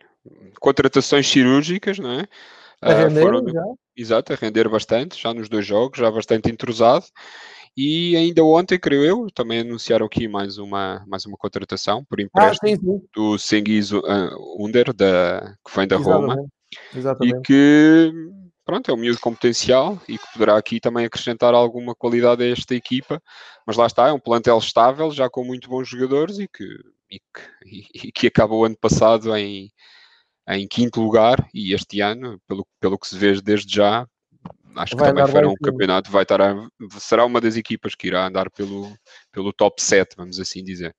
contratações 0.60 1.28
cirúrgicas, 1.28 2.00
não 2.00 2.12
é? 2.12 2.28
A 2.82 2.94
render, 2.94 3.22
uh, 3.22 3.24
foram, 3.24 3.50
já. 3.50 3.64
Exato, 3.96 4.34
a 4.34 4.36
render 4.36 4.70
bastante, 4.70 5.20
já 5.20 5.34
nos 5.34 5.50
dois 5.50 5.66
jogos, 5.66 6.00
já 6.00 6.12
bastante 6.12 6.52
entrosado. 6.52 7.06
E 7.76 8.16
ainda 8.16 8.44
ontem, 8.44 8.80
creio 8.80 9.06
eu, 9.06 9.28
também 9.32 9.60
anunciaram 9.60 10.08
aqui 10.08 10.28
mais 10.28 10.58
uma, 10.58 11.04
mais 11.08 11.26
uma 11.26 11.38
contratação 11.38 12.04
por 12.06 12.20
empréstimo 12.20 12.72
ah, 12.72 12.76
sim, 12.76 13.00
sim. 13.00 13.08
do 13.14 13.38
Sengiz 13.38 13.92
uh, 13.92 14.02
Under, 14.60 14.92
da, 14.94 15.56
que 15.64 15.76
vem 15.76 15.88
da 15.88 15.96
Exatamente. 15.96 16.30
Roma. 16.30 16.48
Exatamente. 16.96 17.38
E 17.38 17.42
que, 17.42 18.14
pronto, 18.66 18.90
é 18.90 18.94
um 18.94 18.98
miúdo 18.98 19.20
com 19.20 19.32
potencial 19.34 20.02
e 20.08 20.18
que 20.18 20.34
poderá 20.34 20.58
aqui 20.58 20.80
também 20.80 21.06
acrescentar 21.06 21.54
alguma 21.54 21.94
qualidade 21.94 22.44
a 22.44 22.48
esta 22.48 22.74
equipa. 22.74 23.22
Mas 23.66 23.78
lá 23.78 23.86
está, 23.86 24.08
é 24.08 24.12
um 24.12 24.20
plantel 24.20 24.58
estável, 24.58 25.12
já 25.12 25.30
com 25.30 25.44
muito 25.44 25.70
bons 25.70 25.88
jogadores 25.88 26.40
e 26.40 26.48
que, 26.48 26.64
e 27.12 27.20
que, 27.20 28.08
e 28.08 28.12
que 28.12 28.28
acabou 28.28 28.62
o 28.62 28.66
ano 28.66 28.78
passado 28.80 29.36
em, 29.36 29.72
em 30.48 30.68
quinto 30.68 31.02
lugar 31.02 31.48
e 31.54 31.74
este 31.74 32.02
ano, 32.02 32.40
pelo, 32.48 32.66
pelo 32.80 32.98
que 32.98 33.08
se 33.08 33.18
vê 33.18 33.40
desde 33.42 33.76
já, 33.76 34.08
acho 34.76 34.96
que 34.96 35.02
vai 35.02 35.10
também 35.10 35.28
fará 35.28 35.50
um 35.50 35.56
campeonato, 35.56 36.12
vai 36.12 36.24
estar 36.24 36.42
a, 36.42 36.56
será 37.00 37.26
uma 37.26 37.42
das 37.42 37.56
equipas 37.56 37.96
que 37.96 38.08
irá 38.08 38.26
andar 38.26 38.50
pelo, 38.50 38.92
pelo 39.32 39.52
top 39.52 39.82
7, 39.82 40.16
vamos 40.16 40.40
assim 40.40 40.64
dizer. 40.64 40.96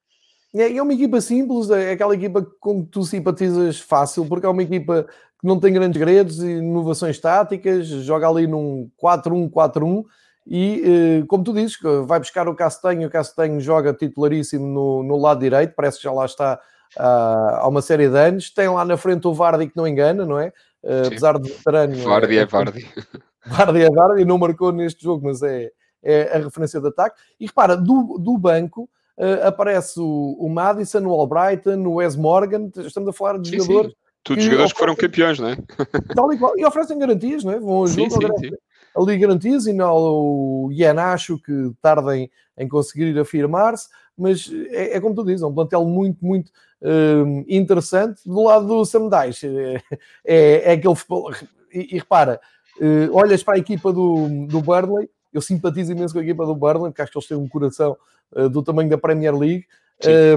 É, 0.54 0.76
é 0.76 0.82
uma 0.82 0.94
equipa 0.94 1.20
simples, 1.20 1.70
é 1.70 1.92
aquela 1.92 2.14
equipa 2.14 2.46
com 2.60 2.84
que 2.84 2.90
tu 2.90 3.02
simpatizas 3.04 3.78
fácil, 3.78 4.26
porque 4.26 4.46
é 4.46 4.48
uma 4.48 4.62
equipa 4.62 5.06
que 5.40 5.46
não 5.46 5.58
tem 5.60 5.72
grandes 5.72 5.98
segredos 5.98 6.42
e 6.42 6.48
inovações 6.58 7.18
táticas, 7.18 7.86
joga 7.86 8.28
ali 8.28 8.46
num 8.46 8.90
4-1-4-1 9.02 10.04
e, 10.46 10.82
eh, 10.84 11.26
como 11.26 11.44
tu 11.44 11.52
dizes, 11.52 11.76
vai 12.06 12.18
buscar 12.18 12.48
o 12.48 12.54
Castanho, 12.54 13.06
o 13.06 13.10
Castanho 13.10 13.60
joga 13.60 13.92
titularíssimo 13.92 14.66
no, 14.66 15.02
no 15.02 15.16
lado 15.18 15.40
direito, 15.40 15.74
parece 15.76 15.98
que 15.98 16.04
já 16.04 16.12
lá 16.12 16.24
está 16.24 16.58
há 16.96 17.66
uma 17.68 17.82
série 17.82 18.08
de 18.08 18.16
anos, 18.16 18.50
tem 18.50 18.68
lá 18.68 18.84
na 18.84 18.96
frente 18.96 19.26
o 19.26 19.34
Vardy 19.34 19.68
que 19.68 19.76
não 19.76 19.86
engana, 19.86 20.24
não 20.24 20.38
é? 20.38 20.52
Uh, 20.82 21.06
apesar 21.06 21.38
de 21.38 21.50
veterano. 21.50 21.96
Vardy 21.96 22.38
é, 22.38 22.40
é 22.40 22.46
Vardy. 22.46 22.88
Vardy 23.46 23.82
é 23.82 23.90
Vardy, 23.90 24.24
não 24.24 24.38
marcou 24.38 24.72
neste 24.72 25.02
jogo, 25.02 25.26
mas 25.26 25.42
é, 25.42 25.70
é 26.02 26.36
a 26.36 26.38
referência 26.38 26.80
de 26.80 26.88
ataque. 26.88 27.20
E 27.40 27.46
repara, 27.46 27.76
do, 27.76 28.18
do 28.18 28.38
banco 28.38 28.88
uh, 29.18 29.46
aparece 29.46 29.98
o, 29.98 30.36
o 30.38 30.48
Madison, 30.48 31.04
o 31.04 31.12
Albrighton, 31.12 31.84
o 31.86 31.94
Wes 31.94 32.16
Morgan, 32.16 32.70
estamos 32.76 33.08
a 33.08 33.12
falar 33.12 33.38
de 33.38 33.48
sim, 33.48 33.58
jogadores. 33.58 33.90
Sim. 33.90 33.96
Tudo 34.24 34.40
jogadores 34.42 34.72
que 34.72 34.78
foram 34.78 34.94
campeões, 34.94 35.38
não 35.38 35.48
é? 35.48 35.56
Tal 36.14 36.32
e, 36.32 36.38
qual, 36.38 36.58
e 36.58 36.64
oferecem 36.64 36.98
garantias, 36.98 37.44
não 37.44 37.52
é? 37.52 37.60
Vão 37.60 37.74
ao 37.76 37.86
jogo, 37.86 38.10
sim, 38.10 38.48
sim, 38.48 38.50
ali 38.96 39.16
garantias 39.16 39.66
e 39.66 39.72
não 39.72 39.94
o 39.96 40.68
Ianacho 40.72 41.38
que 41.38 41.72
tardem 41.80 42.30
em 42.56 42.68
conseguir 42.68 43.18
afirmar-se, 43.18 43.88
mas 44.18 44.50
é, 44.70 44.96
é, 44.96 45.00
como 45.00 45.14
tu 45.14 45.24
dizes, 45.24 45.42
é 45.42 45.46
um 45.46 45.54
plantel 45.54 45.84
muito, 45.84 46.24
muito 46.24 46.48
uh, 46.82 47.44
interessante. 47.48 48.20
Do 48.26 48.42
lado 48.42 48.66
do 48.66 48.84
Sam 48.84 49.08
Dice, 49.08 49.46
é, 49.46 49.82
é, 50.24 50.70
é 50.70 50.72
aquele 50.72 50.94
futebol. 50.94 51.32
E, 51.72 51.94
e 51.94 51.98
repara, 51.98 52.40
Uh, 52.80 53.10
olhas 53.12 53.42
para 53.42 53.54
a 53.54 53.58
equipa 53.58 53.92
do, 53.92 54.46
do 54.46 54.62
Burnley, 54.62 55.10
eu 55.32 55.40
simpatizo 55.40 55.92
imenso 55.92 56.14
com 56.14 56.20
a 56.20 56.22
equipa 56.22 56.46
do 56.46 56.54
Burnley, 56.54 56.90
porque 56.90 57.02
acho 57.02 57.10
que 57.10 57.18
eles 57.18 57.28
têm 57.28 57.36
um 57.36 57.48
coração 57.48 57.96
uh, 58.32 58.48
do 58.48 58.62
tamanho 58.62 58.88
da 58.88 58.96
Premier 58.96 59.36
League. 59.36 59.66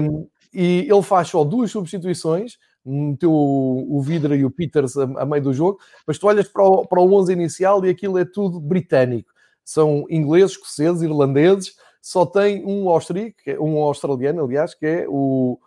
Um, 0.02 0.26
e 0.52 0.80
ele 0.90 1.02
faz 1.02 1.28
só 1.28 1.44
duas 1.44 1.70
substituições, 1.70 2.58
meteu 2.84 3.32
o, 3.32 3.96
o 3.96 4.02
Vidra 4.02 4.34
e 4.34 4.44
o 4.44 4.50
Peters 4.50 4.96
a, 4.96 5.04
a, 5.04 5.24
meio 5.24 5.42
do 5.42 5.52
jogo, 5.52 5.78
mas 6.04 6.18
tu 6.18 6.26
olhas 6.26 6.48
para 6.48 6.64
o, 6.64 6.84
para 6.84 7.00
o 7.00 7.14
11 7.14 7.32
inicial 7.32 7.84
e 7.86 7.88
aquilo 7.88 8.18
é 8.18 8.24
tudo 8.24 8.60
britânico. 8.60 9.32
São 9.64 10.04
ingleses, 10.10 10.52
escoceses, 10.52 11.02
irlandeses, 11.02 11.76
só 12.02 12.26
tem 12.26 12.66
um 12.66 12.88
austríaco, 12.90 13.38
é 13.46 13.58
um 13.58 13.78
australiano, 13.78 14.44
aliás, 14.44 14.74
que 14.74 14.84
é 14.84 15.06
o, 15.08 15.58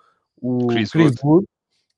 o 0.41 0.67
Chris, 0.67 0.91
Chris 0.91 1.15
Wood. 1.23 1.47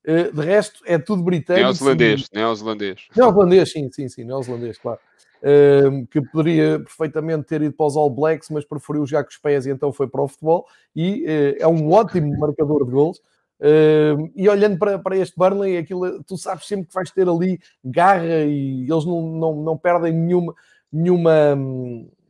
Eh, 0.06 0.30
de 0.30 0.40
resto, 0.40 0.80
é 0.86 0.96
tudo 0.96 1.22
britânico. 1.22 1.66
Neozelandês, 1.66 2.28
neozelandês. 2.32 3.08
Neozelandês, 3.14 3.72
sim, 3.72 3.90
sim, 3.92 4.08
sim, 4.08 4.24
neozelandês, 4.24 4.78
claro. 4.78 5.00
Uh, 5.40 6.04
que 6.08 6.20
poderia 6.20 6.80
perfeitamente 6.80 7.44
ter 7.44 7.62
ido 7.62 7.72
para 7.72 7.86
os 7.86 7.96
All 7.96 8.10
Blacks, 8.10 8.48
mas 8.50 8.64
preferiu 8.64 9.06
jogar 9.06 9.22
com 9.22 9.30
os 9.30 9.36
pés 9.36 9.66
e 9.66 9.70
então 9.70 9.92
foi 9.92 10.08
para 10.08 10.22
o 10.22 10.26
futebol. 10.26 10.66
E 10.96 11.24
uh, 11.24 11.56
é 11.62 11.68
um 11.68 11.92
ótimo 11.92 12.36
marcador 12.38 12.84
de 12.84 12.90
gols. 12.90 13.18
Uh, 13.60 14.30
e 14.34 14.48
olhando 14.48 14.78
para, 14.78 14.98
para 14.98 15.16
este 15.16 15.36
Burnley, 15.36 15.76
aquilo, 15.76 16.22
tu 16.24 16.38
sabes 16.38 16.66
sempre 16.66 16.86
que 16.86 16.94
vais 16.94 17.10
ter 17.10 17.28
ali 17.28 17.60
garra 17.84 18.44
e 18.44 18.86
eles 18.90 19.04
não, 19.04 19.22
não, 19.22 19.62
não 19.62 19.76
perdem 19.76 20.12
nenhuma, 20.12 20.54
nenhuma, 20.92 21.56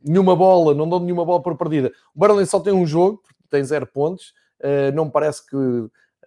nenhuma 0.03 0.35
bola, 0.35 0.73
não 0.73 0.87
dão 0.87 0.99
nenhuma 0.99 1.25
bola 1.25 1.41
por 1.41 1.55
perdida. 1.57 1.91
O 2.15 2.19
Burnley 2.19 2.45
só 2.45 2.59
tem 2.59 2.73
um 2.73 2.85
jogo, 2.85 3.21
tem 3.49 3.63
zero 3.63 3.87
pontos. 3.87 4.33
Uh, 4.59 4.93
não 4.93 5.09
parece 5.09 5.45
que 5.47 5.55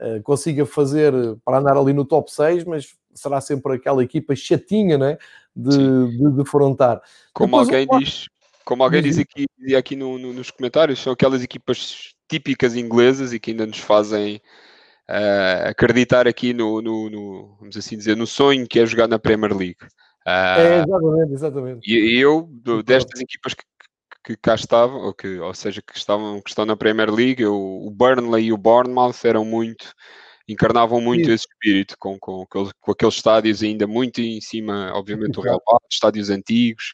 eh, 0.05 0.21
consiga 0.21 0.67
fazer 0.67 1.13
para 1.45 1.59
andar 1.59 1.77
ali 1.77 1.93
no 1.93 2.05
top 2.05 2.29
6, 2.33 2.65
mas 2.65 2.97
será 3.15 3.41
sempre 3.41 3.75
aquela 3.75 4.03
equipa 4.03 4.35
chatinha 4.35 4.99
né? 4.99 5.17
de, 5.55 5.77
de 6.19 6.31
defrontar. 6.33 7.01
Como 7.33 7.65
Depois, 7.65 7.69
alguém 7.69 7.99
diz, 8.01 8.29
como 8.65 8.83
alguém 8.83 9.01
diz 9.01 9.19
aqui, 9.19 9.47
aqui 9.77 9.95
no, 9.95 10.19
no, 10.19 10.33
nos 10.33 10.51
comentários, 10.51 11.01
são 11.01 11.13
aquelas 11.13 11.41
equipas 11.41 12.15
típicas 12.29 12.75
inglesas 12.75 13.33
e 13.33 13.39
que 13.39 13.53
ainda 13.53 13.65
nos 13.65 13.79
fazem 13.79 14.41
uh, 15.09 15.69
acreditar 15.69 16.27
aqui 16.27 16.53
no, 16.53 16.83
no, 16.83 17.09
no, 17.09 17.57
vamos 17.61 17.77
assim 17.77 17.97
dizer, 17.97 18.17
no 18.17 18.27
sonho 18.27 18.67
que 18.67 18.81
é 18.81 18.87
jogar 18.87 19.07
na 19.07 19.21
Premier 19.21 19.57
League. 19.57 19.79
Uh, 20.27 20.61
é, 20.61 20.83
exatamente, 20.83 21.33
exatamente. 21.33 21.91
E 21.91 22.19
eu, 22.19 22.49
destas 22.85 23.21
equipas 23.21 23.55
que 23.55 23.65
que 24.25 24.37
cá 24.37 24.55
estavam, 24.55 25.01
ou, 25.01 25.15
que, 25.15 25.39
ou 25.39 25.53
seja, 25.53 25.83
que, 25.83 25.97
estavam, 25.97 26.41
que 26.41 26.49
estão 26.49 26.65
na 26.65 26.77
Premier 26.77 27.11
League, 27.11 27.45
o, 27.45 27.87
o 27.87 27.91
Burnley 27.91 28.47
e 28.47 28.53
o 28.53 28.57
Bournemouth 28.57 29.25
eram 29.25 29.45
muito, 29.45 29.93
encarnavam 30.49 31.01
muito 31.01 31.31
esse 31.31 31.47
espírito, 31.51 31.97
com, 31.99 32.19
com, 32.19 32.47
com, 32.47 32.91
aqueles 32.91 33.15
estádios 33.15 33.63
ainda 33.63 33.87
muito 33.87 34.21
em 34.21 34.41
cima, 34.41 34.93
obviamente, 34.95 35.33
do 35.33 35.41
Real 35.41 35.61
Madrid, 35.67 35.89
estádios 35.91 36.31
antigos, 36.31 36.93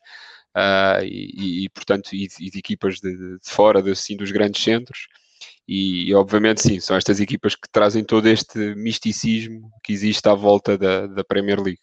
uh, 0.57 1.05
e, 1.05 1.65
e, 1.65 1.69
portanto, 1.69 2.15
e, 2.15 2.29
e, 2.41 2.51
de 2.51 2.59
equipas 2.59 2.99
de, 2.99 3.15
de 3.15 3.51
fora 3.51 3.83
de, 3.83 3.91
assim, 3.91 4.17
dos 4.17 4.31
grandes 4.31 4.63
centros. 4.63 5.07
E, 5.67 6.15
obviamente, 6.15 6.63
sim, 6.63 6.81
são 6.81 6.97
estas 6.97 7.21
equipas 7.21 7.55
que 7.55 7.69
trazem 7.71 8.03
todo 8.03 8.27
este 8.27 8.75
misticismo 8.75 9.71
que 9.85 9.93
existe 9.93 10.27
à 10.27 10.35
volta 10.35 10.79
da, 10.79 11.07
da 11.07 11.23
Premier 11.23 11.61
League. 11.61 11.83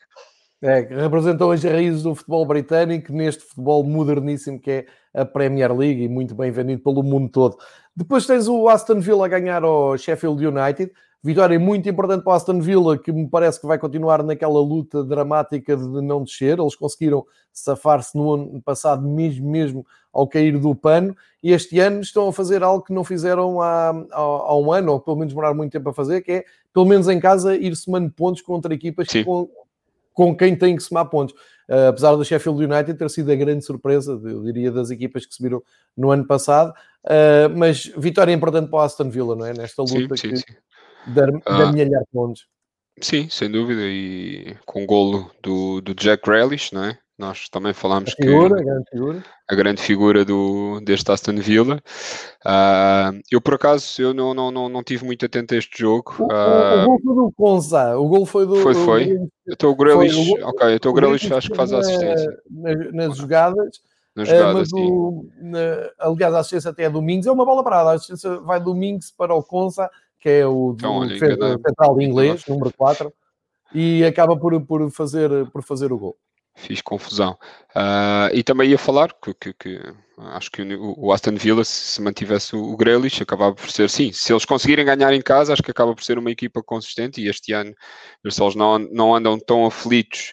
É, 0.65 0.79
representam 0.81 1.51
as 1.51 1.63
raízes 1.63 2.01
do 2.01 2.15
futebol 2.15 2.43
britânico 2.43 3.13
neste 3.13 3.43
futebol 3.43 3.83
moderníssimo 3.83 4.59
que 4.59 4.71
é 4.71 4.85
a 5.13 5.23
Premier 5.23 5.71
League 5.71 6.01
e 6.01 6.09
muito 6.09 6.33
bem 6.33 6.49
vendido 6.49 6.81
pelo 6.81 7.03
mundo 7.03 7.29
todo. 7.29 7.55
Depois 7.95 8.25
tens 8.25 8.47
o 8.47 8.67
Aston 8.67 8.99
Villa 8.99 9.25
a 9.25 9.29
ganhar 9.29 9.63
ao 9.63 9.95
Sheffield 9.95 10.43
United. 10.43 10.91
Vitória 11.23 11.59
muito 11.59 11.87
importante 11.87 12.23
para 12.23 12.33
o 12.33 12.35
Aston 12.35 12.59
Villa, 12.61 12.97
que 12.97 13.11
me 13.11 13.29
parece 13.29 13.61
que 13.61 13.67
vai 13.67 13.77
continuar 13.77 14.23
naquela 14.23 14.59
luta 14.59 15.03
dramática 15.03 15.77
de 15.77 16.01
não 16.01 16.23
descer. 16.23 16.57
Eles 16.57 16.75
conseguiram 16.75 17.23
safar-se 17.53 18.17
no 18.17 18.33
ano 18.33 18.61
passado, 18.63 19.07
mesmo, 19.07 19.47
mesmo 19.47 19.85
ao 20.11 20.27
cair 20.27 20.57
do 20.57 20.73
pano, 20.73 21.15
e 21.43 21.51
este 21.51 21.79
ano 21.79 22.01
estão 22.01 22.27
a 22.27 22.33
fazer 22.33 22.63
algo 22.63 22.83
que 22.83 22.93
não 22.93 23.03
fizeram 23.03 23.61
há, 23.61 23.89
há, 23.89 24.19
há 24.19 24.57
um 24.57 24.71
ano, 24.71 24.93
ou 24.93 24.99
pelo 24.99 25.17
menos 25.17 25.31
demoraram 25.31 25.55
muito 25.55 25.71
tempo 25.71 25.89
a 25.89 25.93
fazer, 25.93 26.21
que 26.21 26.31
é, 26.31 26.45
pelo 26.73 26.85
menos 26.85 27.07
em 27.07 27.19
casa, 27.19 27.55
ir 27.55 27.75
somando 27.75 28.09
pontos 28.09 28.41
contra 28.41 28.73
equipas 28.73 29.07
Sim. 29.09 29.23
com 29.23 29.47
com 30.15 30.35
quem 30.35 30.55
tem 30.55 30.75
que 30.75 30.81
somar 30.81 31.07
pontos. 31.07 31.35
Uh, 31.69 31.89
apesar 31.89 32.15
do 32.15 32.23
Sheffield 32.23 32.63
United 32.63 32.97
ter 32.97 33.09
sido 33.09 33.31
a 33.31 33.35
grande 33.35 33.65
surpresa, 33.65 34.19
eu 34.23 34.43
diria, 34.43 34.71
das 34.71 34.89
equipas 34.89 35.25
que 35.25 35.35
subiram 35.35 35.61
no 35.97 36.11
ano 36.11 36.25
passado, 36.25 36.73
uh, 37.05 37.55
mas 37.55 37.91
vitória 37.97 38.31
importante 38.31 38.69
para 38.69 38.79
o 38.79 38.81
Aston 38.81 39.09
Villa, 39.09 39.35
não 39.35 39.45
é? 39.45 39.53
Nesta 39.53 39.81
luta 39.81 40.15
sim, 40.15 40.35
sim, 40.35 40.43
que 40.43 40.55
dar 41.11 41.29
uh, 41.29 42.07
pontos. 42.11 42.47
Sim, 43.01 43.27
sem 43.29 43.51
dúvida, 43.51 43.81
e 43.83 44.55
com 44.65 44.83
o 44.83 44.85
golo 44.85 45.29
do, 45.43 45.81
do 45.81 45.93
Jack 45.93 46.23
Grealish, 46.23 46.73
não 46.73 46.85
é? 46.85 46.97
Nós 47.17 47.47
também 47.47 47.73
falámos 47.73 48.11
a 48.11 48.15
figura, 48.15 48.55
que 48.55 48.61
a 48.61 48.65
grande 48.65 48.89
figura. 48.91 49.23
a 49.49 49.55
grande 49.55 49.81
figura 49.81 50.25
do, 50.25 50.81
deste 50.81 51.09
Aston 51.11 51.35
Villa. 51.35 51.81
Uh, 52.45 53.21
eu, 53.31 53.39
por 53.39 53.53
acaso, 53.53 54.01
eu 54.01 54.13
não, 54.13 54.33
não, 54.33 54.51
não, 54.51 54.67
não 54.67 54.83
tive 54.83 55.05
muito 55.05 55.25
atento 55.25 55.53
a 55.53 55.57
este 55.57 55.79
jogo. 55.81 56.13
O, 56.19 56.23
Uh, 56.25 56.83
o 56.83 56.85
gol 56.85 56.99
foi 57.01 57.15
do 57.15 57.31
Conza, 57.35 57.97
o 57.97 58.07
gol 58.07 58.25
foi 58.25 58.45
do. 58.45 58.55
Foi, 58.57 58.73
foi. 58.73 59.07
do- 59.07 59.31
eu 59.47 59.53
estou 59.53 59.71
o 59.71 59.75
Grealish, 59.75 60.13
Foi, 60.13 60.23
o 60.23 60.25
gol- 60.39 60.49
ok, 60.49 60.67
eu 60.67 60.75
estou 60.75 60.91
o 60.91 60.93
o 60.93 60.95
Grealish, 60.95 61.33
acho 61.33 61.49
que 61.49 61.55
faz 61.55 61.71
a 61.71 61.75
na- 61.75 61.81
assistência 61.81 62.37
nas, 62.49 62.93
nas 62.93 63.17
jogadas, 63.17 63.81
na 64.15 64.23
eh, 64.23 64.25
jogada, 64.25 64.53
mas 64.53 64.69
sim. 64.69 64.75
o, 64.75 65.29
na, 65.41 65.59
aliás, 65.99 66.33
a 66.33 66.39
assistência 66.39 66.71
até 66.71 66.83
é 66.83 66.89
Domingos, 66.89 67.27
é 67.27 67.31
uma 67.31 67.45
bola 67.45 67.63
parada, 67.63 67.91
a 67.91 67.93
assistência 67.93 68.39
vai 68.41 68.59
Domingos 68.59 69.11
para 69.11 69.33
o 69.33 69.41
Conza, 69.41 69.89
que 70.19 70.27
é 70.29 70.45
o, 70.45 70.73
do 70.73 70.75
Então, 70.75 70.95
olha, 70.97 71.17
central 71.65 72.01
inglês, 72.01 72.43
número 72.47 72.73
4, 72.75 73.13
e 73.73 74.03
acaba 74.03 74.35
por, 74.35 74.59
por, 74.65 74.91
fazer, 74.91 75.29
por 75.51 75.63
fazer 75.63 75.93
o 75.93 75.97
gol. 75.97 76.17
Fiz 76.57 76.81
confusão. 76.81 77.37
Ah, 77.75 78.29
e 78.33 78.41
também 78.41 78.69
ia 78.69 78.77
falar 78.77 79.13
que, 79.21 79.33
que- 79.33 79.53
que 79.53 79.81
acho 80.17 80.49
que 80.49 80.61
o, 80.61 80.95
o 80.97 81.11
Aston 81.11 81.35
Villa, 81.35 81.63
se, 81.65 81.71
se 81.93 82.01
mantivesse 82.01 82.55
o, 82.55 82.63
o 82.71 82.77
Grealish, 82.77 83.21
acabava 83.21 83.53
por 83.53 83.69
ser, 83.69 83.89
sim, 83.89 84.11
se 84.13 84.31
eles 84.31 84.45
conseguirem 84.45 84.85
ganhar 84.85 85.13
em 85.13 85.21
casa, 85.21 85.51
acho 85.51 85.61
que 85.61 85.71
acaba 85.71 85.93
por 85.93 86.03
ser 86.03 86.17
uma 86.17 86.31
equipa 86.31 86.63
consistente 86.63 87.21
e 87.21 87.27
este 87.27 87.51
ano 87.51 87.73
eles 88.23 88.37
não, 88.55 88.79
não 88.79 89.13
andam 89.13 89.37
tão 89.37 89.65
aflitos 89.65 90.31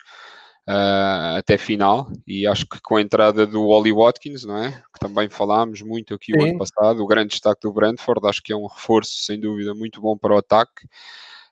ah, 0.64 1.34
até 1.38 1.58
final 1.58 2.08
e 2.24 2.46
acho 2.46 2.66
que 2.66 2.80
com 2.80 2.96
a 2.96 3.02
entrada 3.02 3.44
do 3.44 3.66
Oli 3.66 3.92
Watkins, 3.92 4.44
não 4.44 4.56
é? 4.62 4.70
Que 4.92 5.00
também 5.00 5.28
falámos 5.28 5.82
muito 5.82 6.14
aqui 6.14 6.32
o 6.32 6.40
Sim. 6.40 6.50
ano 6.50 6.58
passado, 6.58 7.02
o 7.02 7.06
grande 7.06 7.30
destaque 7.30 7.62
do 7.62 7.72
Brentford, 7.72 8.24
acho 8.28 8.40
que 8.40 8.52
é 8.52 8.56
um 8.56 8.66
reforço 8.66 9.24
sem 9.24 9.40
dúvida 9.40 9.74
muito 9.74 10.00
bom 10.00 10.16
para 10.16 10.34
o 10.34 10.38
ataque. 10.38 10.86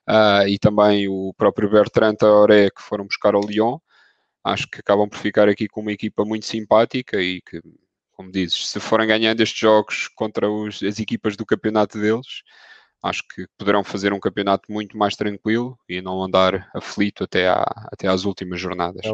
Ah, 0.07 0.47
e 0.47 0.57
também 0.57 1.09
o 1.09 1.33
próprio 1.37 1.69
Bertrand 1.69 2.15
Traoré 2.15 2.69
que 2.69 2.81
foram 2.81 3.05
buscar 3.05 3.35
ao 3.35 3.41
Lyon 3.41 3.77
acho 4.43 4.67
que 4.69 4.79
acabam 4.79 5.07
por 5.09 5.17
ficar 5.19 5.47
aqui 5.49 5.67
com 5.67 5.81
uma 5.81 5.91
equipa 5.91 6.25
muito 6.25 6.45
simpática 6.45 7.21
e 7.21 7.41
que, 7.41 7.61
como 8.13 8.31
dizes, 8.31 8.67
se 8.69 8.79
forem 8.79 9.07
ganhando 9.07 9.41
estes 9.41 9.59
jogos 9.59 10.07
contra 10.15 10.49
os- 10.49 10.81
as 10.83 10.99
equipas 10.99 11.35
do 11.35 11.45
campeonato 11.45 11.99
deles, 11.99 12.41
acho 13.03 13.23
que 13.27 13.47
poderão 13.57 13.83
fazer 13.83 14.13
um 14.13 14.19
campeonato 14.19 14.71
muito 14.71 14.97
mais 14.97 15.15
tranquilo 15.15 15.77
e 15.89 16.01
não 16.01 16.23
andar 16.23 16.69
aflito 16.75 17.23
até, 17.23 17.47
à, 17.47 17.63
até 17.91 18.07
às 18.07 18.25
últimas 18.25 18.59
jornadas. 18.59 19.05
É. 19.05 19.11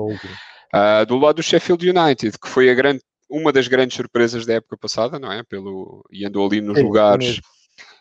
Ah, 0.74 1.04
do 1.06 1.18
lado 1.18 1.38
do 1.38 1.44
Sheffield 1.44 1.90
United, 1.90 2.38
que 2.38 2.50
foi 2.50 2.74
grande, 2.76 3.02
uma 3.30 3.52
das 3.52 3.68
grandes 3.68 3.96
surpresas 3.96 4.46
da 4.46 4.56
época 4.56 4.78
passada, 4.78 5.18
não 5.18 5.32
é? 5.32 5.44
Pelo, 5.44 6.06
e 6.12 6.26
andou 6.26 6.46
ali 6.46 6.60
nos 6.62 6.78
Sim, 6.78 6.84
lugares 6.84 7.40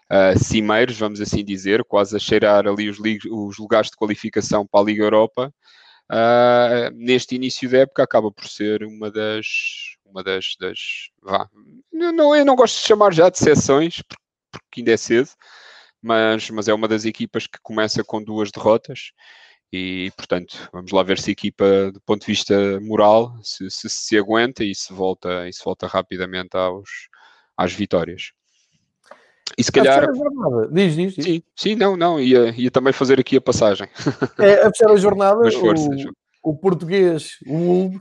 ah, 0.08 0.36
cimeiros, 0.36 0.98
vamos 0.98 1.20
assim 1.20 1.44
dizer, 1.44 1.84
quase 1.84 2.16
a 2.16 2.18
cheirar 2.18 2.66
ali 2.66 2.88
os, 2.88 2.98
os 2.98 3.58
lugares 3.58 3.90
de 3.90 3.96
qualificação 3.96 4.66
para 4.66 4.80
a 4.80 4.84
Liga 4.84 5.04
Europa. 5.04 5.52
Ah, 6.08 6.90
neste 6.94 7.34
início 7.34 7.68
da 7.68 7.78
época 7.78 8.02
acaba 8.02 8.30
por 8.30 8.46
ser 8.46 8.84
uma 8.84 9.10
das 9.10 9.46
uma 10.04 10.22
das, 10.22 10.54
das 10.60 10.78
vá, 11.20 11.48
eu 11.92 12.12
não, 12.12 12.34
eu 12.36 12.44
não 12.44 12.54
gosto 12.54 12.80
de 12.80 12.86
chamar 12.86 13.12
já 13.12 13.28
de 13.28 13.38
porque, 13.38 14.22
porque 14.52 14.80
ainda 14.80 14.92
é 14.92 14.96
cedo 14.96 15.28
mas, 16.00 16.48
mas 16.50 16.68
é 16.68 16.74
uma 16.74 16.86
das 16.86 17.04
equipas 17.04 17.48
que 17.48 17.58
começa 17.60 18.04
com 18.04 18.22
duas 18.22 18.52
derrotas 18.52 19.10
e 19.72 20.12
portanto 20.16 20.68
vamos 20.72 20.92
lá 20.92 21.02
ver 21.02 21.18
se 21.18 21.30
a 21.30 21.32
equipa 21.32 21.90
do 21.92 22.00
ponto 22.02 22.20
de 22.20 22.26
vista 22.28 22.80
moral 22.80 23.36
se 23.42 23.68
se, 23.68 23.88
se 23.88 24.16
aguenta 24.16 24.62
e 24.62 24.74
se 24.76 24.92
volta 24.92 25.48
e 25.48 25.52
se 25.52 25.64
volta 25.64 25.88
rapidamente 25.88 26.56
aos 26.56 26.88
às 27.56 27.72
vitórias 27.72 28.30
e 29.56 29.62
se 29.62 29.70
A 29.70 29.72
calhar 29.72 30.08
a 30.08 30.14
jornada, 30.14 30.68
diz, 30.70 30.94
diz, 30.94 31.14
diz. 31.14 31.24
sim, 31.24 31.42
sim, 31.54 31.74
não, 31.74 31.96
não, 31.96 32.20
ia, 32.20 32.50
ia 32.56 32.70
também 32.70 32.92
fazer 32.92 33.18
aqui 33.18 33.36
a 33.36 33.40
passagem 33.40 33.88
É, 34.38 34.66
a 34.66 34.70
fechar 34.70 34.90
a 34.90 34.96
jornada, 34.96 35.40
mas 35.42 35.54
força, 35.54 35.88
o, 36.42 36.50
o 36.50 36.56
português, 36.56 37.38
o 37.46 37.56
Wolves, 37.56 38.00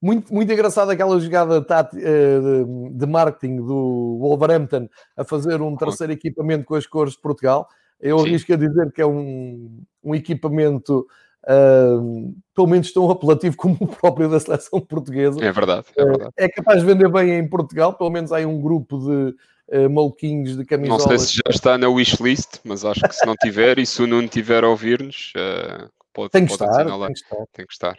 muito, 0.00 0.34
muito 0.34 0.52
engraçado 0.52 0.90
aquela 0.90 1.18
jogada 1.18 1.64
eh, 1.94 2.38
de, 2.92 3.06
marketing 3.06 3.56
do 3.56 4.18
Wolverhampton 4.20 4.86
a 5.16 5.24
fazer 5.24 5.62
um 5.62 5.74
terceiro 5.76 6.12
equipamento 6.12 6.66
com 6.66 6.74
as 6.74 6.86
cores 6.86 7.14
de 7.14 7.22
Portugal. 7.22 7.66
Eu 7.98 8.18
Sim. 8.18 8.26
arrisco 8.26 8.52
a 8.52 8.56
dizer 8.56 8.92
que 8.92 9.00
é 9.00 9.06
um, 9.06 9.80
um 10.02 10.14
equipamento 10.14 11.06
ah, 11.46 12.00
pelo 12.54 12.66
menos 12.66 12.92
tão 12.92 13.10
apelativo 13.10 13.56
como 13.56 13.76
o 13.80 13.86
próprio 13.86 14.28
da 14.28 14.40
seleção 14.40 14.80
portuguesa. 14.80 15.44
é 15.44 15.52
verdade, 15.52 15.86
é 15.96 16.04
verdade 16.04 16.30
É 16.36 16.48
capaz 16.48 16.80
de 16.80 16.86
vender 16.86 17.10
bem 17.10 17.38
em 17.38 17.48
Portugal, 17.48 17.92
pelo 17.94 18.10
menos 18.10 18.32
há 18.32 18.38
um 18.40 18.60
grupo 18.60 18.98
de 18.98 19.34
eh, 19.68 19.88
maluquinhos 19.88 20.52
de 20.52 20.58
Não 20.58 20.64
camisolas. 20.64 21.02
sei 21.04 21.18
se 21.18 21.34
já 21.34 21.50
está 21.50 21.78
na 21.78 21.88
wishlist, 21.88 22.60
mas 22.64 22.84
acho 22.84 23.00
que 23.00 23.14
se 23.14 23.26
não 23.26 23.34
tiver 23.36 23.78
e 23.78 23.86
se 23.86 24.02
o 24.02 24.06
Nuno 24.06 24.28
tiver 24.28 24.64
a 24.64 24.68
ouvir-nos, 24.68 25.32
eh, 25.36 25.88
pode, 26.12 26.30
Tem 26.30 26.46
que 26.46 26.56
pode 26.56 26.70
estar, 26.70 26.84
tem 26.84 27.06
que 27.06 27.12
estar. 27.12 27.46
Tem 27.52 27.66
que 27.66 27.72
estar. 27.72 27.96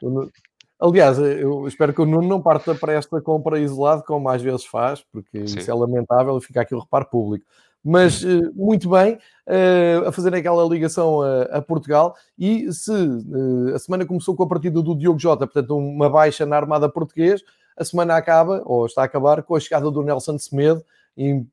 Aliás, 0.79 1.17
eu 1.17 1.67
espero 1.67 1.93
que 1.93 2.01
o 2.01 2.05
Nuno 2.05 2.27
não 2.27 2.41
parta 2.41 2.75
para 2.75 2.93
esta 2.93 3.21
compra 3.21 3.59
isolado, 3.59 4.03
como 4.03 4.27
às 4.27 4.41
vezes 4.41 4.65
faz, 4.65 5.03
porque 5.11 5.47
Sim. 5.47 5.59
isso 5.59 5.71
é 5.71 5.73
lamentável 5.73 6.37
e 6.37 6.41
fica 6.41 6.61
aqui 6.61 6.75
o 6.75 6.79
reparo 6.79 7.05
público. 7.05 7.45
Mas 7.87 8.23
eh, 8.25 8.41
muito 8.53 8.89
bem, 8.89 9.17
eh, 9.45 10.01
a 10.05 10.11
fazer 10.11 10.33
aquela 10.33 10.67
ligação 10.67 11.21
a, 11.21 11.61
Portugal. 11.61 12.15
E 12.37 12.71
se 12.73 12.91
eh, 12.91 13.75
a 13.75 13.79
semana 13.79 14.05
começou 14.05 14.35
com 14.35 14.43
a 14.43 14.47
partida 14.47 14.81
do 14.81 14.97
Diogo 14.97 15.19
Jota, 15.19 15.45
portanto, 15.45 15.77
uma 15.77 16.09
baixa 16.09 16.45
na 16.45 16.57
armada 16.57 16.89
português, 16.89 17.41
a 17.77 17.85
semana 17.85 18.15
acaba, 18.15 18.63
ou 18.65 18.85
está 18.87 19.03
a 19.03 19.05
acabar, 19.05 19.43
com 19.43 19.55
a 19.55 19.59
chegada 19.59 19.89
do 19.91 20.01
Nelson 20.01 20.37
Semedo, 20.39 20.83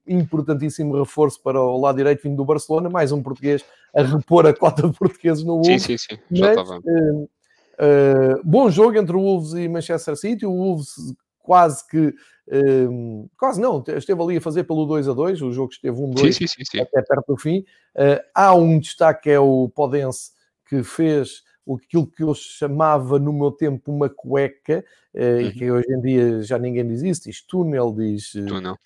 importantíssimo 0.07 0.99
reforço 0.99 1.41
para 1.43 1.61
o 1.61 1.79
lado 1.81 1.97
direito 1.97 2.23
vindo 2.23 2.37
do 2.37 2.45
Barcelona, 2.45 2.91
mais 2.91 3.13
um 3.13 3.23
português 3.23 3.65
a 3.95 4.03
repor 4.03 4.47
a 4.47 4.55
cota 4.55 4.89
de 4.89 4.97
portugueses 4.99 5.45
no 5.45 5.63
Sim, 5.63 5.71
Wolves. 5.71 5.83
sim, 5.85 5.99
sim. 5.99 6.19
Já 6.31 6.47
Mas, 6.47 6.59
estava. 6.59 6.81
eh, 6.87 7.27
eh, 7.79 8.35
bom 8.45 8.71
jogo 8.71 8.97
entre 8.99 9.17
o 9.17 9.21
Wolves 9.21 9.53
e 9.55 9.69
Manchester 9.69 10.17
City. 10.17 10.47
O 10.47 10.53
Wolves 10.53 10.89
quase 11.39 11.87
que 11.89 12.15
eh, 12.49 12.89
quase 13.39 13.61
não, 13.61 13.83
esteve 13.87 14.21
ali 14.23 14.37
a 14.37 14.41
fazer 14.41 14.65
pelo 14.65 14.85
2 14.87 15.09
a 15.09 15.13
2. 15.13 15.41
O 15.43 15.53
jogo 15.53 15.73
esteve 15.73 15.97
1-2 16.01 16.37
Sim, 16.37 16.47
sim, 16.47 16.55
sim, 16.59 16.65
sim. 16.65 16.81
até 16.81 17.03
perto 17.03 17.25
do 17.29 17.37
fim. 17.37 17.65
Eh, 17.97 18.25
há 18.35 18.55
um 18.55 18.79
destaque 18.79 19.23
que 19.25 19.31
é 19.31 19.39
o 19.39 19.69
Podense 19.69 20.33
que 20.69 20.83
fez 20.83 21.43
o- 21.65 21.77
aquilo 21.77 22.07
que 22.07 22.23
eu 22.25 22.35
chamava 22.35 23.19
no 23.21 23.33
meu 23.33 23.53
tempo 23.53 23.93
uma 23.93 24.09
cueca, 24.09 24.85
e 25.15 25.45
Uhum. 25.45 25.53
que 25.53 25.71
hoje 25.71 25.87
em 25.93 26.01
dia 26.01 26.43
já 26.43 26.59
ninguém 26.59 26.87
diz 26.89 27.03
isso, 27.03 27.25
diz 27.25 27.43
túnel, 27.47 27.93
diz. 27.95 28.33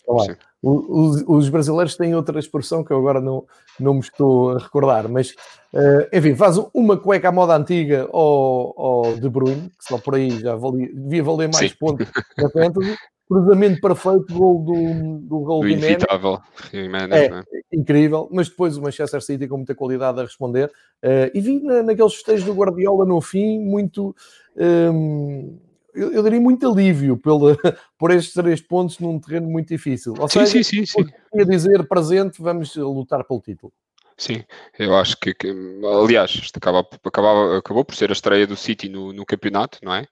lá. 0.09 0.37
Os, 0.69 1.23
os 1.29 1.49
brasileiros 1.49 1.97
têm 1.97 2.15
outra 2.15 2.39
expressão 2.41 2.83
que 2.83 2.91
eu 2.93 2.99
agora 2.99 3.21
não, 3.21 3.45
não 3.79 3.95
me 3.95 4.01
estou 4.01 4.51
a 4.53 4.59
recordar, 4.59 5.09
mas 5.09 5.33
eh, 5.73 6.09
enfim, 6.13 6.35
faz 6.35 6.57
uma 6.75 6.97
cueca 6.97 7.29
à 7.29 7.33
moda 7.33 7.55
antiga 7.57 8.09
ao, 8.13 8.75
ao 8.81 9.17
De 9.17 9.29
Bruyne, 9.29 9.69
que 9.79 9.85
só 9.85 9.97
por 9.99 10.17
aí 10.17 10.31
já 10.41 10.57
valia, 10.57 10.89
devia 10.93 11.23
valer 11.23 11.49
mais 11.53 11.71
Sim. 11.71 11.77
pontos 11.79 12.09
na 12.37 12.51
fantasy. 12.51 12.97
Cruzamento 13.29 13.81
perfeito, 13.81 14.27
gol 14.33 14.65
do, 14.65 15.19
do 15.21 15.39
gol 15.41 15.61
Do 15.63 15.69
inevitável 15.69 16.39
Jiménez, 16.73 17.23
É. 17.23 17.29
não 17.29 17.39
é? 17.39 17.43
incrível, 17.73 18.29
mas 18.33 18.49
depois 18.49 18.77
o 18.77 18.83
Manchester 18.83 19.21
City 19.21 19.49
com 19.49 19.57
muita 19.57 19.75
qualidade 19.75 20.19
a 20.21 20.23
responder. 20.23 20.71
Eh, 21.03 21.31
e 21.35 21.41
vi 21.41 21.61
na, 21.61 21.83
naqueles 21.83 22.15
festejos 22.15 22.45
do 22.45 22.55
Guardiola 22.55 23.05
no 23.05 23.21
fim, 23.21 23.59
muito. 23.61 24.15
ehm, 24.57 25.59
eu, 25.97 26.13
eu 26.13 26.23
diria 26.23 26.41
muito 26.41 26.71
alívio 26.71 27.17
pela, 27.17 27.57
por 27.99 28.11
estes 28.11 28.35
três 28.35 28.61
pontos 28.61 28.99
num 28.99 29.19
terreno 29.19 29.49
muito 29.49 29.69
difícil. 29.69 30.15
Ou 30.19 30.29
Sim, 30.29 30.47
seja, 30.47 30.63
sim, 30.63 30.85
sim, 30.85 30.87
sim. 30.87 31.45
Dizer, 31.47 31.87
presente, 31.89 32.41
vamos 32.41 32.75
lutar 32.77 33.25
pelo 33.25 33.41
título. 33.41 33.73
Sim, 34.19 34.43
eu 34.79 34.97
acho 34.97 35.15
que, 35.19 35.35
que- 35.35 35.55
aliás, 36.03 36.31
isto 36.31 36.57
acaba, 36.57 36.87
acabava, 37.05 37.59
acabou 37.59 37.85
por 37.85 37.95
ser 37.95 38.09
a 38.09 38.15
estreia 38.15 38.47
do 38.47 38.57
City 38.57 38.89
no, 38.89 39.13
no 39.13 39.27
campeonato, 39.27 39.79
não 39.83 39.95
é? 39.95 40.07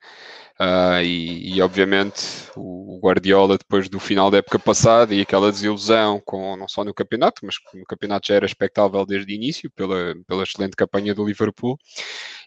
Ah, 0.59 1.03
e, 1.03 1.55
e, 1.57 1.63
obviamente 1.63 2.23
o 2.55 3.01
Guardiola 3.03 3.59
depois 3.59 3.89
do 3.89 3.99
final 3.99 4.31
da 4.31 4.39
época 4.39 4.59
passada 4.59 5.15
e 5.15 5.21
aquela 5.23 5.51
desilusão 5.51 6.21
com 6.25 6.55
não 6.57 6.69
só 6.69 6.85
no 6.85 6.95
campeonato, 6.95 7.41
mas 7.45 7.59
que 7.59 7.79
no 7.79 7.85
campeonato 7.85 8.29
já 8.29 8.35
era 8.37 8.47
expectável 8.47 9.05
desde 9.07 9.33
o 9.33 9.35
início 9.35 9.71
pela, 9.73 10.15
pela 10.29 10.45
excelente 10.45 10.77
campanha 10.77 11.15
do 11.15 11.25
Liverpool 11.27 11.77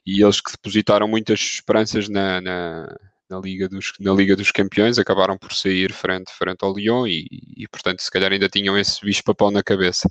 e 0.05 0.23
eles 0.23 0.39
que 0.39 0.51
depositaram 0.51 1.07
muitas 1.07 1.39
esperanças 1.39 2.07
na, 2.07 2.39
na, 2.39 2.97
na 3.29 3.39
Liga, 3.39 3.67
dos, 3.67 3.93
na 3.99 4.13
Liga 4.13 4.35
dos 4.35 4.51
Campeões 4.51 4.97
acabaram 4.97 5.37
por 5.37 5.53
sair 5.53 5.91
frente, 5.91 6.31
frente 6.31 6.63
ao 6.63 6.73
Lyon 6.73 7.05
e, 7.07 7.27
e 7.57 7.67
portanto 7.67 8.01
se 8.01 8.09
calhar 8.09 8.31
ainda 8.31 8.47
tinham 8.47 8.77
esse 8.77 9.01
bicho-papão 9.01 9.51
na 9.51 9.61
cabeça. 9.61 10.09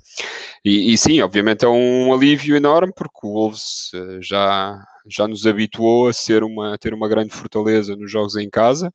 E, 0.63 0.93
e 0.93 0.97
sim, 0.97 1.21
obviamente 1.21 1.65
é 1.65 1.67
um 1.67 2.13
alívio 2.13 2.55
enorme 2.55 2.93
porque 2.95 3.19
o 3.23 3.33
Wolves 3.33 3.91
eh, 3.93 4.19
já, 4.21 4.83
já 5.07 5.27
nos 5.27 5.45
habituou 5.47 6.07
a, 6.07 6.13
ser 6.13 6.43
uma, 6.43 6.75
a 6.75 6.77
ter 6.77 6.93
uma 6.93 7.07
grande 7.07 7.33
fortaleza 7.33 7.95
nos 7.95 8.11
jogos 8.11 8.35
em 8.35 8.49
casa 8.49 8.93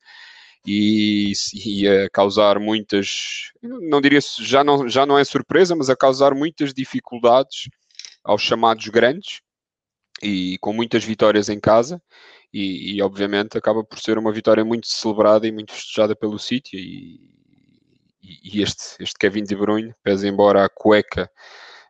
e, 0.67 1.33
e 1.55 1.89
a 1.89 2.09
causar 2.11 2.61
muitas, 2.61 3.51
não 3.63 4.01
diria, 4.01 4.21
já 4.41 4.63
não, 4.63 4.89
já 4.89 5.05
não 5.05 5.19
é 5.19 5.25
surpresa, 5.25 5.75
mas 5.75 5.91
a 5.91 5.97
causar 5.97 6.35
muitas 6.35 6.73
dificuldades 6.73 7.69
aos 8.25 8.43
chamados 8.43 8.87
grandes 8.89 9.41
e 10.23 10.59
com 10.59 10.73
muitas 10.73 11.05
vitórias 11.05 11.49
em 11.49 11.59
casa 11.59 12.01
e, 12.53 12.97
e, 12.97 13.03
obviamente 13.03 13.57
acaba 13.57 13.83
por 13.83 13.99
ser 13.99 14.19
uma 14.19 14.33
vitória 14.33 14.65
muito 14.65 14.87
celebrada 14.87 15.47
e 15.47 15.53
muito 15.53 15.73
festejada 15.73 16.15
pelo 16.15 16.39
City 16.39 16.77
e, 16.77 17.21
e 18.45 18.63
este, 18.63 19.03
este 19.03 19.19
Kevin 19.19 19.45
De 19.45 19.57
Bruyne, 19.57 19.95
pese 20.03 20.29
embora 20.29 20.65
a 20.65 20.69
cueca 20.69 21.31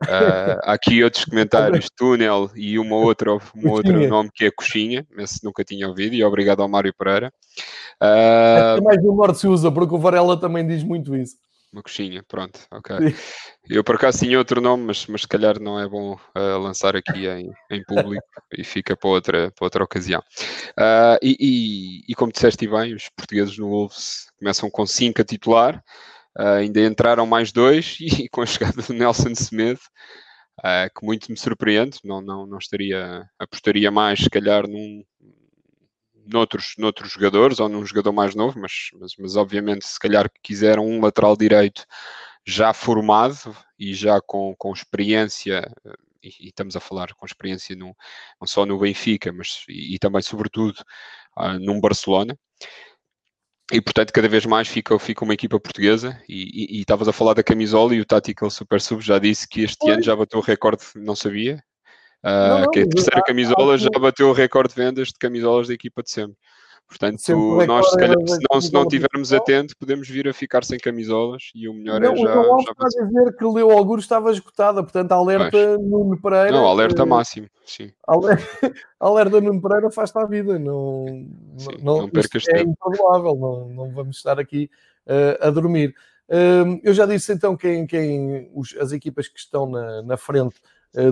Uh, 0.03 0.59
há 0.65 0.73
aqui 0.73 1.03
outros 1.03 1.25
comentários, 1.25 1.89
túnel 1.97 2.51
e 2.55 2.79
uma 2.79 2.97
outra, 2.97 3.33
um 3.33 3.71
outro 3.71 4.09
nome 4.09 4.31
que 4.35 4.45
é 4.45 4.51
coxinha, 4.51 5.07
esse 5.17 5.45
nunca 5.45 5.65
tinha 5.65 5.89
ouvido, 5.89 6.15
e 6.15 6.25
obrigado 6.25 6.61
ao 6.61 6.69
Mário 6.69 6.93
Pereira. 6.93 7.33
Uh, 8.03 8.79
é 8.79 8.81
mais 8.81 9.01
do 9.01 9.13
norte 9.13 9.39
se 9.39 9.47
usa, 9.47 9.71
porque 9.71 9.95
o 9.95 9.99
Varela 9.99 10.39
também 10.39 10.67
diz 10.67 10.83
muito 10.83 11.15
isso. 11.15 11.37
Uma 11.73 11.83
coxinha, 11.83 12.23
pronto, 12.29 12.61
ok. 12.71 12.97
Eu 13.67 13.83
por 13.83 13.95
acaso 13.95 14.19
tinha 14.19 14.37
outro 14.37 14.61
nome, 14.61 14.85
mas, 14.85 15.07
mas 15.07 15.23
se 15.23 15.29
calhar 15.29 15.59
não 15.59 15.81
é 15.81 15.89
bom 15.89 16.13
uh, 16.15 16.59
lançar 16.59 16.95
aqui 16.95 17.27
em, 17.27 17.51
em 17.71 17.83
público 17.85 18.27
e 18.53 18.63
fica 18.63 18.95
para 18.95 19.09
outra, 19.09 19.51
para 19.53 19.65
outra 19.65 19.83
ocasião. 19.83 20.21
Uh, 20.79 21.17
e, 21.23 21.37
e, 21.41 22.13
e, 22.13 22.15
como 22.15 22.31
disseste 22.31 22.69
bem, 22.69 22.95
os 22.95 23.09
portugueses 23.17 23.57
no 23.57 23.71
Wolves 23.71 24.27
começam 24.39 24.71
com 24.71 24.85
5 24.85 25.23
a 25.23 25.25
titular, 25.25 25.83
uh, 26.39 26.59
ainda 26.59 26.81
entraram 26.83 27.27
mais 27.27 27.53
dois 27.53 27.97
e, 28.03 28.29
com 28.29 28.43
a 28.43 28.47
chegada 28.47 28.83
do 28.83 28.93
Nelson 28.93 29.31
Smith, 29.31 29.81
que 30.95 31.07
muito 31.07 31.33
me 31.33 31.39
surpreende, 31.39 31.99
não, 32.05 32.21
não, 32.21 32.47
não 32.47 32.59
estaria, 32.59 33.25
apostaria 33.39 33.91
mais 33.91 34.21
se 34.21 34.29
calhar 34.29 34.69
num, 34.69 35.03
noutros, 36.27 36.75
noutros 36.79 37.13
jogadores 37.13 37.61
ou 37.61 37.69
num 37.69 37.85
jogador 37.85 38.13
mais 38.13 38.35
novo, 38.35 38.59
mas, 38.61 38.91
mas, 38.99 39.13
mas 39.19 39.37
obviamente 39.37 39.87
se 39.87 39.99
calhar 39.99 40.31
quiseram 40.43 40.87
um 40.87 41.01
lateral 41.01 41.37
direito 41.37 41.85
já 42.47 42.73
formado 42.73 43.57
e 43.79 43.95
já 43.95 44.21
com, 44.21 44.55
com 44.57 44.73
experiência, 44.73 45.71
e, 46.23 46.29
e 46.41 46.49
estamos 46.49 46.77
a 46.77 46.81
falar 46.81 47.13
com 47.15 47.27
experiência 47.27 47.75
no, 47.77 47.97
não 48.41 48.47
só 48.47 48.67
no 48.67 48.79
Benfica, 48.79 49.33
mas 49.33 49.65
e, 49.69 49.95
e 49.95 49.99
também, 49.99 50.23
sobretudo, 50.23 50.79
uh, 51.37 51.59
num 51.61 51.81
Barcelona. 51.81 52.37
E 53.73 53.81
portanto, 53.81 54.13
cada 54.13 54.29
vez 54.29 54.45
mais 54.45 54.69
fica, 54.69 54.99
fica 54.99 55.25
uma 55.25 55.33
equipa 55.33 55.59
portuguesa. 55.59 56.21
E 56.29 56.81
estavas 56.81 57.09
a 57.09 57.13
falar 57.13 57.33
da 57.33 57.43
camisola 57.43 57.95
e 57.95 58.01
o 58.01 58.05
Tactical 58.05 58.51
Super 58.51 58.81
Sub 58.81 59.01
já 59.01 59.19
disse 59.19 59.49
que 59.49 59.63
este 59.63 59.89
ano 59.89 60.03
já 60.03 60.15
bateu 60.15 60.41
o 60.41 60.43
recorde, 60.43 60.85
não 60.97 61.17
sabia, 61.17 61.63
não, 62.25 62.61
não, 62.61 62.71
que 62.71 62.81
a 62.81 62.89
terceira 62.89 63.23
camisola 63.23 63.77
já 63.77 63.89
bateu 64.01 64.29
o 64.29 64.33
recorde 64.33 64.75
de 64.75 64.81
vendas 64.81 65.09
de 65.09 65.19
camisolas 65.19 65.69
da 65.69 65.75
equipa 65.75 66.03
de 66.03 66.11
sempre. 66.11 66.37
Portanto, 66.93 67.67
nós, 67.67 67.91
se, 67.91 67.97
calhar, 67.97 68.17
se, 68.27 68.39
não, 68.53 68.61
se 68.61 68.73
não 68.73 68.87
tivermos 68.87 69.33
atento, 69.33 69.75
podemos 69.79 70.07
vir 70.09 70.29
a 70.29 70.35
ficar 70.35 70.63
sem 70.63 70.79
camisolas 70.79 71.51
e 71.55 71.67
o 71.67 71.73
melhor 71.73 71.99
não, 71.99 72.13
é 72.13 72.17
já. 72.17 72.35
Não, 72.35 72.61
já 72.61 72.71
está 72.71 72.85
a 72.85 73.07
dizer 73.07 73.37
que 73.37 73.45
Leo 73.45 73.71
Augusto 73.71 74.03
estava 74.03 74.31
esgotada, 74.31 74.83
portanto, 74.83 75.13
alerta 75.13 75.57
Mas, 75.57 75.89
Nuno 75.89 76.21
Pereira. 76.21 76.53
Não, 76.53 76.67
alerta 76.67 77.07
máximo, 77.07 77.49
sim. 77.65 77.91
Alerta, 78.07 78.45
alerta 79.01 79.41
Nuno 79.41 79.63
Pereira 79.63 79.91
faz-te 79.91 80.19
a 80.19 80.27
vida, 80.27 80.59
não, 80.59 81.07
sim, 81.57 81.79
não, 81.81 82.03
não 82.03 82.11
percas 82.11 82.47
é 82.49 82.59
tempo. 82.59 82.77
não, 82.83 83.69
não 83.69 83.91
vamos 83.93 84.19
estar 84.19 84.39
aqui 84.39 84.71
uh, 85.07 85.47
a 85.47 85.51
dormir. 85.51 85.95
Uh, 86.29 86.79
eu 86.83 86.93
já 86.93 87.07
disse 87.07 87.33
então 87.33 87.57
quem, 87.57 87.87
quem 87.87 88.51
os, 88.55 88.77
as 88.79 88.93
equipas 88.93 89.29
que 89.29 89.39
estão 89.39 89.67
na, 89.67 90.03
na 90.03 90.17
frente 90.19 90.61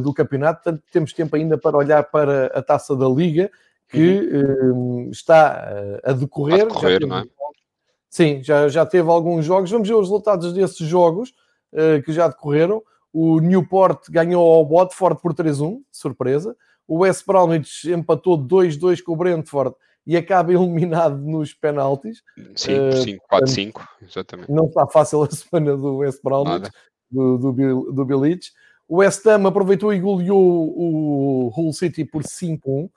do 0.03 0.12
campeonato, 0.12 0.62
portanto, 0.62 0.85
temos 0.93 1.12
tempo 1.12 1.35
ainda 1.37 1.57
para 1.57 1.76
olhar 1.76 2.03
para 2.05 2.47
a 2.49 2.62
taça 2.62 2.95
da 2.95 3.09
Liga 3.09 3.51
que 3.91 4.20
uhum. 4.20 5.07
uh, 5.07 5.11
está 5.11 5.68
uh, 6.05 6.11
a 6.11 6.12
decorrer. 6.12 6.62
A 6.62 6.64
decorrer 6.64 7.07
não 7.07 7.18
é? 7.18 7.24
Sim, 8.09 8.43
já, 8.43 8.68
já 8.68 8.87
teve 8.87 9.09
alguns 9.09 9.45
jogos. 9.45 9.70
Vamos 9.70 9.89
ver 9.89 9.95
os 9.95 10.09
resultados 10.09 10.53
desses 10.53 10.87
jogos 10.87 11.31
uh, 11.72 12.03
que 12.05 12.12
já 12.12 12.28
decorreram. 12.28 12.83
O 13.12 13.41
Newport 13.41 14.09
ganhou 14.09 14.49
ao 14.49 14.68
Watford 14.68 15.20
por 15.20 15.35
3-1, 15.35 15.81
surpresa. 15.91 16.57
O 16.87 16.99
West 16.99 17.24
Bromwich 17.26 17.91
empatou 17.91 18.39
2-2 18.39 19.03
com 19.03 19.12
o 19.12 19.16
Brentford 19.16 19.74
e 20.07 20.16
acaba 20.16 20.53
eliminado 20.55 21.18
nos 21.18 21.53
penaltis. 21.53 22.22
Sim, 22.55 22.78
uh, 22.78 23.37
4-5, 23.37 23.83
exatamente. 24.03 24.51
Não 24.51 24.66
está 24.66 24.87
fácil 24.87 25.22
a 25.22 25.31
semana 25.31 25.76
do 25.76 25.97
West 25.97 26.20
Bromwich, 26.22 26.70
do, 27.11 27.39
do, 27.39 27.93
do 27.93 28.05
Bilic. 28.05 28.47
O 28.91 28.97
West 28.97 29.24
Ham 29.24 29.47
aproveitou 29.47 29.95
e 29.95 30.01
goleou 30.01 30.74
o 30.76 31.53
Hull 31.57 31.72
City 31.72 32.05
por 32.05 32.24
5-1. 32.24 32.59
Uh, 32.66 32.91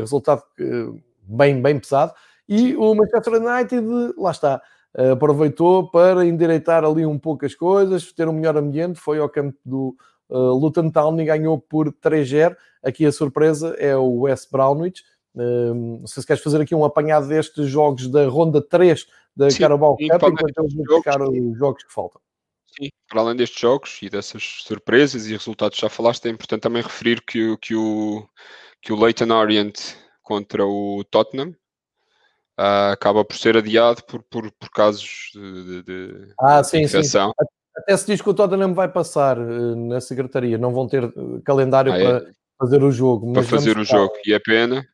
resultado 0.00 0.42
uh, 0.60 1.00
bem, 1.22 1.62
bem 1.62 1.80
pesado. 1.80 2.12
E 2.46 2.76
o 2.76 2.94
Manchester 2.94 3.42
United, 3.42 3.86
lá 4.18 4.30
está, 4.30 4.60
uh, 4.98 5.12
aproveitou 5.12 5.90
para 5.90 6.26
endireitar 6.26 6.84
ali 6.84 7.06
um 7.06 7.18
pouco 7.18 7.46
as 7.46 7.54
coisas, 7.54 8.12
ter 8.12 8.28
um 8.28 8.34
melhor 8.34 8.58
ambiente, 8.58 9.00
foi 9.00 9.18
ao 9.18 9.30
campo 9.30 9.58
do 9.64 9.96
Luton 10.28 10.90
Town 10.90 11.18
e 11.18 11.24
ganhou 11.24 11.58
por 11.58 11.90
3-0. 11.90 12.54
Aqui 12.82 13.06
a 13.06 13.12
surpresa 13.12 13.74
é 13.78 13.96
o 13.96 14.20
West 14.20 14.50
Brownwich. 14.50 15.02
não 15.34 16.06
sei 16.06 16.20
se 16.20 16.26
queres 16.26 16.42
fazer 16.42 16.60
aqui 16.60 16.74
um 16.74 16.84
apanhado 16.84 17.28
destes 17.28 17.66
jogos 17.66 18.08
da 18.08 18.26
ronda 18.26 18.60
3 18.60 19.06
da 19.34 19.50
Sim, 19.50 19.60
Carabao 19.60 19.96
Cup, 19.96 20.02
enquanto 20.02 20.58
eles 20.58 20.74
vão 20.74 20.84
buscar 20.84 21.22
os 21.22 21.56
jogos 21.58 21.82
que 21.82 21.92
faltam. 21.92 22.20
Sim, 22.76 22.88
para 23.08 23.20
além 23.20 23.36
destes 23.36 23.60
jogos 23.60 23.98
e 24.02 24.10
dessas 24.10 24.42
surpresas 24.62 25.26
e 25.26 25.32
resultados 25.32 25.76
que 25.76 25.82
já 25.82 25.88
falaste, 25.88 26.26
é 26.26 26.30
importante 26.30 26.62
também 26.62 26.82
referir 26.82 27.22
que, 27.22 27.56
que 27.58 27.74
o 27.74 28.26
que 28.82 28.92
o 28.92 29.00
Leighton 29.00 29.32
Orient 29.32 29.96
contra 30.22 30.66
o 30.66 31.02
Tottenham 31.10 31.54
uh, 32.58 32.92
acaba 32.92 33.24
por 33.24 33.36
ser 33.36 33.56
adiado 33.56 34.02
por, 34.04 34.22
por, 34.24 34.50
por 34.52 34.70
casos 34.70 35.30
de, 35.34 35.82
de, 35.82 36.34
ah, 36.40 36.62
sim, 36.62 36.82
infecção. 36.82 37.28
Sim. 37.28 37.46
Até 37.76 37.96
se 37.96 38.06
diz 38.06 38.22
que 38.22 38.28
o 38.28 38.34
Tottenham 38.34 38.74
vai 38.74 38.88
passar 38.88 39.38
uh, 39.38 39.76
na 39.76 40.00
secretaria, 40.00 40.58
não 40.58 40.72
vão 40.72 40.86
ter 40.86 41.04
eh, 41.04 41.10
calendário 41.44 41.92
ah, 41.92 41.96
para 41.96 42.28
é. 42.28 42.32
fazer 42.58 42.82
o 42.84 42.92
jogo. 42.92 43.32
Para 43.32 43.42
fazer 43.42 43.76
o 43.76 43.84
jogo, 43.84 44.12
e 44.24 44.32
é 44.32 44.38
pena, 44.38 44.86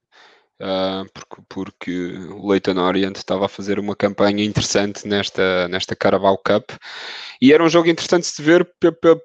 Uh, 0.61 1.09
porque, 1.15 1.43
porque, 1.49 2.07
o 2.29 2.47
Leighton 2.47 2.77
Orient 2.77 3.17
estava 3.17 3.47
a 3.47 3.49
fazer 3.49 3.79
uma 3.79 3.97
campanha 3.97 4.45
interessante 4.45 5.09
nesta, 5.09 5.67
nesta 5.69 5.97
Carabao 5.97 6.37
Cup. 6.37 6.73
E 7.41 7.53
era 7.53 7.65
um 7.65 7.69
jogo 7.69 7.89
interessante 7.89 8.31
de 8.37 8.43
ver 8.43 8.71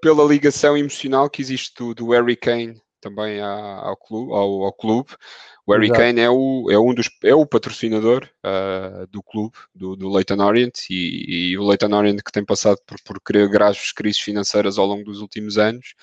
pela 0.02 0.24
ligação 0.24 0.78
emocional 0.78 1.30
que 1.30 1.42
existe 1.42 1.74
do, 1.78 1.94
do 1.94 2.12
Harry 2.12 2.38
Kane 2.38 2.82
também 3.06 3.40
ao, 3.40 3.96
clube, 3.96 4.34
ao, 4.34 4.64
ao 4.64 4.74
clube. 4.74 5.12
O 5.68 5.74
Harry 5.74 5.86
Exato. 5.86 6.00
Kane 6.00 6.22
é, 6.22 6.30
o, 6.30 6.68
é 6.72 6.80
um 6.80 6.94
dos 6.94 7.10
é 7.24 7.34
o 7.36 7.46
patrocinador 7.46 8.28
uh, 8.44 9.06
do 9.08 9.22
clube, 9.22 9.56
do, 9.74 9.96
do 9.96 10.10
Leighton 10.10 10.42
Orient, 10.44 10.90
e, 10.90 11.52
e, 11.52 11.58
o 11.58 11.64
Leighton 11.64 11.94
Orient 11.96 12.22
que 12.24 12.32
tem 12.32 12.44
passado 12.44 12.78
por, 12.86 12.98
por 13.04 13.48
graves 13.48 13.92
crises 13.92 14.20
financeiras 14.20 14.78
ao 14.78 14.86
longo 14.86 15.04
dos 15.04 15.22
últimos 15.22 15.58
anos, 15.58 15.94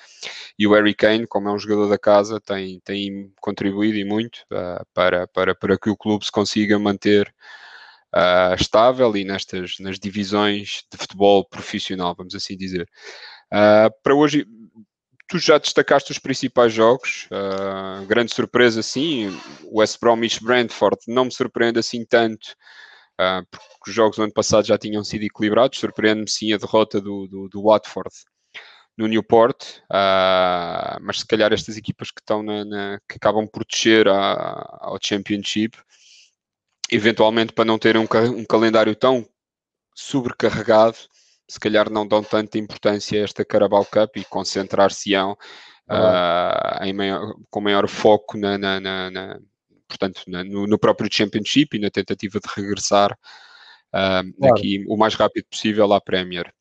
e 0.57 0.65
o 0.65 0.73
Harry 0.73 0.93
Kane, 0.93 1.27
como 1.27 1.49
é 1.49 1.51
um 1.53 1.59
jogador 1.59 1.89
da 1.89 1.97
casa, 1.97 2.39
tem, 2.39 2.79
tem 2.81 3.31
contribuído 3.41 3.97
e 3.97 4.05
muito 4.05 4.37
uh, 4.51 4.85
para, 4.93 5.27
para, 5.27 5.55
para 5.55 5.77
que 5.77 5.89
o 5.89 5.97
clube 5.97 6.25
se 6.25 6.31
consiga 6.31 6.79
manter 6.79 7.33
uh, 8.15 8.55
estável 8.55 9.15
e 9.15 9.23
nestas 9.23 9.75
nas 9.79 9.99
divisões 9.99 10.83
de 10.91 10.97
futebol 10.97 11.45
profissional, 11.47 12.15
vamos 12.17 12.35
assim 12.35 12.57
dizer. 12.57 12.87
para 14.03 14.15
hoje 14.15 14.45
tu 15.33 15.39
já 15.39 15.57
destacaste 15.57 16.11
os 16.11 16.19
principais 16.19 16.71
jogos, 16.71 17.27
uh, 17.31 18.05
grande 18.05 18.31
surpresa 18.31 18.83
sim, 18.83 19.35
o 19.63 19.79
West 19.79 19.99
Bromwich 19.99 20.43
Brentford 20.43 20.97
não 21.07 21.25
me 21.25 21.31
surpreende 21.31 21.79
assim 21.79 22.05
tanto, 22.05 22.51
uh, 23.19 23.43
porque 23.49 23.89
os 23.89 23.95
jogos 23.95 24.17
do 24.17 24.23
ano 24.25 24.31
passado 24.31 24.67
já 24.67 24.77
tinham 24.77 25.03
sido 25.03 25.23
equilibrados, 25.23 25.79
surpreende-me 25.79 26.29
sim 26.29 26.53
a 26.53 26.57
derrota 26.57 27.01
do, 27.01 27.27
do, 27.27 27.49
do 27.49 27.63
Watford 27.63 28.13
no 28.95 29.07
Newport, 29.07 29.59
uh, 29.85 31.01
mas 31.01 31.21
se 31.21 31.25
calhar 31.25 31.51
estas 31.51 31.77
equipas 31.77 32.11
que 32.11 32.21
estão 32.21 32.43
na, 32.43 32.63
na 32.63 32.99
que 33.09 33.15
acabam 33.15 33.47
por 33.47 33.65
descer 33.65 34.07
a, 34.07 34.81
ao 34.81 34.99
Championship, 35.01 35.75
eventualmente 36.91 37.53
para 37.53 37.65
não 37.65 37.79
terem 37.79 37.99
um, 37.99 38.37
um 38.37 38.45
calendário 38.45 38.95
tão 38.95 39.27
sobrecarregado, 39.95 40.97
se 41.47 41.59
calhar 41.59 41.89
não 41.89 42.07
dão 42.07 42.23
tanta 42.23 42.57
importância 42.57 43.19
a 43.19 43.23
esta 43.23 43.45
Carabao 43.45 43.85
Cup 43.85 44.17
e 44.17 44.25
concentrar-se-ão 44.25 45.37
uh, 45.89 46.95
maior, 46.95 47.35
com 47.49 47.61
maior 47.61 47.87
foco 47.87 48.37
na, 48.37 48.57
na, 48.57 48.79
na, 48.79 49.11
na 49.11 49.39
portanto, 49.87 50.23
no, 50.27 50.67
no, 50.67 50.79
próprio 50.79 51.09
Championship 51.11 51.75
e 51.75 51.79
na 51.79 51.89
tentativa 51.89 52.39
de 52.39 52.49
regressar 52.55 53.11
uh, 53.11 54.33
claro. 54.37 54.55
aqui 54.55 54.83
o 54.87 54.97
mais 54.97 55.15
rápido 55.15 55.45
possível 55.49 55.91
à 55.93 56.01
Premier. 56.01 56.51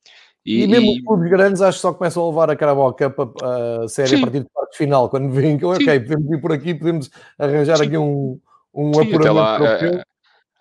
E, 0.44 0.64
e 0.64 0.66
mesmo 0.66 0.90
e... 0.90 0.98
os 0.98 1.04
clubes 1.04 1.30
grandes 1.30 1.62
acho 1.62 1.78
que 1.78 1.82
só 1.82 1.94
começam 1.94 2.24
a 2.24 2.28
levar 2.28 2.50
a 2.50 2.56
Carabao 2.56 2.92
Cup 2.92 3.42
a, 3.42 3.84
a 3.84 3.88
série 3.88 4.08
Sim. 4.08 4.16
a 4.16 4.20
partir 4.20 4.40
do 4.40 4.50
quarto 4.50 4.76
final, 4.76 5.08
quando 5.08 5.30
vêm 5.30 5.56
que, 5.56 5.64
ok, 5.64 6.00
podemos 6.00 6.30
ir 6.32 6.40
por 6.40 6.52
aqui, 6.52 6.74
podemos 6.74 7.10
arranjar 7.38 7.78
Sim. 7.78 7.84
aqui 7.84 7.96
um, 7.96 8.40
um 8.74 8.92
Sim, 8.92 9.00
apuramento. 9.02 9.34
Lá, 9.34 10.04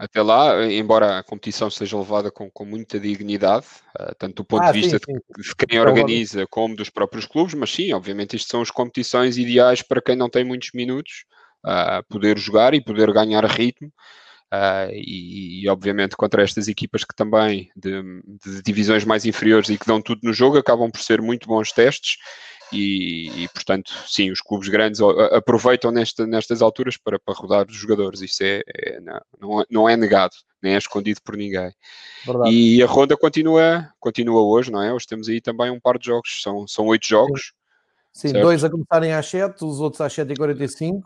até 0.02 0.20
lá, 0.20 0.66
embora 0.66 1.20
a 1.20 1.24
competição 1.24 1.70
seja 1.70 1.95
levada 1.95 2.32
com, 2.32 2.49
com 2.49 2.66
muita 2.66 2.99
dignidade, 2.99 3.68
uh, 3.99 4.16
tanto 4.18 4.38
do 4.38 4.43
ponto 4.43 4.64
ah, 4.64 4.72
de 4.72 4.82
vista 4.82 4.97
sim, 4.97 5.14
sim. 5.14 5.20
De, 5.38 5.56
quem 5.56 5.80
organiza 5.80 6.47
como 6.49 6.76
dos 6.76 6.89
próprios 6.89 7.28
clubes, 7.28 7.54
mas 7.54 7.72
sim, 7.72 7.93
obviamente, 7.93 8.36
isto 8.36 8.49
são 8.49 8.64
as 8.64 8.72
competições 8.72 9.38
ideais 9.38 9.84
para 9.84 10.02
quem 10.02 10.16
não 10.16 10.28
tem 10.28 10.43
muitos 10.43 10.72
minutos, 10.74 11.26
uh, 11.64 12.04
poder 12.10 12.39
jogar 12.39 12.74
e 12.74 12.84
poder 12.84 13.14
ganhar 13.14 13.45
ritmo. 13.45 13.93
Uh, 14.52 14.91
e, 14.91 15.64
e, 15.64 15.70
obviamente 15.70 16.18
contra 16.18 16.43
estas 16.43 16.68
equipas 16.68 17.06
que 17.06 17.16
também 17.16 17.72
de, 17.74 18.02
de, 18.43 18.62
divisões 18.62 19.06
mais 19.06 19.24
inferiores 19.24 19.70
e 19.70 19.78
que 19.78 19.88
dão 19.88 20.02
tudo 20.02 20.20
no 20.24 20.34
jogo 20.34 20.58
acabam 20.58 20.91
por 20.91 20.99
ser 20.99 21.22
muito 21.22 21.47
bons 21.47 21.72
testes 21.72 22.18
e, 22.72 23.44
e, 23.44 23.48
portanto, 23.50 23.92
sim, 24.08 24.32
os 24.32 24.42
clubes 24.42 24.70
grandes 24.70 25.02
aproveitam 25.32 25.92
nesta, 25.92 26.26
nestas 26.26 26.62
alturas 26.62 26.98
para, 26.98 27.20
para 27.20 27.34
rodar 27.34 27.68
os 27.68 27.76
jogadores. 27.76 28.22
Isso 28.22 28.44
é, 28.44 28.62
é 28.68 29.00
não, 29.40 29.66
não 29.70 29.90
é 29.90 29.98
negado, 29.98 30.34
nem 30.62 30.76
é 30.76 30.78
escondido 30.78 31.22
por 31.24 31.36
ninguém. 31.36 31.74
Verdade. 32.26 32.50
E 32.50 32.82
a 32.82 32.86
ronda 32.86 33.18
continua, 33.18 33.90
continua 34.00 34.42
hoje, 34.42 34.72
não 34.72 34.82
é? 34.82 34.94
Hoje 34.94 35.08
temos 35.08 35.28
aí 35.28 35.42
também 35.42 35.70
um 35.70 35.80
par 35.80 35.98
de 35.98 36.06
jogos, 36.06 36.42
são, 36.42 36.68
são 36.68 36.86
oito 36.88 37.08
jogos. 37.08 37.54
Sim, 38.14 38.30
certo. 38.30 38.44
dois 38.44 38.64
a 38.64 38.70
começarem 38.70 39.14
às 39.14 39.26
7, 39.28 39.64
os 39.64 39.80
outros 39.80 40.02
às 40.02 40.14
7h45. 40.14 41.02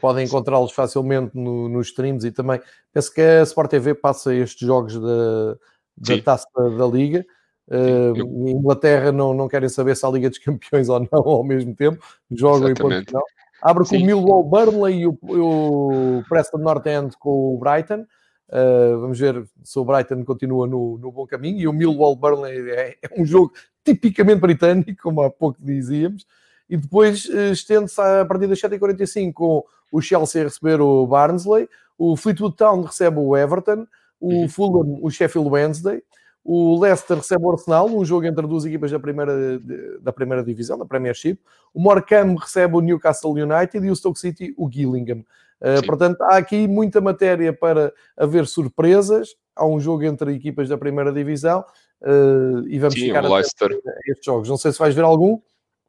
Podem 0.00 0.24
encontrá-los 0.24 0.72
facilmente 0.72 1.32
no, 1.34 1.68
nos 1.68 1.88
streams 1.88 2.26
e 2.26 2.32
também 2.32 2.60
penso 2.92 3.12
que 3.12 3.20
a 3.20 3.42
Sport 3.42 3.70
TV 3.70 3.94
passa 3.94 4.34
estes 4.34 4.66
jogos 4.66 4.98
da, 4.98 5.56
da 5.98 6.22
taça 6.22 6.46
da 6.56 6.86
Liga. 6.86 7.26
Uh. 7.68 8.48
Inglaterra 8.48 9.10
não, 9.10 9.34
não 9.34 9.48
querem 9.48 9.68
saber 9.68 9.96
se 9.96 10.06
há 10.06 10.10
Liga 10.10 10.28
dos 10.28 10.38
Campeões 10.38 10.88
ou 10.88 11.00
não 11.00 11.08
ao 11.26 11.44
mesmo 11.44 11.74
tempo, 11.74 12.04
jogam 12.30 12.68
Exatamente. 12.68 12.80
em 12.80 12.82
ponto 12.82 13.06
final. 13.06 13.24
Abre 13.62 13.84
com 13.84 13.90
Sim. 13.90 14.02
o 14.02 14.06
Millwall 14.06 14.44
Burnley 14.44 15.00
e 15.00 15.06
o, 15.06 15.18
o 15.22 16.22
Preston 16.28 16.58
North 16.58 16.86
End 16.86 17.16
com 17.18 17.54
o 17.54 17.58
Brighton. 17.58 18.06
Uh, 18.48 19.00
vamos 19.00 19.18
ver 19.18 19.44
se 19.64 19.78
o 19.78 19.84
Brighton 19.84 20.24
continua 20.24 20.66
no, 20.66 20.98
no 20.98 21.10
bom 21.10 21.26
caminho. 21.26 21.58
E 21.58 21.66
o 21.66 21.72
Millwall 21.72 22.14
Burnley 22.14 22.70
é, 22.70 22.96
é, 23.02 23.20
um 23.20 23.24
jogo 23.24 23.52
tipicamente 23.84 24.40
britânico, 24.40 25.02
como 25.02 25.22
há 25.22 25.30
pouco 25.30 25.58
dizíamos. 25.60 26.26
E 26.68 26.76
depois 26.76 27.24
uh, 27.26 27.52
estende-se 27.52 28.00
a 28.00 28.24
partir 28.24 28.46
das 28.46 28.60
7h45 28.60 29.32
com 29.32 29.64
o 29.90 30.00
Chelsea 30.00 30.42
a 30.42 30.44
receber 30.44 30.80
o 30.80 31.06
Barnsley, 31.06 31.68
o 31.98 32.16
Fleetwood 32.16 32.56
Town 32.56 32.82
recebe 32.82 33.18
o 33.18 33.36
Everton, 33.36 33.86
o 34.20 34.32
uhum. 34.32 34.48
Fulham 34.48 34.98
o 35.00 35.10
Sheffield 35.10 35.48
Wednesday, 35.48 36.02
o 36.48 36.80
Leicester 36.80 37.16
recebe 37.16 37.44
o 37.44 37.50
Arsenal, 37.50 37.88
um 37.88 38.04
jogo 38.04 38.24
entre 38.24 38.46
duas 38.46 38.64
equipas 38.64 38.92
da 38.92 39.00
primeira, 39.00 39.58
da 40.00 40.12
primeira 40.12 40.44
divisão, 40.44 40.78
da 40.78 40.84
Premiership. 40.84 41.40
O 41.74 41.80
Morecambe 41.80 42.38
recebe 42.40 42.76
o 42.76 42.80
Newcastle 42.80 43.32
United 43.32 43.84
e 43.84 43.90
o 43.90 43.96
Stoke 43.96 44.16
City 44.16 44.54
o 44.56 44.70
Gillingham. 44.70 45.24
Uh, 45.60 45.84
portanto, 45.84 46.22
há 46.22 46.36
aqui 46.36 46.68
muita 46.68 47.00
matéria 47.00 47.52
para 47.52 47.92
haver 48.16 48.46
surpresas. 48.46 49.34
Há 49.56 49.66
um 49.66 49.80
jogo 49.80 50.04
entre 50.04 50.34
equipas 50.34 50.68
da 50.68 50.78
primeira 50.78 51.12
divisão 51.12 51.64
uh, 52.02 52.68
e 52.68 52.78
vamos 52.78 52.94
Sim, 52.94 53.06
ficar 53.06 53.26
a 53.26 53.40
estes 53.40 54.24
jogos. 54.24 54.48
Não 54.48 54.56
sei 54.56 54.70
se 54.70 54.78
vais 54.78 54.94
ver 54.94 55.02
algum. 55.02 55.40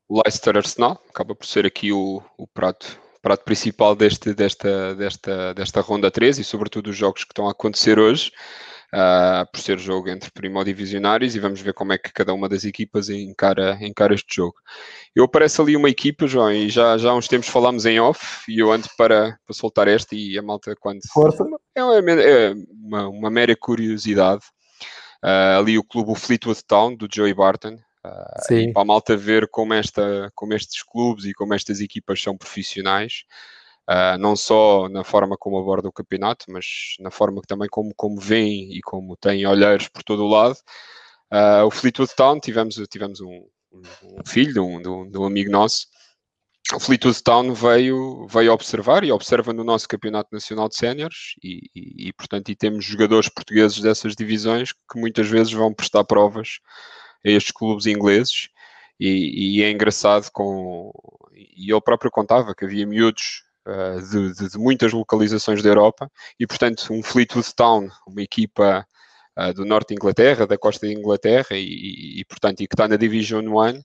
Leicester 0.09 0.57
Arsenal 0.57 0.99
acaba 1.07 1.35
por 1.35 1.45
ser 1.45 1.67
aqui 1.67 1.91
o, 1.91 2.19
o 2.35 2.47
prato 2.47 2.99
prato 3.21 3.43
principal 3.43 3.93
deste, 3.95 4.33
desta, 4.33 4.95
desta, 4.95 5.53
desta 5.53 5.81
ronda 5.81 6.09
3 6.09 6.39
e 6.39 6.43
sobretudo 6.43 6.91
os 6.91 6.95
jogos 6.95 7.25
que 7.25 7.31
estão 7.31 7.47
a 7.47 7.51
acontecer 7.51 7.99
hoje 7.99 8.31
uh, 8.93 9.49
por 9.51 9.59
ser 9.59 9.79
jogo 9.79 10.09
entre 10.09 10.31
primodivisionários 10.31 11.35
e 11.35 11.39
vamos 11.39 11.61
ver 11.61 11.73
como 11.73 11.93
é 11.93 11.97
que 11.97 12.11
cada 12.11 12.33
uma 12.33 12.47
das 12.47 12.65
equipas 12.65 13.09
encara, 13.09 13.77
encara 13.81 14.13
este 14.13 14.35
jogo. 14.35 14.55
Eu 15.15 15.25
apareço 15.25 15.61
ali 15.61 15.75
uma 15.75 15.89
equipa, 15.89 16.27
João, 16.27 16.51
e 16.51 16.69
já, 16.69 16.97
já 16.97 17.11
há 17.11 17.15
uns 17.15 17.27
tempos 17.27 17.49
falámos 17.49 17.85
em 17.85 17.99
off 17.99 18.49
e 18.51 18.59
eu 18.59 18.71
ando 18.71 18.87
para, 18.97 19.37
para 19.45 19.55
soltar 19.55 19.87
esta 19.87 20.15
e 20.15 20.37
a 20.37 20.41
malta 20.41 20.75
quando... 20.79 21.01
Força! 21.11 21.45
É, 21.75 21.83
uma, 21.83 22.11
é 22.11 22.53
uma, 22.71 23.07
uma 23.09 23.29
mera 23.29 23.55
curiosidade. 23.55 24.43
Uh, 25.23 25.59
ali 25.59 25.77
o 25.77 25.83
clube 25.83 26.11
o 26.11 26.15
Fleetwood 26.15 26.63
Town, 26.65 26.95
do 26.95 27.07
Joey 27.11 27.33
Barton, 27.33 27.77
Uh, 28.05 28.53
e 28.53 28.71
para 28.71 28.83
a 28.83 28.85
malta 28.85 29.17
ver 29.17 29.49
como, 29.49 29.73
esta, 29.73 30.31
como 30.33 30.53
estes 30.53 30.81
clubes 30.81 31.25
e 31.25 31.33
como 31.33 31.53
estas 31.53 31.81
equipas 31.81 32.21
são 32.21 32.37
profissionais, 32.37 33.25
Uh, 33.89 34.17
não 34.19 34.35
só 34.35 34.89
na 34.89 35.03
forma 35.03 35.37
como 35.37 35.57
abordam 35.57 35.89
o 35.89 35.93
campeonato, 35.93 36.45
mas 36.49 36.65
na 36.99 37.09
forma 37.09 37.41
que 37.41 37.47
também 37.47 37.69
como, 37.69 37.93
como 37.95 38.19
vêm 38.19 38.73
e 38.73 38.81
como 38.81 39.15
têm 39.15 39.45
olheiros 39.45 39.87
por 39.87 40.03
todo 40.03 40.25
o 40.25 40.27
lado. 40.27 40.57
Uh, 41.31 41.65
o 41.65 41.71
Fleetwood 41.71 42.13
Town, 42.15 42.39
tivemos, 42.39 42.75
tivemos 42.89 43.21
um, 43.21 43.47
um 43.71 44.25
filho 44.25 44.63
um, 44.65 44.81
de, 44.81 44.89
um, 44.89 45.09
de 45.09 45.17
um, 45.17 45.25
amigo 45.25 45.49
nosso, 45.49 45.87
o 46.73 46.79
Fleetwood 46.81 47.23
Town 47.23 47.53
veio, 47.53 48.27
veio 48.27 48.51
observar 48.51 49.03
e 49.05 49.11
observa 49.11 49.53
no 49.53 49.63
nosso 49.63 49.87
Campeonato 49.87 50.29
Nacional 50.33 50.67
de 50.67 50.75
Séniores 50.75 51.35
e, 51.41 51.69
e, 51.73 52.09
e, 52.09 52.13
portanto, 52.13 52.49
e 52.49 52.55
temos 52.55 52.83
jogadores 52.83 53.29
portugueses 53.29 53.79
dessas 53.79 54.15
divisões 54.15 54.73
que 54.73 54.99
muitas 54.99 55.29
vezes 55.29 55.53
vão 55.53 55.73
prestar 55.73 56.03
provas 56.03 56.59
a 57.25 57.29
estes 57.29 57.53
clubes 57.53 57.85
ingleses 57.85 58.49
e, 58.99 59.59
e 59.59 59.63
é 59.63 59.71
engraçado 59.71 60.29
com... 60.31 60.91
E 61.33 61.71
ele 61.71 61.81
próprio 61.81 62.11
contava 62.11 62.53
que 62.53 62.65
havia 62.65 62.85
miúdos 62.85 63.43
eh, 63.67 63.99
de, 63.99 64.33
de, 64.33 64.49
de, 64.51 64.57
muitas 64.57 64.93
localizações 64.93 65.61
da 65.61 65.67
Europa 65.67 66.09
e, 66.39 66.47
portanto, 66.47 66.87
um 66.91 67.03
Fleetwood 67.03 67.53
Town, 67.53 67.89
uma 68.07 68.21
equipa 68.21 68.87
uh, 69.37 69.53
do 69.53 69.65
norte 69.65 69.89
de 69.89 69.95
Inglaterra, 69.95 70.47
da 70.47 70.57
costa 70.57 70.87
de 70.87 70.93
Inglaterra 70.93 71.49
e, 71.51 72.21
e, 72.21 72.25
portanto, 72.25 72.61
e 72.61 72.67
que 72.67 72.73
está 72.73 72.87
na 72.87 72.95
Division 72.95 73.45
1, 73.45 73.81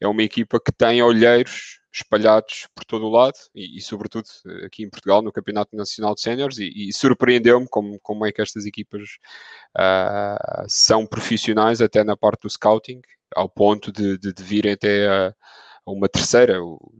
é 0.00 0.06
uma 0.06 0.22
equipa 0.22 0.60
que 0.60 0.70
tem 0.70 1.02
olheiros 1.02 1.80
espalhados 1.92 2.68
por 2.72 2.84
todo 2.84 3.06
o 3.06 3.10
lado 3.10 3.34
e, 3.52 3.78
e 3.78 3.80
sobretudo 3.80 4.28
aqui 4.64 4.84
em 4.84 4.90
Portugal 4.90 5.22
no 5.22 5.32
Campeonato 5.32 5.74
Nacional 5.74 6.14
de 6.14 6.20
Séniores 6.20 6.58
e, 6.58 6.70
e 6.88 6.92
surpreendeu-me 6.92 7.66
como, 7.68 7.98
como 8.00 8.24
é 8.24 8.30
que 8.30 8.40
estas 8.40 8.64
equipas 8.64 9.02
uh, 9.76 10.64
são 10.68 11.04
profissionais 11.04 11.80
até 11.80 12.04
na 12.04 12.16
parte 12.16 12.42
do 12.42 12.50
scouting 12.50 13.00
ao 13.34 13.48
ponto 13.48 13.90
de, 13.90 14.18
de, 14.18 14.32
de 14.32 14.42
virem 14.42 14.72
até 14.72 15.08
a 15.08 15.34
uma 15.86 16.08
terceira 16.08 16.58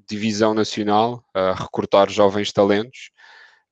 divisão 0.09 0.55
nacional 0.55 1.25
a 1.35 1.53
recrutar 1.53 2.09
jovens 2.09 2.53
talentos. 2.53 3.11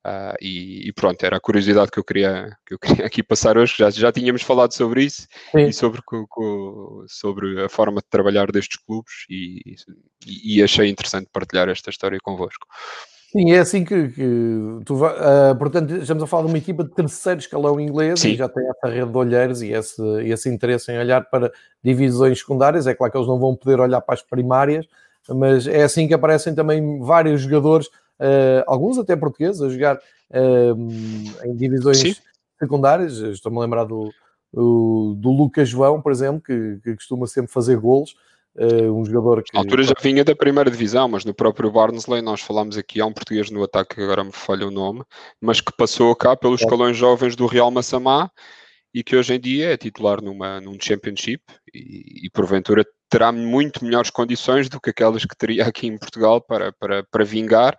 Uh, 0.05 0.37
e, 0.39 0.87
e, 0.87 0.93
pronto, 0.93 1.23
era 1.25 1.37
a 1.37 1.39
curiosidade 1.39 1.89
que 1.89 1.97
eu 1.97 2.03
queria, 2.03 2.55
que 2.63 2.75
eu 2.75 2.79
queria 2.79 3.05
aqui 3.07 3.23
passar 3.23 3.57
hoje. 3.57 3.73
Já, 3.75 3.89
já 3.89 4.11
tínhamos 4.11 4.43
falado 4.43 4.71
sobre 4.71 5.03
isso 5.03 5.27
Sim. 5.51 5.65
e 5.65 5.73
sobre, 5.73 5.99
sobre 7.07 7.63
a 7.63 7.69
forma 7.69 8.01
de 8.01 8.07
trabalhar 8.07 8.51
destes 8.51 8.77
clubes, 8.77 9.25
e, 9.27 9.75
e, 10.27 10.57
e 10.57 10.63
achei 10.63 10.87
interessante 10.89 11.27
partilhar 11.33 11.69
esta 11.69 11.89
história 11.89 12.19
convosco. 12.21 12.67
Sim, 13.35 13.51
é 13.51 13.59
assim 13.59 13.83
que, 13.83 14.07
que 14.09 14.79
tu 14.85 14.95
uh, 14.95 15.53
portanto, 15.57 15.93
estamos 15.95 16.23
a 16.23 16.27
falar 16.27 16.43
de 16.43 16.49
uma 16.49 16.57
equipa 16.57 16.85
de 16.85 16.91
terceiro 16.91 17.39
escalão 17.39 17.81
inglês 17.81 18.21
Sim. 18.21 18.29
e 18.29 18.35
já 18.37 18.47
tem 18.47 18.63
essa 18.69 18.87
rede 18.87 19.11
de 19.11 19.17
olheiros 19.17 19.61
e 19.61 19.73
esse, 19.73 20.01
esse 20.23 20.47
interesse 20.47 20.89
em 20.89 20.97
olhar 20.97 21.21
para 21.29 21.51
divisões 21.83 22.39
secundárias. 22.39 22.87
É 22.87 22.93
claro 22.93 23.11
que 23.11 23.17
eles 23.17 23.27
não 23.27 23.37
vão 23.37 23.53
poder 23.53 23.81
olhar 23.81 23.99
para 23.99 24.15
as 24.15 24.21
primárias, 24.21 24.85
mas 25.29 25.67
é 25.67 25.83
assim 25.83 26.07
que 26.07 26.13
aparecem 26.13 26.53
também 26.53 26.99
vários 26.99 27.41
jogadores, 27.41 27.87
uh, 27.87 28.63
alguns 28.67 28.97
até 28.97 29.15
portugueses, 29.15 29.61
a 29.61 29.69
jogar 29.69 29.95
uh, 29.95 31.47
em 31.47 31.55
divisões 31.55 31.97
Sim. 31.97 32.15
secundárias. 32.59 33.17
Estou-me 33.17 33.57
a 33.57 33.61
lembrar 33.61 33.85
do, 33.85 34.11
do, 34.53 35.15
do, 35.17 35.31
Lucas 35.31 35.69
João, 35.69 36.01
por 36.01 36.11
exemplo, 36.11 36.41
que, 36.41 36.79
que 36.83 36.95
costuma 36.95 37.27
sempre 37.27 37.51
fazer 37.51 37.77
golos. 37.77 38.15
Uh, 38.55 38.89
um 38.89 39.03
jogador 39.03 39.43
que. 39.43 39.53
Na 39.53 39.59
altura 39.59 39.83
já 39.83 39.93
vinha 40.01 40.23
da 40.23 40.33
primeira 40.33 40.71
divisão, 40.71 41.09
mas 41.09 41.25
no 41.25 41.33
próprio 41.33 41.69
Barnsley 41.69 42.21
nós 42.21 42.39
falámos 42.39 42.77
aqui, 42.77 43.01
há 43.01 43.05
um 43.05 43.11
português 43.11 43.51
no 43.51 43.61
ataque, 43.61 44.01
agora 44.01 44.23
me 44.23 44.31
falha 44.31 44.65
o 44.65 44.71
nome, 44.71 45.03
mas 45.41 45.59
que 45.59 45.75
passou 45.75 46.15
cá 46.15 46.37
pelos 46.37 46.61
escalões 46.61 46.95
jovens 46.95 47.35
do 47.35 47.47
Real 47.47 47.69
Massamá 47.69 48.31
e 48.93 49.03
que 49.03 49.17
hoje 49.17 49.33
em 49.33 49.39
dia 49.41 49.73
é 49.73 49.77
titular 49.77 50.21
numa, 50.21 50.61
num 50.61 50.77
Championship 50.79 51.43
e, 51.73 52.27
e 52.27 52.29
porventura 52.29 52.85
terá 53.15 53.31
muito 53.31 53.85
melhores 53.85 54.09
condições 54.09 54.67
do 54.67 54.81
que 54.81 54.89
aquelas 54.89 55.23
que 55.23 55.37
teria 55.37 55.65
aqui 55.65 55.87
em 55.87 55.97
Portugal 55.97 56.41
para, 56.41 56.73
para, 56.73 57.01
para 57.01 57.23
vingar 57.23 57.77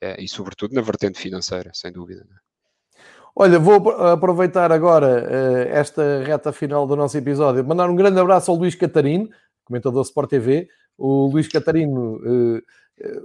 é, 0.00 0.22
e, 0.22 0.28
sobretudo, 0.28 0.72
na 0.72 0.80
vertente 0.80 1.18
financeira, 1.18 1.72
sem 1.74 1.90
dúvida. 1.90 2.20
É? 2.20 3.00
Olha, 3.34 3.58
vou 3.58 3.90
aproveitar 3.90 4.70
agora 4.70 5.24
uh, 5.24 5.68
esta 5.70 6.22
reta 6.22 6.52
final 6.52 6.86
do 6.86 6.94
nosso 6.94 7.18
episódio, 7.18 7.66
mandar 7.66 7.90
um 7.90 7.96
grande 7.96 8.20
abraço 8.20 8.52
ao 8.52 8.56
Luís 8.56 8.76
Catarino, 8.76 9.28
comentador 9.64 10.02
Sport 10.02 10.30
TV. 10.30 10.68
O 10.96 11.26
Luís 11.26 11.48
Catarino 11.48 12.18
uh, 12.18 12.62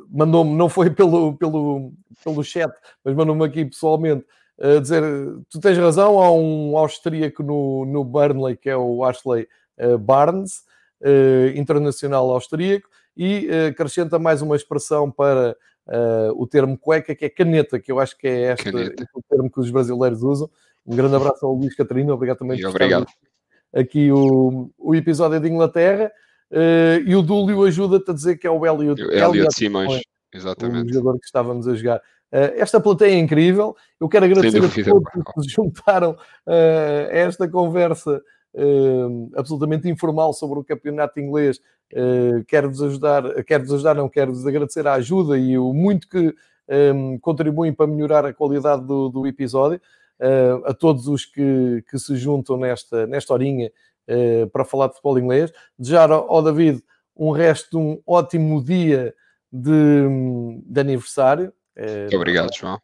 mandou-me, 0.10 0.56
não 0.56 0.68
foi 0.68 0.90
pelo, 0.90 1.38
pelo, 1.38 1.94
pelo 2.24 2.44
chat, 2.44 2.74
mas 3.06 3.14
mandou-me 3.14 3.46
aqui 3.46 3.64
pessoalmente 3.64 4.26
dizer: 4.82 5.04
tu 5.52 5.60
tens 5.60 5.78
razão, 5.78 6.20
há 6.20 6.32
um 6.32 6.76
austríaco 6.80 7.44
no, 7.44 7.86
no 7.86 8.04
Burnley 8.04 8.58
que 8.58 8.72
é 8.72 8.78
o 8.78 9.04
Ashley 9.04 9.48
Barnes 10.00 10.64
internacional 11.56 12.30
austríaco 12.32 12.88
e 13.16 13.48
uh, 13.48 13.68
acrescenta 13.70 14.18
mais 14.18 14.42
uma 14.42 14.56
expressão 14.56 15.10
para 15.10 15.56
uh, 15.88 16.42
o 16.42 16.48
termo 16.48 16.78
cueca, 16.78 17.16
que 17.16 17.26
é 17.26 17.30
caneta, 17.30 17.80
que 17.80 17.92
eu 17.92 18.00
acho 18.00 18.18
que 18.18 18.28
é 18.28 18.54
este, 18.54 18.70
este 18.70 19.08
o 19.14 19.22
termo 19.30 19.52
que 19.52 19.60
os 19.60 19.70
brasileiros 19.70 20.24
usam. 20.24 20.50
Um 20.86 20.96
grande 20.96 21.16
abraço 21.16 21.46
ao 21.46 21.54
Luís 21.54 21.76
Catarino, 21.76 22.14
obrigado 22.14 22.40
também 22.40 22.60
por 22.60 22.70
obrigado. 22.70 23.06
aqui 23.74 24.12
o, 24.12 24.70
o 24.78 24.96
episódio 24.96 25.40
de 25.40 25.48
Inglaterra. 25.48 26.12
Uh, 26.52 27.02
e 27.08 27.16
o 27.16 27.24
Dúlio 27.24 27.64
ajuda-te 27.64 28.12
a 28.12 28.14
dizer 28.14 28.38
que 28.38 28.46
é 28.46 28.52
o 28.52 28.64
Elliot, 28.64 29.02
Elliot 29.02 29.56
Simões, 29.56 30.02
exatamente. 30.32 30.92
O 30.92 30.94
jogador 30.94 31.20
que 31.20 31.26
estávamos 31.26 31.68
a 31.68 31.74
jogar. 31.74 31.98
Uh, 32.32 32.54
esta 32.58 32.80
plateia 32.80 33.16
é 33.16 33.18
incrível. 33.18 33.76
Eu 34.00 34.08
quero 34.08 34.26
agradecer 34.26 34.58
a 34.58 34.92
todos 34.92 35.10
que 35.12 35.42
se 35.42 35.50
juntaram 35.50 36.12
uh, 36.12 37.10
a 37.12 37.16
esta 37.16 37.48
conversa 37.48 38.22
absolutamente 39.36 39.90
informal 39.90 40.34
sobre 40.34 40.60
o 40.60 40.64
campeonato 40.64 41.20
inglês. 41.20 41.60
Uh, 41.92 42.44
quero-vos 42.48 42.82
ajudar, 42.82 43.44
quero-vos 43.44 43.74
ajudar, 43.74 43.96
não 43.96 44.10
quero-vos 44.10 44.46
agradecer 44.48 44.88
a 44.88 44.94
ajuda 44.94 45.38
e 45.38 45.58
o 45.58 45.74
muito 45.74 46.08
que 46.08 46.34
um, 46.96 47.20
contribuem 47.20 47.74
para 47.74 47.88
melhorar 47.88 48.26
a 48.26 48.34
qualidade 48.34 48.86
do, 48.86 49.10
do 49.10 49.28
episódio. 49.28 49.80
Uh, 50.20 50.66
a 50.66 50.74
todos 50.74 51.08
os 51.08 51.26
que, 51.26 51.84
que, 51.90 51.98
se 52.00 52.16
juntam 52.16 52.56
nesta, 52.56 53.06
nesta 53.08 53.34
horinha 53.34 53.72
uh, 54.08 54.48
para 54.52 54.64
falar 54.64 54.88
de 54.88 54.94
futebol 54.94 55.20
inglês. 55.20 55.52
Desejar 55.78 56.12
ao, 56.12 56.42
David 56.42 56.82
um 57.18 57.32
resto 57.32 57.72
de 57.72 57.78
um 57.78 58.02
ótimo 58.06 58.64
dia 58.64 59.14
de, 59.52 59.72
de 60.66 60.80
aniversário. 60.80 61.52
Muito 61.78 62.16
obrigado, 62.16 62.56
João. 62.56 62.80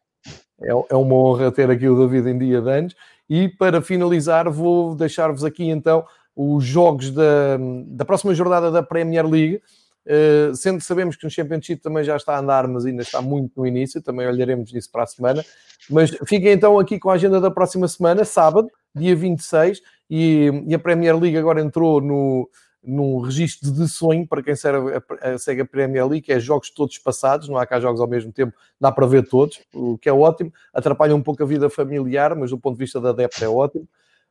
É, 0.62 0.70
é, 0.70 0.96
uma 0.96 1.14
honra 1.14 1.50
ter 1.50 1.70
aqui 1.70 1.88
o 1.88 1.96
David 1.96 2.28
em 2.28 2.38
dia 2.38 2.60
de 2.60 2.70
anos. 2.70 2.94
E 3.30 3.48
para 3.48 3.80
finalizar, 3.80 4.50
vou 4.50 4.96
deixar-vos 4.96 5.44
aqui 5.44 5.70
então 5.70 6.04
os 6.34 6.64
jogos 6.64 7.12
da, 7.12 7.56
da 7.86 8.04
próxima 8.04 8.34
jornada 8.34 8.72
da 8.72 8.82
Premier 8.82 9.24
League. 9.24 9.62
Uh, 10.04 10.52
sendo 10.56 10.78
que 10.78 10.84
sabemos 10.84 11.14
que 11.14 11.22
no 11.22 11.30
Championship 11.30 11.80
também 11.80 12.02
já 12.02 12.16
está 12.16 12.34
a 12.34 12.40
andar, 12.40 12.66
mas 12.66 12.84
ainda 12.84 13.02
está 13.02 13.22
muito 13.22 13.52
no 13.60 13.66
início, 13.66 14.02
também 14.02 14.26
olharemos 14.26 14.72
nisso 14.72 14.90
para 14.90 15.04
a 15.04 15.06
semana. 15.06 15.44
Mas 15.88 16.10
fiquem 16.26 16.50
então 16.50 16.76
aqui 16.76 16.98
com 16.98 17.08
a 17.08 17.14
agenda 17.14 17.40
da 17.40 17.50
próxima 17.50 17.86
semana, 17.86 18.24
sábado, 18.24 18.68
dia 18.92 19.14
26, 19.14 19.80
e, 20.10 20.50
e 20.66 20.74
a 20.74 20.78
Premier 20.78 21.16
League 21.16 21.36
agora 21.36 21.60
entrou 21.60 22.00
no, 22.00 22.48
num 22.82 23.20
registro 23.20 23.70
de 23.70 23.86
sonho 23.88 24.26
para 24.26 24.42
quem 24.42 24.54
segue 24.56 25.60
a 25.60 25.66
Premier 25.66 26.06
League, 26.06 26.22
que 26.22 26.32
é 26.32 26.40
jogos 26.40 26.70
todos 26.70 26.96
passados, 26.98 27.48
não 27.48 27.58
há 27.58 27.66
cá 27.66 27.78
jogos 27.78 28.00
ao 28.00 28.08
mesmo 28.08 28.32
tempo, 28.32 28.56
dá 28.80 28.90
para 28.90 29.06
ver 29.06 29.28
todos, 29.28 29.60
o 29.74 29.98
que 29.98 30.08
é 30.08 30.12
ótimo, 30.12 30.52
atrapalha 30.72 31.14
um 31.14 31.22
pouco 31.22 31.42
a 31.42 31.46
vida 31.46 31.68
familiar, 31.68 32.34
mas 32.34 32.50
do 32.50 32.58
ponto 32.58 32.76
de 32.76 32.84
vista 32.84 33.00
da 33.00 33.10
adepto 33.10 33.44
é 33.44 33.48
ótimo. 33.48 33.86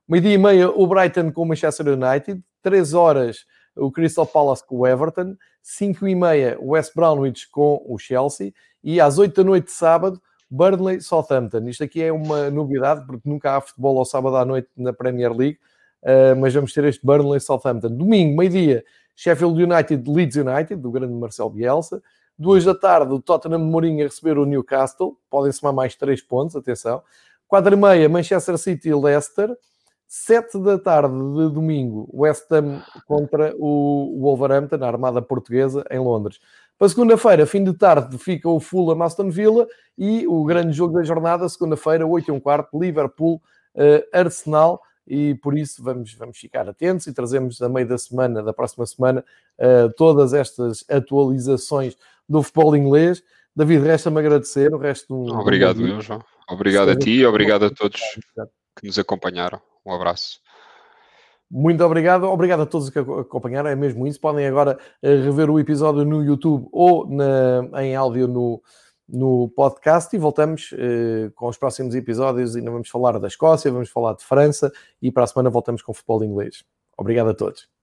Meio-dia 0.08 0.34
e 0.34 0.38
meia, 0.38 0.70
o 0.70 0.88
Brighton 0.88 1.32
com 1.32 1.44
o 1.44 1.46
Manchester 1.46 1.88
United, 1.88 2.42
3 2.64 2.94
horas 2.94 3.46
o 3.76 3.92
Crystal 3.92 4.26
Palace 4.26 4.66
com 4.66 4.78
o 4.80 4.88
Everton, 4.88 5.36
5 5.62 6.08
e 6.08 6.16
meia 6.16 6.58
o 6.60 6.70
West 6.70 6.94
Bromwich 6.96 7.48
com 7.50 7.82
o 7.88 7.98
Chelsea 7.98 8.52
e 8.84 9.00
às 9.00 9.18
8 9.20 9.36
da 9.36 9.44
noite 9.44 9.66
de 9.66 9.72
sábado 9.72 10.20
Burnley 10.50 11.00
Southampton. 11.00 11.68
Isto 11.68 11.84
aqui 11.84 12.02
é 12.02 12.12
uma 12.12 12.50
novidade 12.50 13.06
porque 13.06 13.30
nunca 13.30 13.56
há 13.56 13.62
futebol 13.62 14.00
ao 14.00 14.06
sábado 14.06 14.36
à 14.36 14.44
noite 14.44 14.68
na 14.76 14.92
Premier 14.92 15.32
League 15.32 15.60
uh, 16.04 16.36
mas 16.40 16.54
vamos 16.54 16.74
ter 16.74 16.84
este 16.86 17.06
Burnley 17.06 17.40
Southampton. 17.40 17.90
Domingo, 17.90 18.38
meio-dia, 18.38 18.84
Sheffield 19.16 19.62
United, 19.62 20.10
Leeds 20.10 20.38
United, 20.38 20.76
do 20.78 20.92
grande 20.92 21.14
Marcelo 21.14 21.50
Bielsa. 21.50 22.02
Duas 22.38 22.64
da 22.64 22.74
tarde, 22.74 23.14
o 23.14 23.22
Tottenham 23.22 23.60
Mourinho 23.60 24.02
a 24.02 24.08
receber 24.08 24.38
o 24.38 24.46
Newcastle. 24.46 25.18
Podem 25.30 25.52
somar 25.52 25.74
mais 25.74 25.96
três 25.96 26.22
pontos, 26.22 26.56
atenção. 26.56 27.04
Quatro 27.48 27.74
e 27.74 27.78
meia, 27.78 28.08
Manchester 28.08 28.58
City 28.58 28.90
e 28.90 28.96
Leicester. 28.96 29.54
Sete 30.08 30.58
da 30.58 30.80
tarde 30.80 31.14
de 31.14 31.54
domingo, 31.54 32.10
West 32.12 32.52
Ham 32.52 32.82
contra 33.06 33.54
o 33.60 34.18
Wolverhampton, 34.22 34.78
na 34.78 34.88
Armada 34.88 35.22
Portuguesa, 35.22 35.86
em 35.92 36.00
Londres. 36.00 36.40
Para 36.80 36.90
segunda-feira, 36.90 37.46
fim 37.46 37.64
de 37.64 37.74
tarde, 37.74 38.18
fica 38.18 38.50
o 38.50 38.60
Fulham 38.60 39.04
Aston 39.04 39.30
Villa 39.30 39.68
e 39.98 40.26
o 40.26 40.44
grande 40.46 40.72
jogo 40.72 40.94
da 40.94 41.04
jornada, 41.04 41.48
segunda-feira, 41.50 42.08
8 42.08 42.30
e 42.30 42.32
um 42.32 42.40
quarto, 42.40 42.80
Liverpool 42.80 43.42
uh, 43.76 44.18
Arsenal 44.18 44.82
e 45.10 45.34
por 45.36 45.58
isso 45.58 45.84
vamos, 45.84 46.14
vamos 46.14 46.38
ficar 46.38 46.70
atentos 46.70 47.08
e 47.08 47.14
trazemos 47.14 47.60
a 47.62 47.68
meio 47.68 47.88
da 47.88 47.98
semana, 47.98 48.44
da 48.44 48.54
próxima 48.54 48.86
semana, 48.86 49.26
uh, 49.58 49.92
todas 49.98 50.34
estas 50.34 50.86
atualizações 50.88 51.98
do 52.28 52.44
futebol 52.44 52.76
inglês. 52.76 53.24
David, 53.56 53.84
resta-me 53.84 54.20
agradecer, 54.20 54.74
o 54.74 54.78
resto... 54.78 55.16
Um... 55.16 55.40
Obrigado, 55.40 55.86
eu, 55.86 56.00
João. 56.00 56.24
Obrigado 56.48 56.90
a 56.90 56.96
ti 56.96 57.12
e 57.12 57.26
obrigado 57.26 57.66
a 57.66 57.72
todos 57.72 58.00
que 58.80 58.88
nos 58.88 59.00
acompanharam. 59.00 59.60
Um 59.86 59.92
abraço. 59.92 60.40
Muito 61.52 61.84
obrigado, 61.84 62.26
obrigado 62.26 62.62
a 62.62 62.66
todos 62.68 62.92
que 62.92 63.00
acompanharam, 63.00 63.72
é 63.72 63.76
mesmo 63.76 64.06
isso. 64.06 64.20
Podem 64.20 64.46
agora 64.46 64.78
uh, 65.02 65.08
rever 65.24 65.50
o 65.50 65.60
episódio 65.60 66.06
no 66.06 66.24
YouTube 66.24 66.68
ou 66.72 67.10
na, 67.10 67.82
em 67.82 67.96
áudio 67.96 68.28
no, 68.28 68.62
no 69.12 69.50
podcast 69.50 70.16
e 70.16 70.20
voltamos 70.20 70.72
uh, 70.72 71.32
com 71.36 71.48
os 71.48 71.58
próximos 71.58 71.96
episódios. 71.96 72.56
Ainda 72.56 72.72
vamos 72.72 72.90
falar 72.90 73.20
da 73.20 73.28
Escócia, 73.28 73.72
vamos 73.72 73.90
falar 73.90 74.14
de 74.14 74.24
França 74.24 74.72
e 75.02 75.12
para 75.12 75.24
a 75.24 75.28
semana 75.28 75.50
voltamos 75.50 75.82
com 75.82 75.94
futebol 75.94 76.24
inglês. 76.24 76.64
Obrigado 76.98 77.30
a 77.30 77.34
todos. 77.34 77.79